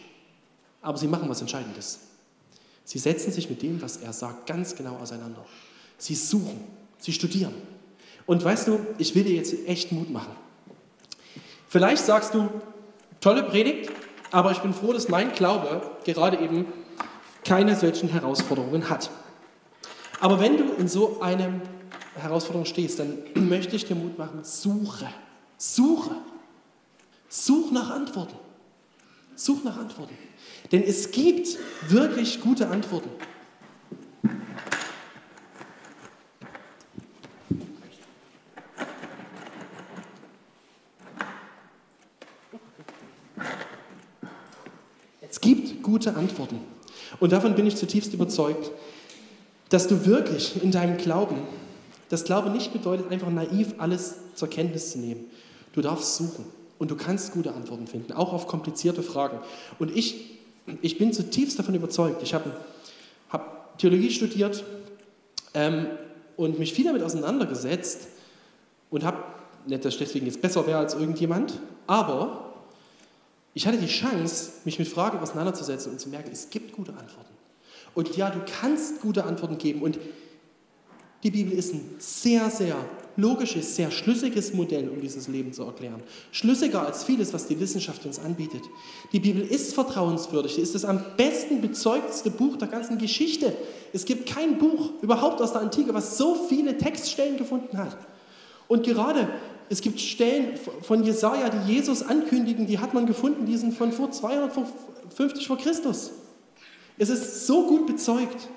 Aber 0.83 0.99
sie 0.99 1.07
machen 1.07 1.29
was 1.29 1.41
Entscheidendes. 1.41 2.01
Sie 2.83 2.99
setzen 2.99 3.31
sich 3.31 3.49
mit 3.49 3.63
dem, 3.63 3.81
was 3.81 3.99
er 3.99 4.13
sagt, 4.13 4.49
ganz 4.49 4.75
genau 4.75 4.97
auseinander. 4.97 5.45
Sie 5.99 6.17
suchen, 6.17 6.61
sie 6.99 7.13
studieren. 7.13 7.55
Und 8.27 8.45
weißt 8.45 8.67
du, 8.67 8.81
ich 8.99 9.15
will 9.15 9.23
dir 9.23 9.37
jetzt 9.37 9.55
echt 9.69 9.93
Mut 9.93 10.11
machen. 10.11 10.33
Vielleicht 11.69 12.05
sagst 12.05 12.35
du, 12.35 12.49
tolle 13.21 13.45
Predigt, 13.45 13.93
aber 14.33 14.51
ich 14.51 14.59
bin 14.59 14.75
froh, 14.75 14.93
dass 14.93 15.09
mein 15.09 15.31
Glaube 15.33 15.89
gerade 16.05 16.39
eben 16.39 16.67
keine 17.45 17.77
solchen 17.77 18.09
Herausforderungen 18.09 18.91
hat. 18.91 19.11
Aber 20.21 20.41
wenn 20.41 20.57
du 20.57 20.73
in 20.75 20.89
so 20.89 21.21
einer 21.21 21.61
Herausforderung 22.17 22.65
stehst, 22.65 22.99
dann 22.99 23.19
möchte 23.35 23.77
ich 23.77 23.85
dir 23.85 23.95
Mut 23.95 24.19
machen, 24.19 24.41
suche, 24.43 25.09
suche, 25.57 26.17
such 27.29 27.71
nach 27.71 27.91
Antworten. 27.91 28.37
Such 29.37 29.63
nach 29.63 29.79
Antworten. 29.79 30.17
Denn 30.73 30.83
es 30.83 31.13
gibt 31.13 31.59
wirklich 31.89 32.41
gute 32.41 32.69
Antworten. 32.69 33.11
Es 45.21 45.41
gibt 45.41 45.83
gute 45.85 46.17
Antworten. 46.17 46.61
Und 47.21 47.31
davon 47.31 47.55
bin 47.55 47.67
ich 47.67 47.77
zutiefst 47.77 48.13
überzeugt, 48.13 48.73
dass 49.69 49.89
du 49.89 50.07
wirklich 50.07 50.63
in 50.63 50.71
deinem 50.71 50.97
Glauben, 50.97 51.37
das 52.09 52.25
Glaube 52.25 52.51
nicht 52.51 52.73
bedeutet, 52.73 53.11
einfach 53.11 53.31
naiv 53.31 53.75
alles 53.79 54.17
zur 54.35 54.49
Kenntnis 54.49 54.93
zu 54.93 54.99
nehmen. 54.99 55.27
Du 55.73 55.83
darfst 55.83 56.17
suchen 56.17 56.45
und 56.79 56.91
du 56.91 56.97
kannst 56.97 57.33
gute 57.33 57.53
Antworten 57.53 57.87
finden, 57.87 58.13
auch 58.13 58.33
auf 58.33 58.47
komplizierte 58.47 59.03
Fragen. 59.03 59.39
Und 59.79 59.95
ich 59.95 60.39
ich 60.83 60.99
bin 60.99 61.13
zutiefst 61.13 61.59
davon 61.59 61.75
überzeugt. 61.75 62.23
Ich 62.23 62.35
habe 62.35 62.53
hab 63.31 63.79
Theologie 63.79 64.11
studiert 64.11 64.65
ähm, 65.55 65.87
und 66.37 66.59
mich 66.59 66.73
viel 66.73 66.85
damit 66.85 67.03
auseinandergesetzt 67.03 68.09
und 68.91 69.05
habe, 69.05 69.19
nicht, 69.67 69.85
dass 69.85 69.95
ich 69.95 69.99
deswegen 69.99 70.27
jetzt 70.27 70.41
besser 70.41 70.67
wäre 70.67 70.79
als 70.79 70.95
irgendjemand, 70.95 71.61
aber 71.87 72.55
ich 73.55 73.67
hatte 73.67 73.79
die 73.79 73.87
Chance, 73.87 74.53
mich 74.65 74.79
mit 74.79 74.89
Fragen 74.89 75.19
auseinanderzusetzen 75.19 75.93
und 75.93 76.01
zu 76.01 76.09
merken, 76.09 76.31
es 76.33 76.51
gibt 76.51 76.73
gute 76.73 76.93
Antworten. 76.93 77.38
Und 77.95 78.17
ja, 78.17 78.31
du 78.31 78.41
kannst 78.61 79.01
gute 79.01 79.25
Antworten 79.25 79.59
geben. 79.59 79.83
Und 79.83 79.99
die 81.23 81.31
Bibel 81.31 81.53
ist 81.53 81.75
ein 81.75 81.97
sehr, 81.99 82.49
sehr 82.51 82.77
logisches, 83.17 83.75
sehr 83.75 83.91
schlüssiges 83.91 84.55
Modell, 84.55 84.89
um 84.89 85.01
dieses 85.01 85.27
Leben 85.27 85.53
zu 85.53 85.65
erklären. 85.65 86.01
Schlüssiger 86.31 86.87
als 86.87 87.03
vieles, 87.03 87.33
was 87.33 87.49
die 87.49 87.59
Wissenschaft 87.59 88.07
uns 88.07 88.21
anbietet. 88.21 88.63
Die 89.13 89.19
Bibel 89.19 89.43
ist 89.43 89.75
vertrauenswürdig. 89.75 90.55
Sie 90.55 90.61
ist 90.61 90.77
das 90.77 90.85
am 90.85 91.03
besten 91.17 91.61
bezeugteste 91.61 92.31
Buch 92.31 92.57
der 92.57 92.69
ganzen 92.69 92.99
Geschichte. 92.99 93.53
Es 93.93 94.05
gibt 94.05 94.29
kein 94.29 94.59
Buch 94.59 94.91
überhaupt 95.03 95.43
aus 95.43 95.53
der 95.53 95.63
Antike, 95.63 95.93
was 95.93 96.17
so 96.17 96.37
viele 96.49 96.79
Textstellen 96.79 97.37
gefunden 97.37 97.77
hat. 97.77 97.97
Und 98.69 98.85
gerade 98.85 99.29
es 99.71 99.81
gibt 99.81 100.01
Stellen 100.01 100.57
von 100.83 101.03
Jesaja, 101.03 101.51
die 101.51 101.73
Jesus 101.73 102.03
ankündigen, 102.03 102.67
die 102.67 102.79
hat 102.79 102.95
man 102.95 103.07
gefunden, 103.07 103.45
die 103.45 103.57
sind 103.57 103.75
von 103.75 103.93
vor 103.93 104.11
250 104.11 105.47
vor 105.47 105.59
Christus. 105.59 106.13
Es 106.99 107.09
ist 107.09 107.47
so 107.47 107.67
gut 107.67 107.87
bezeugt. 107.87 108.49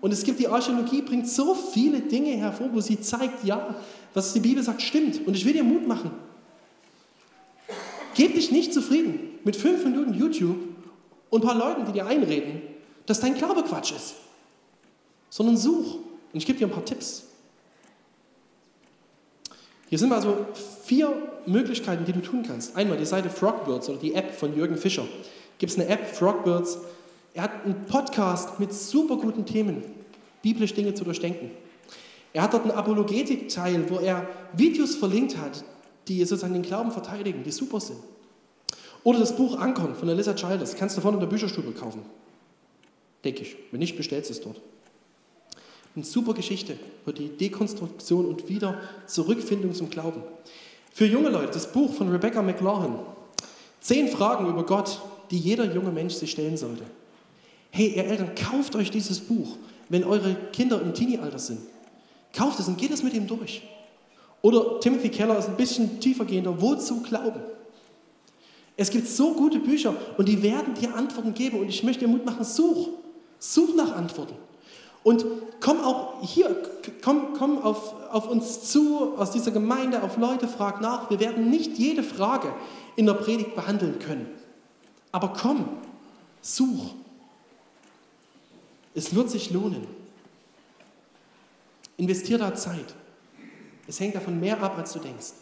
Und 0.00 0.12
es 0.12 0.24
gibt 0.24 0.40
die 0.40 0.48
Archäologie, 0.48 1.02
bringt 1.02 1.28
so 1.28 1.54
viele 1.54 2.00
Dinge 2.00 2.30
hervor, 2.32 2.70
wo 2.72 2.80
sie 2.80 3.00
zeigt, 3.00 3.44
ja, 3.44 3.74
was 4.14 4.32
die 4.32 4.40
Bibel 4.40 4.62
sagt, 4.62 4.82
stimmt. 4.82 5.26
Und 5.26 5.36
ich 5.36 5.44
will 5.44 5.52
dir 5.52 5.62
Mut 5.62 5.86
machen. 5.86 6.10
Gib 8.14 8.34
dich 8.34 8.50
nicht 8.50 8.74
zufrieden 8.74 9.38
mit 9.44 9.56
fünf 9.56 9.84
Minuten 9.84 10.14
YouTube 10.14 10.58
und 11.30 11.42
ein 11.42 11.46
paar 11.46 11.56
Leuten, 11.56 11.86
die 11.86 11.92
dir 11.92 12.06
einreden, 12.06 12.62
dass 13.06 13.20
dein 13.20 13.34
Glaube 13.34 13.62
Quatsch 13.62 13.92
ist. 13.92 14.14
Sondern 15.30 15.56
such. 15.56 15.96
Und 16.32 16.38
ich 16.38 16.46
gebe 16.46 16.58
dir 16.58 16.66
ein 16.66 16.72
paar 16.72 16.84
Tipps. 16.84 17.24
Hier 19.88 19.98
sind 19.98 20.12
also 20.12 20.46
vier 20.84 21.14
Möglichkeiten, 21.46 22.04
die 22.04 22.12
du 22.12 22.20
tun 22.20 22.42
kannst. 22.46 22.76
Einmal 22.76 22.98
die 22.98 23.04
Seite 23.04 23.30
Frogbirds 23.30 23.88
oder 23.88 23.98
die 23.98 24.14
App 24.14 24.34
von 24.34 24.56
Jürgen 24.56 24.76
Fischer. 24.76 25.06
Gibt 25.58 25.72
es 25.72 25.78
eine 25.78 25.88
App, 25.88 26.16
Frogbirds, 26.16 26.78
er 27.34 27.44
hat 27.44 27.64
einen 27.64 27.86
Podcast 27.86 28.60
mit 28.60 28.72
super 28.72 29.16
guten 29.16 29.46
Themen, 29.46 29.82
biblisch 30.42 30.74
Dinge 30.74 30.94
zu 30.94 31.04
durchdenken. 31.04 31.50
Er 32.32 32.42
hat 32.42 32.52
dort 32.52 32.64
einen 32.64 32.72
Apologetik-Teil, 32.72 33.88
wo 33.90 33.98
er 33.98 34.28
Videos 34.54 34.94
verlinkt 34.94 35.36
hat, 35.36 35.64
die 36.08 36.24
sozusagen 36.24 36.54
den 36.54 36.62
Glauben 36.62 36.90
verteidigen, 36.90 37.42
die 37.42 37.52
super 37.52 37.80
sind. 37.80 38.00
Oder 39.04 39.18
das 39.18 39.36
Buch 39.36 39.58
Ankern 39.58 39.94
von 39.94 40.08
Elisa 40.08 40.34
Childers, 40.34 40.76
kannst 40.76 40.96
du 40.96 41.00
vorne 41.00 41.16
in 41.16 41.20
der 41.20 41.28
Bücherstube 41.28 41.72
kaufen. 41.72 42.02
Denke 43.24 43.42
ich. 43.42 43.56
Wenn 43.70 43.80
nicht, 43.80 43.96
bestellst 43.96 44.30
du 44.30 44.34
es 44.34 44.40
dort. 44.40 44.60
Eine 45.94 46.04
super 46.04 46.34
Geschichte 46.34 46.78
über 47.02 47.12
die 47.12 47.28
Dekonstruktion 47.28 48.26
und 48.26 48.48
wieder 48.48 48.80
Zurückfindung 49.06 49.74
zum 49.74 49.90
Glauben. 49.90 50.22
Für 50.92 51.06
junge 51.06 51.28
Leute, 51.28 51.52
das 51.52 51.70
Buch 51.70 51.92
von 51.92 52.10
Rebecca 52.10 52.42
McLaughlin. 52.42 52.94
Zehn 53.80 54.08
Fragen 54.08 54.46
über 54.48 54.64
Gott, 54.64 55.00
die 55.30 55.38
jeder 55.38 55.64
junge 55.64 55.90
Mensch 55.90 56.14
sich 56.14 56.30
stellen 56.30 56.56
sollte. 56.56 56.84
Hey, 57.74 57.94
ihr 57.96 58.04
Eltern, 58.04 58.34
kauft 58.34 58.76
euch 58.76 58.90
dieses 58.90 59.18
Buch, 59.18 59.56
wenn 59.88 60.04
eure 60.04 60.36
Kinder 60.52 60.82
im 60.82 60.92
Teenie-Alter 60.92 61.38
sind. 61.38 61.60
Kauft 62.34 62.60
es 62.60 62.68
und 62.68 62.76
geht 62.76 62.90
es 62.90 63.02
mit 63.02 63.14
ihm 63.14 63.26
durch. 63.26 63.62
Oder 64.42 64.78
Timothy 64.80 65.08
Keller 65.08 65.38
ist 65.38 65.48
ein 65.48 65.56
bisschen 65.56 65.98
tiefergehender. 65.98 66.60
Wozu 66.60 67.00
glauben? 67.00 67.40
Es 68.76 68.90
gibt 68.90 69.08
so 69.08 69.32
gute 69.32 69.58
Bücher 69.58 69.96
und 70.18 70.28
die 70.28 70.42
werden 70.42 70.74
dir 70.74 70.94
Antworten 70.94 71.32
geben. 71.32 71.60
Und 71.60 71.70
ich 71.70 71.82
möchte 71.82 72.04
dir 72.04 72.10
Mut 72.10 72.26
machen, 72.26 72.44
such. 72.44 72.90
Such 73.38 73.74
nach 73.74 73.96
Antworten. 73.96 74.34
Und 75.02 75.24
komm 75.60 75.80
auch 75.80 76.22
hier, 76.22 76.54
komm, 77.02 77.32
komm 77.38 77.58
auf, 77.62 77.94
auf 78.10 78.28
uns 78.28 78.70
zu, 78.70 79.16
aus 79.16 79.30
dieser 79.30 79.50
Gemeinde, 79.50 80.02
auf 80.02 80.18
Leute, 80.18 80.46
frag 80.46 80.82
nach. 80.82 81.08
Wir 81.08 81.20
werden 81.20 81.48
nicht 81.48 81.78
jede 81.78 82.02
Frage 82.02 82.52
in 82.96 83.06
der 83.06 83.14
Predigt 83.14 83.54
behandeln 83.54 83.98
können. 83.98 84.26
Aber 85.10 85.32
komm, 85.32 85.64
such. 86.42 86.94
Es 88.94 89.14
wird 89.14 89.30
sich 89.30 89.50
lohnen. 89.50 89.86
Investier 91.96 92.38
da 92.38 92.54
Zeit. 92.54 92.94
Es 93.86 94.00
hängt 94.00 94.14
davon 94.14 94.38
mehr 94.38 94.60
ab, 94.62 94.76
als 94.76 94.92
du 94.92 94.98
denkst. 94.98 95.32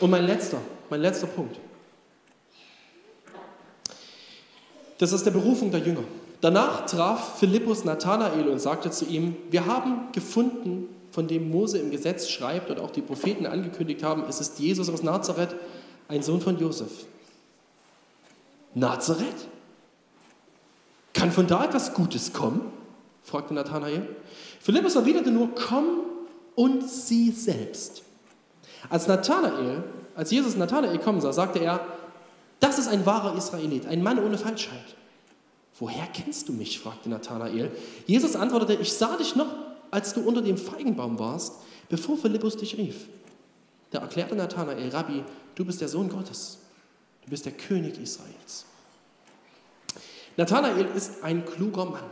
Und 0.00 0.10
mein 0.10 0.24
letzter, 0.24 0.58
mein 0.90 1.00
letzter 1.00 1.26
Punkt. 1.26 1.58
Das 4.98 5.12
ist 5.12 5.24
der 5.24 5.30
Berufung 5.30 5.70
der 5.70 5.80
Jünger. 5.80 6.04
Danach 6.40 6.86
traf 6.86 7.38
Philippus 7.38 7.84
Nathanael 7.84 8.48
und 8.48 8.58
sagte 8.58 8.90
zu 8.90 9.06
ihm, 9.06 9.36
wir 9.50 9.66
haben 9.66 10.12
gefunden, 10.12 10.88
von 11.10 11.26
dem 11.28 11.50
Mose 11.50 11.78
im 11.78 11.90
Gesetz 11.90 12.28
schreibt 12.28 12.70
und 12.70 12.78
auch 12.78 12.90
die 12.90 13.00
Propheten 13.00 13.46
angekündigt 13.46 14.02
haben, 14.02 14.24
es 14.28 14.38
ist 14.40 14.58
Jesus 14.58 14.90
aus 14.90 15.02
Nazareth, 15.02 15.54
ein 16.08 16.22
Sohn 16.22 16.42
von 16.42 16.58
Josef. 16.58 17.06
Nazareth? 18.74 19.48
Kann 21.16 21.32
von 21.32 21.46
da 21.46 21.64
etwas 21.64 21.94
Gutes 21.94 22.34
kommen? 22.34 22.60
fragte 23.22 23.54
Nathanael. 23.54 24.06
Philippus 24.60 24.96
erwiderte 24.96 25.30
nur, 25.30 25.54
komm 25.54 26.02
und 26.54 26.88
sieh 26.88 27.30
selbst. 27.30 28.02
Als 28.90 29.08
Nathanael, 29.08 29.82
als 30.14 30.30
Jesus 30.30 30.56
Nathanael 30.56 30.98
kommen 30.98 31.22
sah, 31.22 31.32
sagte 31.32 31.58
er, 31.58 31.80
das 32.60 32.78
ist 32.78 32.88
ein 32.88 33.06
wahrer 33.06 33.34
Israelit, 33.36 33.86
ein 33.86 34.02
Mann 34.02 34.22
ohne 34.22 34.36
Falschheit. 34.36 34.94
Woher 35.78 36.06
kennst 36.06 36.50
du 36.50 36.52
mich? 36.52 36.78
fragte 36.78 37.08
Nathanael. 37.08 37.72
Jesus 38.06 38.36
antwortete, 38.36 38.74
ich 38.74 38.92
sah 38.92 39.16
dich 39.16 39.34
noch, 39.36 39.48
als 39.90 40.12
du 40.12 40.20
unter 40.20 40.42
dem 40.42 40.58
Feigenbaum 40.58 41.18
warst, 41.18 41.54
bevor 41.88 42.18
Philippus 42.18 42.58
dich 42.58 42.76
rief. 42.76 43.06
Da 43.90 44.00
erklärte 44.00 44.36
Nathanael, 44.36 44.90
Rabbi, 44.90 45.24
du 45.54 45.64
bist 45.64 45.80
der 45.80 45.88
Sohn 45.88 46.10
Gottes, 46.10 46.58
du 47.24 47.30
bist 47.30 47.46
der 47.46 47.52
König 47.52 47.98
Israels. 47.98 48.66
Nathanael 50.36 50.86
ist 50.94 51.24
ein 51.24 51.44
kluger 51.44 51.86
Mann. 51.86 52.04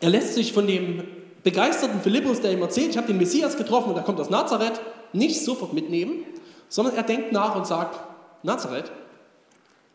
Er 0.00 0.10
lässt 0.10 0.34
sich 0.34 0.52
von 0.52 0.66
dem 0.66 1.04
begeisterten 1.42 2.00
Philippus, 2.00 2.40
der 2.40 2.52
ihm 2.52 2.62
erzählt, 2.62 2.90
ich 2.90 2.96
habe 2.96 3.06
den 3.06 3.18
Messias 3.18 3.56
getroffen 3.56 3.90
und 3.90 3.96
er 3.96 4.02
kommt 4.02 4.20
aus 4.20 4.30
Nazareth, 4.30 4.80
nicht 5.12 5.44
sofort 5.44 5.72
mitnehmen, 5.72 6.24
sondern 6.68 6.94
er 6.94 7.02
denkt 7.02 7.32
nach 7.32 7.56
und 7.56 7.66
sagt, 7.66 7.98
Nazareth, 8.42 8.90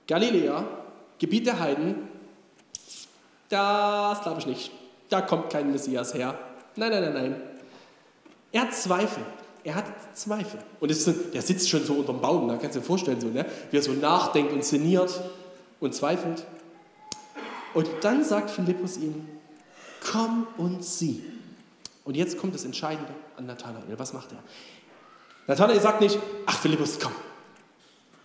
Galiläa, 0.08 0.66
Gebiet 1.18 1.48
der 1.48 1.60
Heiden, 1.60 2.10
das 3.50 4.22
glaube 4.22 4.40
ich 4.40 4.48
nicht. 4.48 4.72
Da 5.10 5.22
kommt 5.22 5.52
kein 5.52 5.72
Messias 5.72 6.14
her. 6.14 6.38
Nein, 6.76 6.92
nein, 6.92 7.04
nein, 7.04 7.14
nein. 7.14 7.42
Er 8.52 8.62
hat 8.62 8.74
Zweifel. 8.74 9.24
Er 9.66 9.74
hat 9.74 9.86
Zweifel. 10.16 10.60
Und 10.80 10.92
ist, 10.92 11.10
der 11.34 11.42
sitzt 11.42 11.68
schon 11.70 11.84
so 11.84 11.96
unterm 11.96 12.22
Baum, 12.22 12.48
da 12.48 12.56
kannst 12.58 12.76
du 12.76 12.80
dir 12.80 12.86
vorstellen, 12.86 13.20
so, 13.20 13.28
ne? 13.28 13.46
wie 13.72 13.78
er 13.78 13.82
so 13.82 13.94
nachdenkt 13.94 14.54
und 14.54 14.64
sinniert 14.64 15.20
und 15.80 15.96
zweifelt. 15.96 16.46
Und 17.74 17.90
dann 18.02 18.24
sagt 18.24 18.52
Philippus 18.52 18.98
ihm, 18.98 19.28
komm 20.12 20.46
und 20.58 20.86
sieh. 20.86 21.24
Und 22.04 22.16
jetzt 22.16 22.38
kommt 22.38 22.54
das 22.54 22.64
Entscheidende 22.64 23.12
an 23.38 23.48
Nathanael. 23.48 23.98
Was 23.98 24.14
macht 24.14 24.32
er? 24.34 24.38
Nathanael 25.48 25.82
sagt 25.82 26.00
nicht, 26.00 26.20
ach 26.46 26.60
Philippus, 26.60 27.00
komm, 27.00 27.12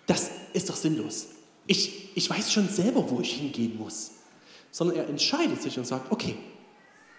das 0.07 0.31
ist 0.53 0.69
doch 0.69 0.77
sinnlos. 0.77 1.29
Ich, 1.67 2.15
ich 2.15 2.29
weiß 2.29 2.53
schon 2.53 2.69
selber, 2.69 3.11
wo 3.11 3.21
ich 3.21 3.33
hingehen 3.33 3.79
muss. 3.79 4.11
Sondern 4.71 4.99
er 4.99 5.09
entscheidet 5.09 5.63
sich 5.63 5.79
und 5.79 5.87
sagt, 5.87 6.13
okay, 6.13 6.37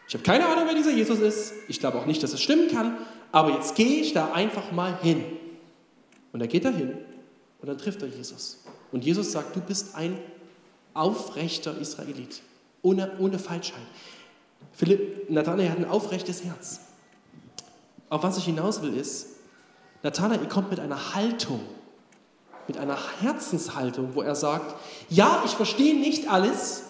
ich 0.08 0.14
habe 0.14 0.24
keine 0.24 0.46
Ahnung, 0.46 0.66
wer 0.68 0.76
dieser 0.76 0.92
Jesus 0.92 1.20
ist. 1.20 1.54
Ich 1.70 1.80
glaube 1.80 1.98
auch 1.98 2.06
nicht, 2.06 2.22
dass 2.22 2.34
es 2.34 2.42
stimmen 2.42 2.70
kann. 2.70 2.98
Aber 3.32 3.52
jetzt 3.52 3.76
gehe 3.76 4.02
ich 4.02 4.14
da 4.14 4.34
einfach 4.34 4.72
mal 4.72 4.98
hin. 5.02 5.24
Und 6.34 6.42
er 6.42 6.48
geht 6.48 6.66
da 6.66 6.70
hin 6.70 6.98
und 7.62 7.68
dann 7.68 7.78
trifft 7.78 8.02
er 8.02 8.08
Jesus. 8.08 8.64
Und 8.92 9.06
Jesus 9.06 9.32
sagt, 9.32 9.56
du 9.56 9.62
bist 9.62 9.96
ein 9.96 10.18
aufrechter 10.94 11.78
Israelit, 11.78 12.42
ohne, 12.82 13.12
ohne 13.20 13.40
Falschheit. 13.40 13.82
Philipp, 14.74 15.30
Nathanael 15.30 15.70
hat 15.70 15.78
ein 15.78 15.90
aufrechtes 15.90 16.44
Herz. 16.44 16.82
Auf 18.10 18.24
was 18.24 18.38
ich 18.38 18.46
hinaus 18.46 18.82
will 18.82 18.96
ist, 18.96 19.28
Nathanael 20.04 20.48
kommt 20.48 20.70
mit 20.70 20.80
einer 20.80 21.16
Haltung, 21.16 21.62
mit 22.68 22.78
einer 22.78 22.98
Herzenshaltung, 23.22 24.16
wo 24.16 24.22
er 24.22 24.36
sagt, 24.36 24.76
ja, 25.10 25.44
ich 25.46 25.52
verstehe 25.52 25.96
nicht 25.98 26.30
alles, 26.30 26.84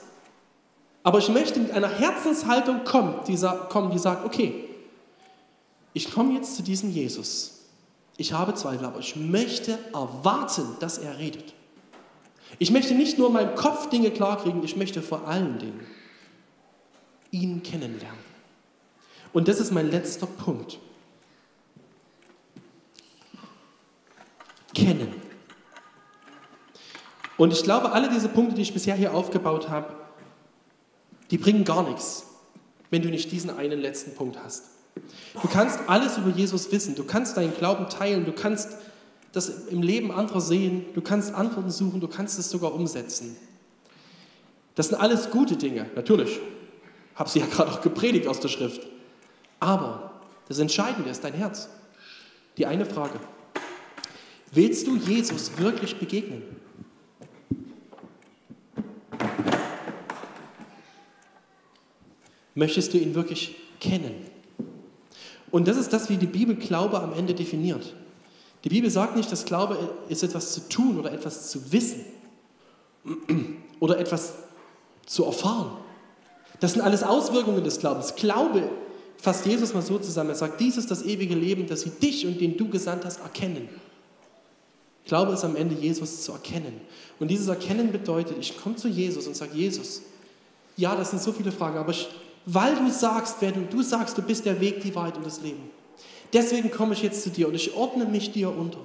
aber 1.04 1.20
ich 1.20 1.30
möchte 1.30 1.60
mit 1.60 1.72
einer 1.72 1.90
Herzenshaltung 1.90 2.84
kommen, 2.84 3.16
die, 3.28 3.38
kommen, 3.70 3.92
die 3.92 4.00
sagt, 4.00 4.26
okay, 4.26 4.71
ich 5.94 6.12
komme 6.12 6.34
jetzt 6.34 6.56
zu 6.56 6.64
diesem 6.64 6.92
Jesus. 6.92 7.60
Ich 8.18 8.34
habe 8.34 8.54
Zweifel, 8.54 8.86
aber 8.86 9.00
ich 9.00 9.16
möchte 9.16 9.80
erwarten, 9.94 10.76
dass 10.80 10.98
er 10.98 11.18
redet. 11.18 11.54
Ich 12.60 12.72
möchte 12.72 12.94
nicht 12.94 13.18
nur 13.18 13.28
in 13.28 13.34
meinem 13.34 13.56
Kopf 13.56 13.90
Dinge 13.90 14.12
klarkriegen, 14.12 14.64
ich 14.64 14.76
möchte 14.76 15.02
vor 15.02 15.28
allen 15.28 15.58
Dingen 15.60 15.80
ihn 17.32 17.64
kennenlernen. 17.64 18.20
Und 19.34 19.48
das 19.48 19.60
ist 19.60 19.72
mein 19.72 19.90
letzter 19.90 20.28
Punkt. 20.28 20.80
Kennen. 24.74 25.14
Und 27.38 27.54
ich 27.54 27.64
glaube, 27.64 27.92
alle 27.92 28.10
diese 28.10 28.30
Punkte, 28.30 28.56
die 28.56 28.62
ich 28.62 28.74
bisher 28.74 28.96
hier 28.96 29.14
aufgebaut 29.14 29.70
habe, 29.70 29.96
die 31.32 31.38
bringen 31.38 31.64
gar 31.64 31.88
nichts, 31.90 32.26
wenn 32.90 33.02
du 33.02 33.10
nicht 33.10 33.32
diesen 33.32 33.50
einen 33.50 33.80
letzten 33.80 34.14
Punkt 34.14 34.38
hast. 34.44 34.66
Du 34.96 35.48
kannst 35.48 35.80
alles 35.88 36.18
über 36.18 36.30
Jesus 36.30 36.72
wissen, 36.72 36.96
du 36.96 37.04
kannst 37.04 37.38
deinen 37.38 37.56
Glauben 37.56 37.90
teilen, 37.90 38.26
du 38.26 38.34
kannst 38.34 38.70
das 39.32 39.68
im 39.68 39.82
Leben 39.82 40.12
anderer 40.12 40.42
sehen, 40.42 40.86
du 40.94 41.02
kannst 41.02 41.34
Antworten 41.34 41.72
suchen, 41.72 42.02
du 42.02 42.08
kannst 42.08 42.38
es 42.38 42.50
sogar 42.50 42.74
umsetzen. 42.74 43.38
Das 44.76 44.90
sind 44.90 45.00
alles 45.00 45.30
gute 45.30 45.56
Dinge, 45.56 45.90
natürlich. 45.96 46.40
Habe 47.16 47.30
sie 47.30 47.40
ja 47.40 47.46
gerade 47.46 47.72
auch 47.72 47.82
gepredigt 47.82 48.28
aus 48.28 48.40
der 48.40 48.50
Schrift. 48.50 48.88
Aber 49.60 50.12
das 50.48 50.60
Entscheidende 50.60 51.10
ist 51.10 51.24
dein 51.24 51.34
Herz. 51.34 51.70
Die 52.58 52.66
eine 52.66 52.86
Frage. 52.86 53.20
Willst 54.52 54.86
du 54.88 54.98
Jesus 54.98 55.58
wirklich 55.58 55.98
begegnen? 55.98 56.44
Möchtest 62.54 62.94
du 62.94 62.98
ihn 62.98 63.16
wirklich 63.16 63.56
kennen? 63.80 64.31
Und 65.52 65.68
das 65.68 65.78
ist 65.78 65.92
das, 65.94 66.10
wie 66.10 66.18
die 66.18 66.26
Bibel 66.26 66.56
Glaube 66.56 67.02
am 67.02 67.14
Ende 67.14 67.34
definiert. 67.34 67.94
Die 68.64 68.70
Bibel 68.70 68.90
sagt 68.90 69.16
nicht, 69.16 69.32
dass 69.32 69.46
Glaube 69.46 69.78
ist 70.08 70.24
etwas 70.24 70.54
zu 70.54 70.70
tun 70.70 71.00
oder 71.00 71.12
etwas 71.12 71.50
zu 71.50 71.72
wissen 71.72 72.06
oder 73.80 74.00
etwas 74.00 74.34
zu 75.06 75.26
erfahren. 75.26 75.72
Das 76.60 76.74
sind 76.74 76.82
alles 76.82 77.04
Auswirkungen 77.04 77.64
des 77.64 77.80
Glaubens. 77.80 78.16
Glaube 78.16 78.70
fasst 79.18 79.46
Jesus 79.46 79.74
mal 79.74 79.82
so 79.82 80.00
zusammen. 80.00 80.30
Er 80.30 80.36
sagt, 80.36 80.60
dies 80.60 80.78
ist 80.78 80.90
das 80.90 81.04
ewige 81.04 81.36
Leben, 81.36 81.68
dass 81.68 81.82
sie 81.82 81.90
dich 81.90 82.26
und 82.26 82.40
den 82.40 82.58
du 82.58 82.70
gesandt 82.70 83.06
hast 83.06 83.20
erkennen. 83.20 83.68
Glaube 85.06 85.34
ist 85.34 85.44
am 85.44 85.56
Ende, 85.56 85.76
Jesus 85.76 86.24
zu 86.24 86.32
erkennen. 86.32 86.82
Und 87.20 87.30
dieses 87.30 87.48
Erkennen 87.48 87.92
bedeutet, 87.92 88.38
ich 88.40 88.58
komme 88.58 88.76
zu 88.76 88.88
Jesus 88.88 89.28
und 89.28 89.36
sage, 89.36 89.52
Jesus, 89.54 90.04
ja, 90.78 90.96
das 90.96 91.10
sind 91.10 91.22
so 91.22 91.32
viele 91.32 91.52
Fragen, 91.52 91.78
aber 91.78 91.92
ich, 91.92 92.08
weil 92.46 92.76
du 92.76 92.90
sagst, 92.90 93.38
wer 93.40 93.52
du, 93.52 93.62
du 93.62 93.82
sagst, 93.82 94.18
du 94.18 94.22
bist 94.22 94.46
der 94.46 94.60
Weg, 94.60 94.82
die 94.82 94.96
Wahrheit 94.96 95.18
und 95.18 95.26
das 95.26 95.42
Leben. 95.42 95.70
Deswegen 96.34 96.72
komme 96.72 96.94
ich 96.94 97.02
jetzt 97.02 97.24
zu 97.24 97.30
dir 97.30 97.48
und 97.48 97.56
ich 97.56 97.76
ordne 97.76 98.06
mich 98.06 98.32
dir 98.32 98.56
unter. 98.56 98.80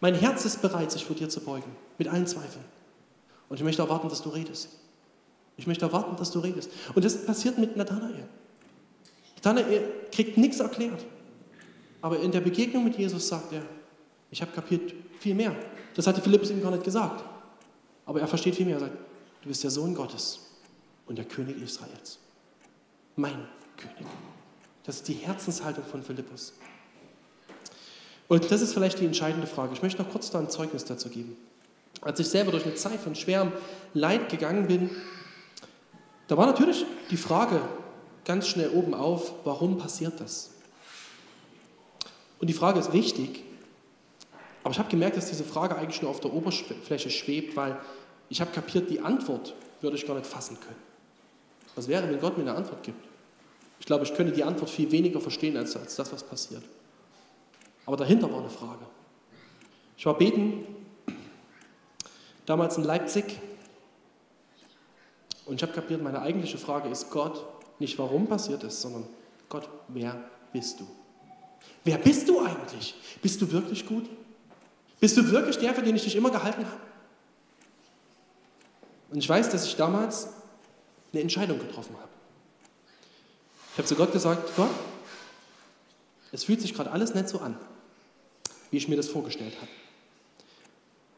Mein 0.00 0.14
Herz 0.14 0.44
ist 0.44 0.62
bereit, 0.62 0.90
sich 0.92 1.04
vor 1.04 1.16
dir 1.16 1.28
zu 1.28 1.40
beugen, 1.40 1.70
mit 1.98 2.08
allen 2.08 2.26
Zweifeln. 2.26 2.64
Und 3.48 3.56
ich 3.56 3.64
möchte 3.64 3.82
erwarten, 3.82 4.08
dass 4.08 4.22
du 4.22 4.30
redest. 4.30 4.68
Ich 5.56 5.66
möchte 5.66 5.84
erwarten, 5.84 6.16
dass 6.16 6.30
du 6.30 6.38
redest. 6.38 6.70
Und 6.94 7.04
das 7.04 7.26
passiert 7.26 7.58
mit 7.58 7.76
Nathanael. 7.76 8.28
Nathanael 9.36 9.82
kriegt 10.10 10.38
nichts 10.38 10.60
erklärt. 10.60 11.04
Aber 12.00 12.18
in 12.20 12.32
der 12.32 12.40
Begegnung 12.40 12.84
mit 12.84 12.96
Jesus 12.96 13.28
sagt 13.28 13.52
er, 13.52 13.62
ich 14.30 14.40
habe 14.40 14.52
kapiert 14.52 14.94
viel 15.18 15.34
mehr. 15.34 15.54
Das 15.94 16.06
hatte 16.06 16.22
Philippus 16.22 16.50
ihm 16.50 16.62
gar 16.62 16.70
nicht 16.70 16.84
gesagt. 16.84 17.24
Aber 18.06 18.20
er 18.20 18.28
versteht 18.28 18.54
viel 18.54 18.64
mehr. 18.64 18.76
Er 18.76 18.80
sagt, 18.80 18.96
du 19.42 19.48
bist 19.48 19.62
der 19.62 19.70
Sohn 19.70 19.94
Gottes 19.94 20.40
und 21.06 21.18
der 21.18 21.26
König 21.26 21.60
Israels 21.60 22.20
mein 23.16 23.46
König. 23.76 24.06
Das 24.84 24.96
ist 24.96 25.08
die 25.08 25.14
Herzenshaltung 25.14 25.84
von 25.84 26.02
Philippus. 26.02 26.54
Und 28.28 28.50
das 28.50 28.60
ist 28.60 28.72
vielleicht 28.72 29.00
die 29.00 29.06
entscheidende 29.06 29.46
Frage. 29.46 29.72
Ich 29.74 29.82
möchte 29.82 30.02
noch 30.02 30.10
kurz 30.10 30.30
da 30.30 30.38
ein 30.38 30.50
Zeugnis 30.50 30.84
dazu 30.84 31.08
geben. 31.08 31.36
Als 32.00 32.20
ich 32.20 32.28
selber 32.28 32.52
durch 32.52 32.64
eine 32.64 32.74
Zeit 32.76 33.00
von 33.00 33.14
schwerem 33.14 33.52
Leid 33.92 34.28
gegangen 34.28 34.66
bin, 34.68 34.90
da 36.28 36.36
war 36.36 36.46
natürlich 36.46 36.86
die 37.10 37.16
Frage 37.16 37.60
ganz 38.24 38.46
schnell 38.46 38.70
oben 38.70 38.94
auf, 38.94 39.32
warum 39.44 39.78
passiert 39.78 40.20
das? 40.20 40.50
Und 42.38 42.48
die 42.48 42.54
Frage 42.54 42.78
ist 42.78 42.92
wichtig, 42.92 43.42
aber 44.62 44.72
ich 44.72 44.78
habe 44.78 44.88
gemerkt, 44.88 45.16
dass 45.16 45.28
diese 45.28 45.44
Frage 45.44 45.76
eigentlich 45.76 46.00
nur 46.02 46.10
auf 46.10 46.20
der 46.20 46.32
Oberfläche 46.32 47.10
schwebt, 47.10 47.56
weil 47.56 47.78
ich 48.28 48.40
habe 48.40 48.52
kapiert, 48.52 48.90
die 48.90 49.00
Antwort 49.00 49.54
würde 49.80 49.96
ich 49.96 50.06
gar 50.06 50.14
nicht 50.14 50.26
fassen 50.26 50.58
können. 50.60 50.89
Was 51.74 51.88
wäre, 51.88 52.08
wenn 52.08 52.20
Gott 52.20 52.36
mir 52.36 52.44
eine 52.44 52.54
Antwort 52.54 52.82
gibt? 52.82 53.04
Ich 53.78 53.86
glaube, 53.86 54.04
ich 54.04 54.14
könnte 54.14 54.32
die 54.32 54.44
Antwort 54.44 54.70
viel 54.70 54.90
weniger 54.90 55.20
verstehen 55.20 55.56
als, 55.56 55.76
als 55.76 55.96
das, 55.96 56.12
was 56.12 56.22
passiert. 56.22 56.62
Aber 57.86 57.96
dahinter 57.96 58.30
war 58.30 58.40
eine 58.40 58.50
Frage. 58.50 58.86
Ich 59.96 60.06
war 60.06 60.16
beten, 60.16 60.66
damals 62.46 62.76
in 62.76 62.84
Leipzig, 62.84 63.24
und 65.46 65.56
ich 65.56 65.62
habe 65.62 65.72
kapiert, 65.72 66.02
meine 66.02 66.22
eigentliche 66.22 66.58
Frage 66.58 66.88
ist 66.88 67.10
Gott, 67.10 67.44
nicht 67.78 67.98
warum 67.98 68.26
passiert 68.26 68.62
es, 68.62 68.80
sondern 68.80 69.06
Gott, 69.48 69.68
wer 69.88 70.16
bist 70.52 70.80
du? 70.80 70.86
Wer 71.84 71.98
bist 71.98 72.28
du 72.28 72.40
eigentlich? 72.40 72.94
Bist 73.20 73.40
du 73.40 73.50
wirklich 73.50 73.86
gut? 73.86 74.08
Bist 75.00 75.16
du 75.16 75.30
wirklich 75.30 75.58
der, 75.58 75.74
für 75.74 75.82
den 75.82 75.96
ich 75.96 76.04
dich 76.04 76.14
immer 76.14 76.30
gehalten 76.30 76.64
habe? 76.64 76.80
Und 79.10 79.18
ich 79.18 79.28
weiß, 79.28 79.48
dass 79.50 79.64
ich 79.64 79.76
damals 79.76 80.28
eine 81.12 81.22
Entscheidung 81.22 81.58
getroffen 81.58 81.96
habe. 81.96 82.08
Ich 83.72 83.78
habe 83.78 83.88
zu 83.88 83.94
Gott 83.94 84.12
gesagt, 84.12 84.54
Gott, 84.56 84.70
es 86.32 86.44
fühlt 86.44 86.60
sich 86.60 86.74
gerade 86.74 86.90
alles 86.90 87.14
nicht 87.14 87.28
so 87.28 87.40
an, 87.40 87.56
wie 88.70 88.76
ich 88.76 88.88
mir 88.88 88.96
das 88.96 89.08
vorgestellt 89.08 89.56
habe. 89.56 89.70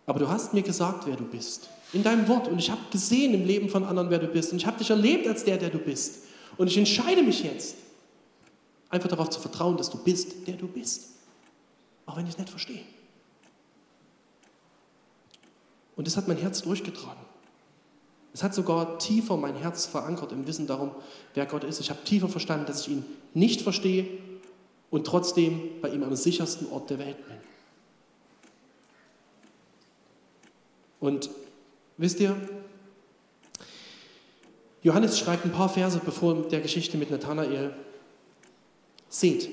Aber 0.07 0.19
du 0.19 0.29
hast 0.29 0.53
mir 0.53 0.63
gesagt, 0.63 1.07
wer 1.07 1.17
du 1.17 1.25
bist. 1.25 1.69
In 1.93 2.03
deinem 2.03 2.27
Wort. 2.29 2.49
Und 2.49 2.59
ich 2.59 2.71
habe 2.71 2.81
gesehen 2.91 3.35
im 3.35 3.45
Leben 3.45 3.69
von 3.69 3.85
anderen, 3.85 4.11
wer 4.11 4.19
du 4.19 4.27
bist. 4.27 4.53
Und 4.53 4.59
ich 4.59 4.67
habe 4.67 4.79
dich 4.79 4.91
erlebt 4.91 5.27
als 5.29 5.45
der, 5.45 5.59
der 5.59 5.71
du 5.71 5.79
bist. 5.79 6.25
Und 6.57 6.67
ich 6.67 6.77
entscheide 6.77 7.23
mich 7.23 7.43
jetzt, 7.43 7.77
einfach 8.91 9.09
darauf 9.09 9.31
zu 9.31 9.41
vertrauen, 9.41 9.77
dass 9.77 9.91
du 9.91 9.99
bist, 9.99 10.47
der 10.47 10.57
du 10.57 10.67
bist. 10.67 11.11
Auch 12.05 12.17
wenn 12.17 12.25
ich 12.25 12.33
es 12.33 12.39
nicht 12.39 12.51
verstehe. 12.51 12.83
Und 15.97 16.07
das 16.07 16.17
hat 16.17 16.27
mein 16.29 16.39
Herz 16.39 16.63
durchgetragen. 16.63 17.32
Es 18.35 18.43
hat 18.43 18.55
sogar 18.55 18.99
tiefer 18.99 19.37
mein 19.37 19.57
Herz 19.57 19.87
verankert 19.87 20.33
im 20.33 20.47
Wissen 20.47 20.67
darum, 20.67 20.93
wer 21.35 21.47
Gott 21.47 21.65
ist. 21.65 21.81
Ich 21.81 21.91
habe 21.91 22.03
tiefer 22.05 22.29
verstanden, 22.29 22.67
dass 22.67 22.83
ich 22.83 22.89
ihn 22.89 23.05
nicht 23.35 23.61
verstehe 23.61 24.07
und 24.91 25.07
trotzdem 25.07 25.61
bei 25.81 25.91
ihm 25.91 26.03
am 26.03 26.17
sichersten 26.17 26.71
Ort 26.71 26.91
der 26.91 26.99
Welt 26.99 27.17
bin. 27.27 27.37
Und 31.01 31.31
wisst 31.99 32.21
ihr, 32.21 32.37
Johannes 34.83 35.19
schreibt 35.19 35.45
ein 35.45 35.53
paar 35.53 35.69
Verse 35.69 36.01
bevor 36.05 36.35
der 36.49 36.61
Geschichte 36.61 36.97
mit 36.97 37.11
Nathanael. 37.11 37.75
Seht. 39.09 39.49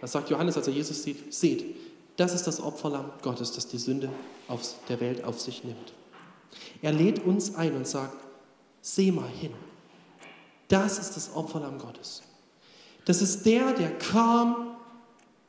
Was 0.00 0.12
sagt 0.12 0.30
Johannes, 0.30 0.56
als 0.56 0.68
er 0.68 0.74
Jesus 0.74 1.02
sieht? 1.02 1.32
Seht, 1.32 1.76
das 2.16 2.34
ist 2.34 2.46
das 2.46 2.60
Opferlamm 2.60 3.10
Gottes, 3.22 3.52
das 3.52 3.66
die 3.66 3.78
Sünde 3.78 4.10
der 4.88 5.00
Welt 5.00 5.24
auf 5.24 5.40
sich 5.40 5.64
nimmt. 5.64 5.92
Er 6.82 6.92
lädt 6.92 7.24
uns 7.24 7.54
ein 7.54 7.74
und 7.74 7.86
sagt, 7.86 8.16
seh 8.80 9.10
mal 9.10 9.28
hin. 9.28 9.52
Das 10.68 10.98
ist 10.98 11.16
das 11.16 11.34
Opferlamm 11.34 11.78
Gottes. 11.78 12.22
Das 13.04 13.22
ist 13.22 13.46
der, 13.46 13.72
der 13.72 13.90
kam, 13.98 14.76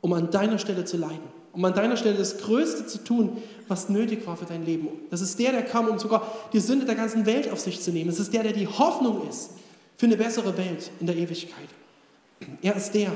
um 0.01 0.13
an 0.13 0.31
deiner 0.31 0.57
Stelle 0.59 0.85
zu 0.85 0.97
leiden, 0.97 1.27
um 1.51 1.63
an 1.65 1.73
deiner 1.73 1.97
Stelle 1.97 2.17
das 2.17 2.37
Größte 2.37 2.87
zu 2.87 3.03
tun, 3.03 3.41
was 3.67 3.89
nötig 3.89 4.25
war 4.25 4.37
für 4.37 4.45
dein 4.45 4.65
Leben. 4.65 4.87
Das 5.09 5.21
ist 5.21 5.37
der, 5.39 5.51
der 5.51 5.63
kam, 5.63 5.87
um 5.89 5.99
sogar 5.99 6.25
die 6.53 6.59
Sünde 6.59 6.85
der 6.85 6.95
ganzen 6.95 7.25
Welt 7.25 7.51
auf 7.51 7.59
sich 7.59 7.81
zu 7.81 7.91
nehmen. 7.91 8.09
Es 8.09 8.19
ist 8.19 8.33
der, 8.33 8.43
der 8.43 8.53
die 8.53 8.67
Hoffnung 8.67 9.27
ist 9.27 9.51
für 9.97 10.05
eine 10.05 10.15
bessere 10.15 10.57
Welt 10.57 10.89
in 11.01 11.07
der 11.07 11.17
Ewigkeit. 11.17 11.67
Er 12.61 12.75
ist 12.75 12.93
der, 12.93 13.11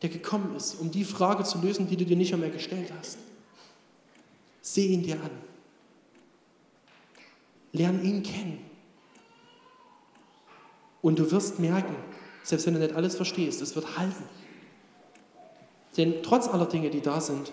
der 0.00 0.08
gekommen 0.08 0.56
ist, 0.56 0.80
um 0.80 0.90
die 0.90 1.04
Frage 1.04 1.44
zu 1.44 1.58
lösen, 1.58 1.86
die 1.86 1.96
du 1.96 2.06
dir 2.06 2.16
nicht 2.16 2.36
mehr 2.36 2.50
gestellt 2.50 2.90
hast. 2.98 3.18
Seh 4.62 4.86
ihn 4.86 5.02
dir 5.02 5.16
an. 5.16 5.30
Lern 7.74 8.02
ihn 8.02 8.22
kennen. 8.22 8.64
Und 11.02 11.18
du 11.18 11.30
wirst 11.30 11.58
merken, 11.58 11.94
selbst 12.44 12.66
wenn 12.66 12.74
du 12.74 12.80
nicht 12.80 12.94
alles 12.94 13.16
verstehst, 13.16 13.60
es 13.60 13.74
wird 13.74 13.98
halten. 13.98 14.24
Denn 15.96 16.22
trotz 16.22 16.48
aller 16.48 16.66
Dinge, 16.66 16.88
die 16.88 17.00
da 17.00 17.20
sind, 17.20 17.52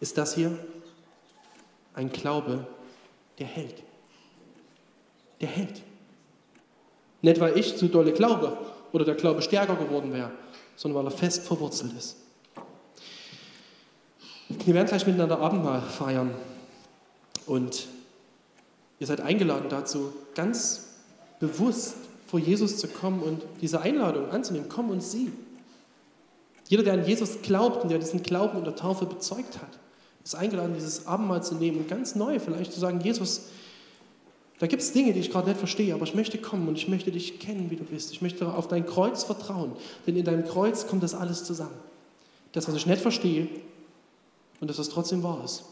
ist 0.00 0.16
das 0.16 0.34
hier 0.34 0.56
ein 1.94 2.10
Glaube, 2.10 2.66
der 3.38 3.46
hält. 3.46 3.82
Der 5.40 5.48
hält. 5.48 5.82
Nicht, 7.20 7.40
weil 7.40 7.58
ich 7.58 7.76
zu 7.76 7.88
dolle 7.88 8.12
glaube 8.12 8.56
oder 8.92 9.04
der 9.04 9.14
Glaube 9.16 9.42
stärker 9.42 9.74
geworden 9.74 10.12
wäre, 10.12 10.30
sondern 10.76 11.04
weil 11.04 11.12
er 11.12 11.16
fest 11.16 11.46
verwurzelt 11.46 11.92
ist. 11.94 12.16
Wir 14.48 14.74
werden 14.74 14.86
gleich 14.86 15.06
miteinander 15.06 15.40
Abendmahl 15.40 15.82
feiern 15.82 16.34
und 17.46 17.88
ihr 19.04 19.08
seid 19.08 19.20
eingeladen 19.20 19.68
dazu, 19.68 20.14
ganz 20.34 20.86
bewusst 21.38 21.96
vor 22.26 22.40
Jesus 22.40 22.78
zu 22.78 22.88
kommen 22.88 23.22
und 23.22 23.42
diese 23.60 23.82
Einladung 23.82 24.30
anzunehmen. 24.30 24.70
Komm 24.70 24.88
und 24.88 25.02
sieh. 25.02 25.30
Jeder, 26.68 26.82
der 26.82 26.94
an 26.94 27.04
Jesus 27.04 27.42
glaubt 27.42 27.82
und 27.82 27.90
der 27.90 27.98
diesen 27.98 28.22
Glauben 28.22 28.56
in 28.56 28.64
der 28.64 28.76
Taufe 28.76 29.04
bezeugt 29.04 29.58
hat, 29.58 29.78
ist 30.24 30.34
eingeladen, 30.34 30.72
dieses 30.74 31.06
Abendmahl 31.06 31.42
zu 31.42 31.54
nehmen 31.54 31.80
und 31.80 31.88
ganz 31.88 32.14
neu 32.14 32.40
vielleicht 32.40 32.72
zu 32.72 32.80
sagen, 32.80 33.02
Jesus, 33.02 33.48
da 34.58 34.66
gibt 34.66 34.80
es 34.80 34.92
Dinge, 34.92 35.12
die 35.12 35.20
ich 35.20 35.30
gerade 35.30 35.48
nicht 35.48 35.58
verstehe, 35.58 35.92
aber 35.92 36.04
ich 36.04 36.14
möchte 36.14 36.38
kommen 36.38 36.66
und 36.66 36.78
ich 36.78 36.88
möchte 36.88 37.12
dich 37.12 37.38
kennen, 37.38 37.70
wie 37.70 37.76
du 37.76 37.84
bist. 37.84 38.10
Ich 38.12 38.22
möchte 38.22 38.50
auf 38.50 38.68
dein 38.68 38.86
Kreuz 38.86 39.22
vertrauen, 39.22 39.72
denn 40.06 40.16
in 40.16 40.24
deinem 40.24 40.46
Kreuz 40.46 40.86
kommt 40.86 41.02
das 41.02 41.14
alles 41.14 41.44
zusammen. 41.44 41.76
Das, 42.52 42.66
was 42.66 42.74
ich 42.74 42.86
nicht 42.86 43.02
verstehe 43.02 43.48
und 44.62 44.70
das, 44.70 44.78
was 44.78 44.88
trotzdem 44.88 45.22
wahr 45.22 45.44
ist. 45.44 45.64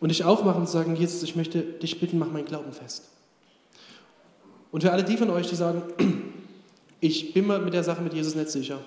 Und 0.00 0.10
dich 0.10 0.24
aufmachen 0.24 0.60
und 0.60 0.68
sagen, 0.68 0.94
Jesus, 0.94 1.22
ich 1.22 1.34
möchte 1.34 1.62
dich 1.62 1.98
bitten, 1.98 2.18
mach 2.18 2.30
meinen 2.30 2.44
Glauben 2.44 2.72
fest. 2.72 3.08
Und 4.70 4.82
für 4.82 4.92
alle 4.92 5.02
die 5.02 5.16
von 5.16 5.30
euch, 5.30 5.48
die 5.48 5.56
sagen, 5.56 5.82
ich 7.00 7.32
bin 7.32 7.46
mir 7.46 7.58
mit 7.58 7.74
der 7.74 7.84
Sache 7.84 8.02
mit 8.02 8.14
Jesus 8.14 8.34
nicht 8.34 8.50
sicher, 8.50 8.80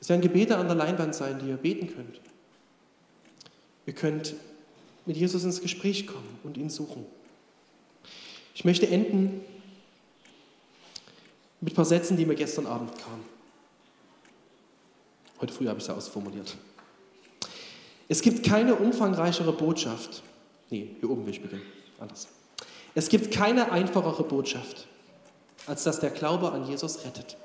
es 0.00 0.08
werden 0.08 0.20
Gebete 0.20 0.56
an 0.56 0.66
der 0.66 0.76
Leinwand 0.76 1.14
sein, 1.14 1.38
die 1.38 1.48
ihr 1.48 1.56
beten 1.56 1.86
könnt. 1.86 2.20
Ihr 3.86 3.94
könnt 3.94 4.34
mit 5.06 5.16
Jesus 5.16 5.44
ins 5.44 5.60
Gespräch 5.60 6.06
kommen 6.06 6.38
und 6.42 6.56
ihn 6.56 6.70
suchen. 6.70 7.06
Ich 8.54 8.64
möchte 8.64 8.86
enden 8.86 9.40
mit 11.60 11.72
ein 11.72 11.76
paar 11.76 11.84
Sätzen, 11.84 12.16
die 12.16 12.26
mir 12.26 12.34
gestern 12.34 12.66
Abend 12.66 12.90
kamen. 12.98 13.24
Heute 15.40 15.52
früh 15.52 15.68
habe 15.68 15.78
ich 15.78 15.84
sie 15.84 15.94
ausformuliert. 15.94 16.56
Es 18.08 18.22
gibt 18.22 18.44
keine 18.44 18.74
umfangreichere 18.74 19.52
Botschaft. 19.52 20.22
Nee, 20.70 20.96
hier 21.00 21.10
oben 21.10 21.24
will 21.26 21.32
ich 21.32 21.42
beginnen. 21.42 21.62
Anders. 21.98 22.28
Es 22.94 23.08
gibt 23.08 23.32
keine 23.32 23.72
einfachere 23.72 24.22
Botschaft 24.22 24.86
als 25.66 25.84
dass 25.84 26.00
der 26.00 26.10
Glaube 26.10 26.52
an 26.52 26.66
Jesus 26.66 27.04
rettet. 27.04 27.36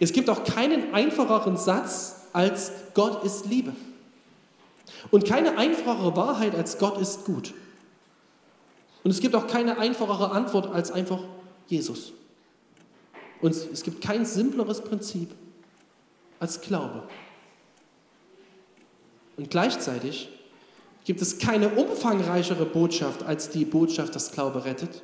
Es 0.00 0.12
gibt 0.12 0.28
auch 0.30 0.44
keinen 0.44 0.94
einfacheren 0.94 1.56
Satz 1.56 2.26
als 2.32 2.72
Gott 2.94 3.24
ist 3.24 3.46
Liebe. 3.46 3.72
Und 5.10 5.24
keine 5.24 5.58
einfachere 5.58 6.16
Wahrheit 6.16 6.54
als 6.54 6.78
Gott 6.78 7.00
ist 7.00 7.24
gut. 7.24 7.54
Und 9.02 9.10
es 9.10 9.20
gibt 9.20 9.34
auch 9.34 9.46
keine 9.46 9.78
einfachere 9.78 10.30
Antwort 10.32 10.66
als 10.66 10.90
einfach 10.90 11.20
Jesus. 11.68 12.12
Und 13.40 13.54
es 13.54 13.82
gibt 13.82 14.02
kein 14.02 14.24
simpleres 14.24 14.82
Prinzip 14.82 15.30
als 16.40 16.60
Glaube. 16.60 17.04
Und 19.36 19.50
gleichzeitig 19.50 20.28
gibt 21.04 21.22
es 21.22 21.38
keine 21.38 21.70
umfangreichere 21.70 22.64
Botschaft 22.64 23.22
als 23.22 23.50
die 23.50 23.64
Botschaft, 23.64 24.14
dass 24.14 24.32
Glaube 24.32 24.64
rettet. 24.64 25.02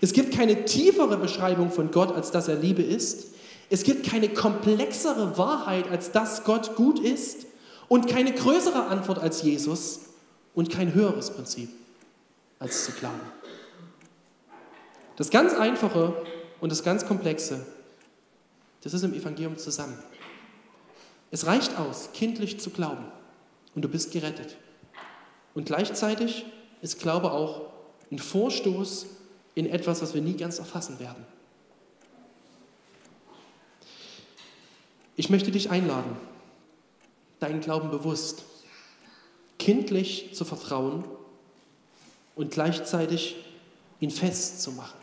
Es 0.00 0.12
gibt 0.12 0.34
keine 0.34 0.64
tiefere 0.64 1.16
Beschreibung 1.18 1.70
von 1.70 1.90
Gott, 1.90 2.12
als 2.14 2.30
dass 2.30 2.48
er 2.48 2.56
Liebe 2.56 2.82
ist. 2.82 3.34
Es 3.68 3.84
gibt 3.84 4.08
keine 4.08 4.28
komplexere 4.28 5.38
Wahrheit, 5.38 5.88
als 5.90 6.10
dass 6.10 6.44
Gott 6.44 6.74
gut 6.74 6.98
ist. 6.98 7.46
Und 7.88 8.08
keine 8.08 8.32
größere 8.32 8.86
Antwort 8.86 9.18
als 9.18 9.42
Jesus. 9.42 10.00
Und 10.54 10.70
kein 10.70 10.94
höheres 10.94 11.30
Prinzip, 11.30 11.68
als 12.58 12.84
zu 12.86 12.92
glauben. 12.92 13.20
Das 15.16 15.30
ganz 15.30 15.54
Einfache 15.54 16.14
und 16.60 16.72
das 16.72 16.82
ganz 16.82 17.06
Komplexe, 17.06 17.64
das 18.82 18.94
ist 18.94 19.04
im 19.04 19.14
Evangelium 19.14 19.58
zusammen. 19.58 19.98
Es 21.30 21.46
reicht 21.46 21.78
aus, 21.78 22.10
kindlich 22.14 22.58
zu 22.58 22.70
glauben. 22.70 23.04
Und 23.74 23.82
du 23.82 23.88
bist 23.88 24.12
gerettet. 24.12 24.56
Und 25.54 25.66
gleichzeitig 25.66 26.44
ist 26.82 27.00
Glaube 27.00 27.32
auch 27.32 27.62
ein 28.10 28.18
Vorstoß 28.18 29.06
in 29.54 29.66
etwas, 29.66 30.02
was 30.02 30.14
wir 30.14 30.22
nie 30.22 30.36
ganz 30.36 30.58
erfassen 30.58 30.98
werden. 31.00 31.24
Ich 35.16 35.28
möchte 35.28 35.50
dich 35.50 35.70
einladen, 35.70 36.16
deinen 37.40 37.60
Glauben 37.60 37.90
bewusst, 37.90 38.44
kindlich 39.58 40.34
zu 40.34 40.44
vertrauen 40.44 41.04
und 42.34 42.52
gleichzeitig 42.52 43.36
ihn 44.00 44.10
festzumachen. 44.10 44.98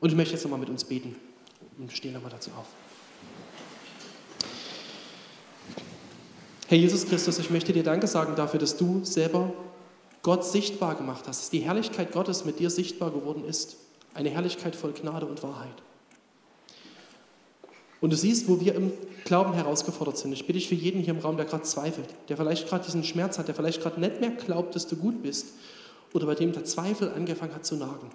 Und 0.00 0.10
ich 0.10 0.16
möchte 0.16 0.34
jetzt 0.34 0.42
nochmal 0.42 0.58
mit 0.58 0.68
uns 0.68 0.84
beten 0.84 1.14
und 1.78 1.92
stehen 1.92 2.12
nochmal 2.12 2.32
dazu 2.32 2.50
auf. 2.52 2.66
Herr 6.70 6.78
Jesus 6.78 7.04
Christus, 7.04 7.40
ich 7.40 7.50
möchte 7.50 7.72
dir 7.72 7.82
Danke 7.82 8.06
sagen 8.06 8.36
dafür, 8.36 8.60
dass 8.60 8.76
du 8.76 9.04
selber 9.04 9.52
Gott 10.22 10.44
sichtbar 10.44 10.94
gemacht 10.94 11.24
hast, 11.26 11.40
dass 11.40 11.50
die 11.50 11.58
Herrlichkeit 11.58 12.12
Gottes 12.12 12.44
mit 12.44 12.60
dir 12.60 12.70
sichtbar 12.70 13.10
geworden 13.10 13.44
ist. 13.44 13.76
Eine 14.14 14.30
Herrlichkeit 14.30 14.76
voll 14.76 14.92
Gnade 14.92 15.26
und 15.26 15.42
Wahrheit. 15.42 15.74
Und 18.00 18.12
du 18.12 18.16
siehst, 18.16 18.48
wo 18.48 18.60
wir 18.60 18.76
im 18.76 18.92
Glauben 19.24 19.52
herausgefordert 19.52 20.16
sind. 20.16 20.32
Ich 20.32 20.46
bitte 20.46 20.60
dich 20.60 20.68
für 20.68 20.76
jeden 20.76 21.00
hier 21.00 21.12
im 21.12 21.18
Raum, 21.18 21.36
der 21.36 21.46
gerade 21.46 21.64
zweifelt, 21.64 22.06
der 22.28 22.36
vielleicht 22.36 22.68
gerade 22.68 22.84
diesen 22.84 23.02
Schmerz 23.02 23.36
hat, 23.40 23.48
der 23.48 23.56
vielleicht 23.56 23.82
gerade 23.82 23.98
nicht 23.98 24.20
mehr 24.20 24.30
glaubt, 24.30 24.76
dass 24.76 24.86
du 24.86 24.94
gut 24.94 25.24
bist 25.24 25.48
oder 26.14 26.26
bei 26.26 26.36
dem 26.36 26.52
der 26.52 26.64
Zweifel 26.66 27.10
angefangen 27.10 27.52
hat 27.52 27.66
zu 27.66 27.74
nagen. 27.74 28.10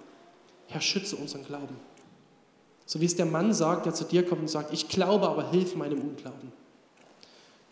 Herr, 0.68 0.80
schütze 0.80 1.16
unseren 1.16 1.44
Glauben. 1.44 1.76
So 2.86 3.02
wie 3.02 3.04
es 3.04 3.16
der 3.16 3.26
Mann 3.26 3.52
sagt, 3.52 3.84
der 3.84 3.92
zu 3.92 4.04
dir 4.04 4.24
kommt 4.24 4.40
und 4.40 4.48
sagt, 4.48 4.72
ich 4.72 4.88
glaube, 4.88 5.28
aber 5.28 5.50
hilf 5.50 5.76
meinem 5.76 6.00
Unglauben. 6.00 6.52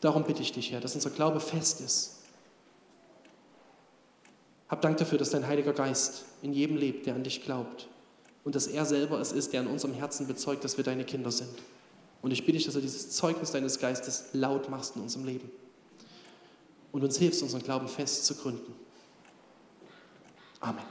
Darum 0.05 0.25
bitte 0.25 0.43
ich 0.43 0.53
dich, 0.53 0.71
Herr, 0.71 0.83
dass 0.83 0.95
unser 0.95 1.09
Glaube 1.09 1.41
fest 1.41 1.81
ist, 1.81 2.17
hab 4.69 4.83
Dank 4.83 4.99
dafür, 4.99 5.17
dass 5.17 5.31
dein 5.31 5.47
Heiliger 5.47 5.73
Geist 5.73 6.27
in 6.43 6.53
jedem 6.53 6.77
lebt, 6.77 7.07
der 7.07 7.15
an 7.15 7.25
dich 7.25 7.43
glaubt. 7.43 7.89
Und 8.45 8.55
dass 8.55 8.67
er 8.67 8.85
selber 8.85 9.19
es 9.19 9.33
ist, 9.33 9.55
der 9.55 9.63
in 9.63 9.67
unserem 9.67 9.95
Herzen 9.95 10.27
bezeugt, 10.27 10.63
dass 10.63 10.77
wir 10.77 10.85
deine 10.85 11.05
Kinder 11.07 11.31
sind. 11.31 11.55
Und 12.21 12.33
ich 12.33 12.45
bitte 12.45 12.59
dich, 12.59 12.67
dass 12.67 12.75
du 12.75 12.83
dieses 12.83 13.13
Zeugnis 13.13 13.53
deines 13.53 13.79
Geistes 13.79 14.27
laut 14.35 14.69
machst 14.69 14.95
in 14.95 15.01
unserem 15.01 15.25
Leben. 15.25 15.51
Und 16.93 17.03
uns 17.03 17.17
hilfst, 17.17 17.43
unseren 17.43 17.63
Glauben 17.63 17.89
fest 17.89 18.27
zu 18.27 18.35
gründen. 18.35 18.75
Amen. 20.61 20.85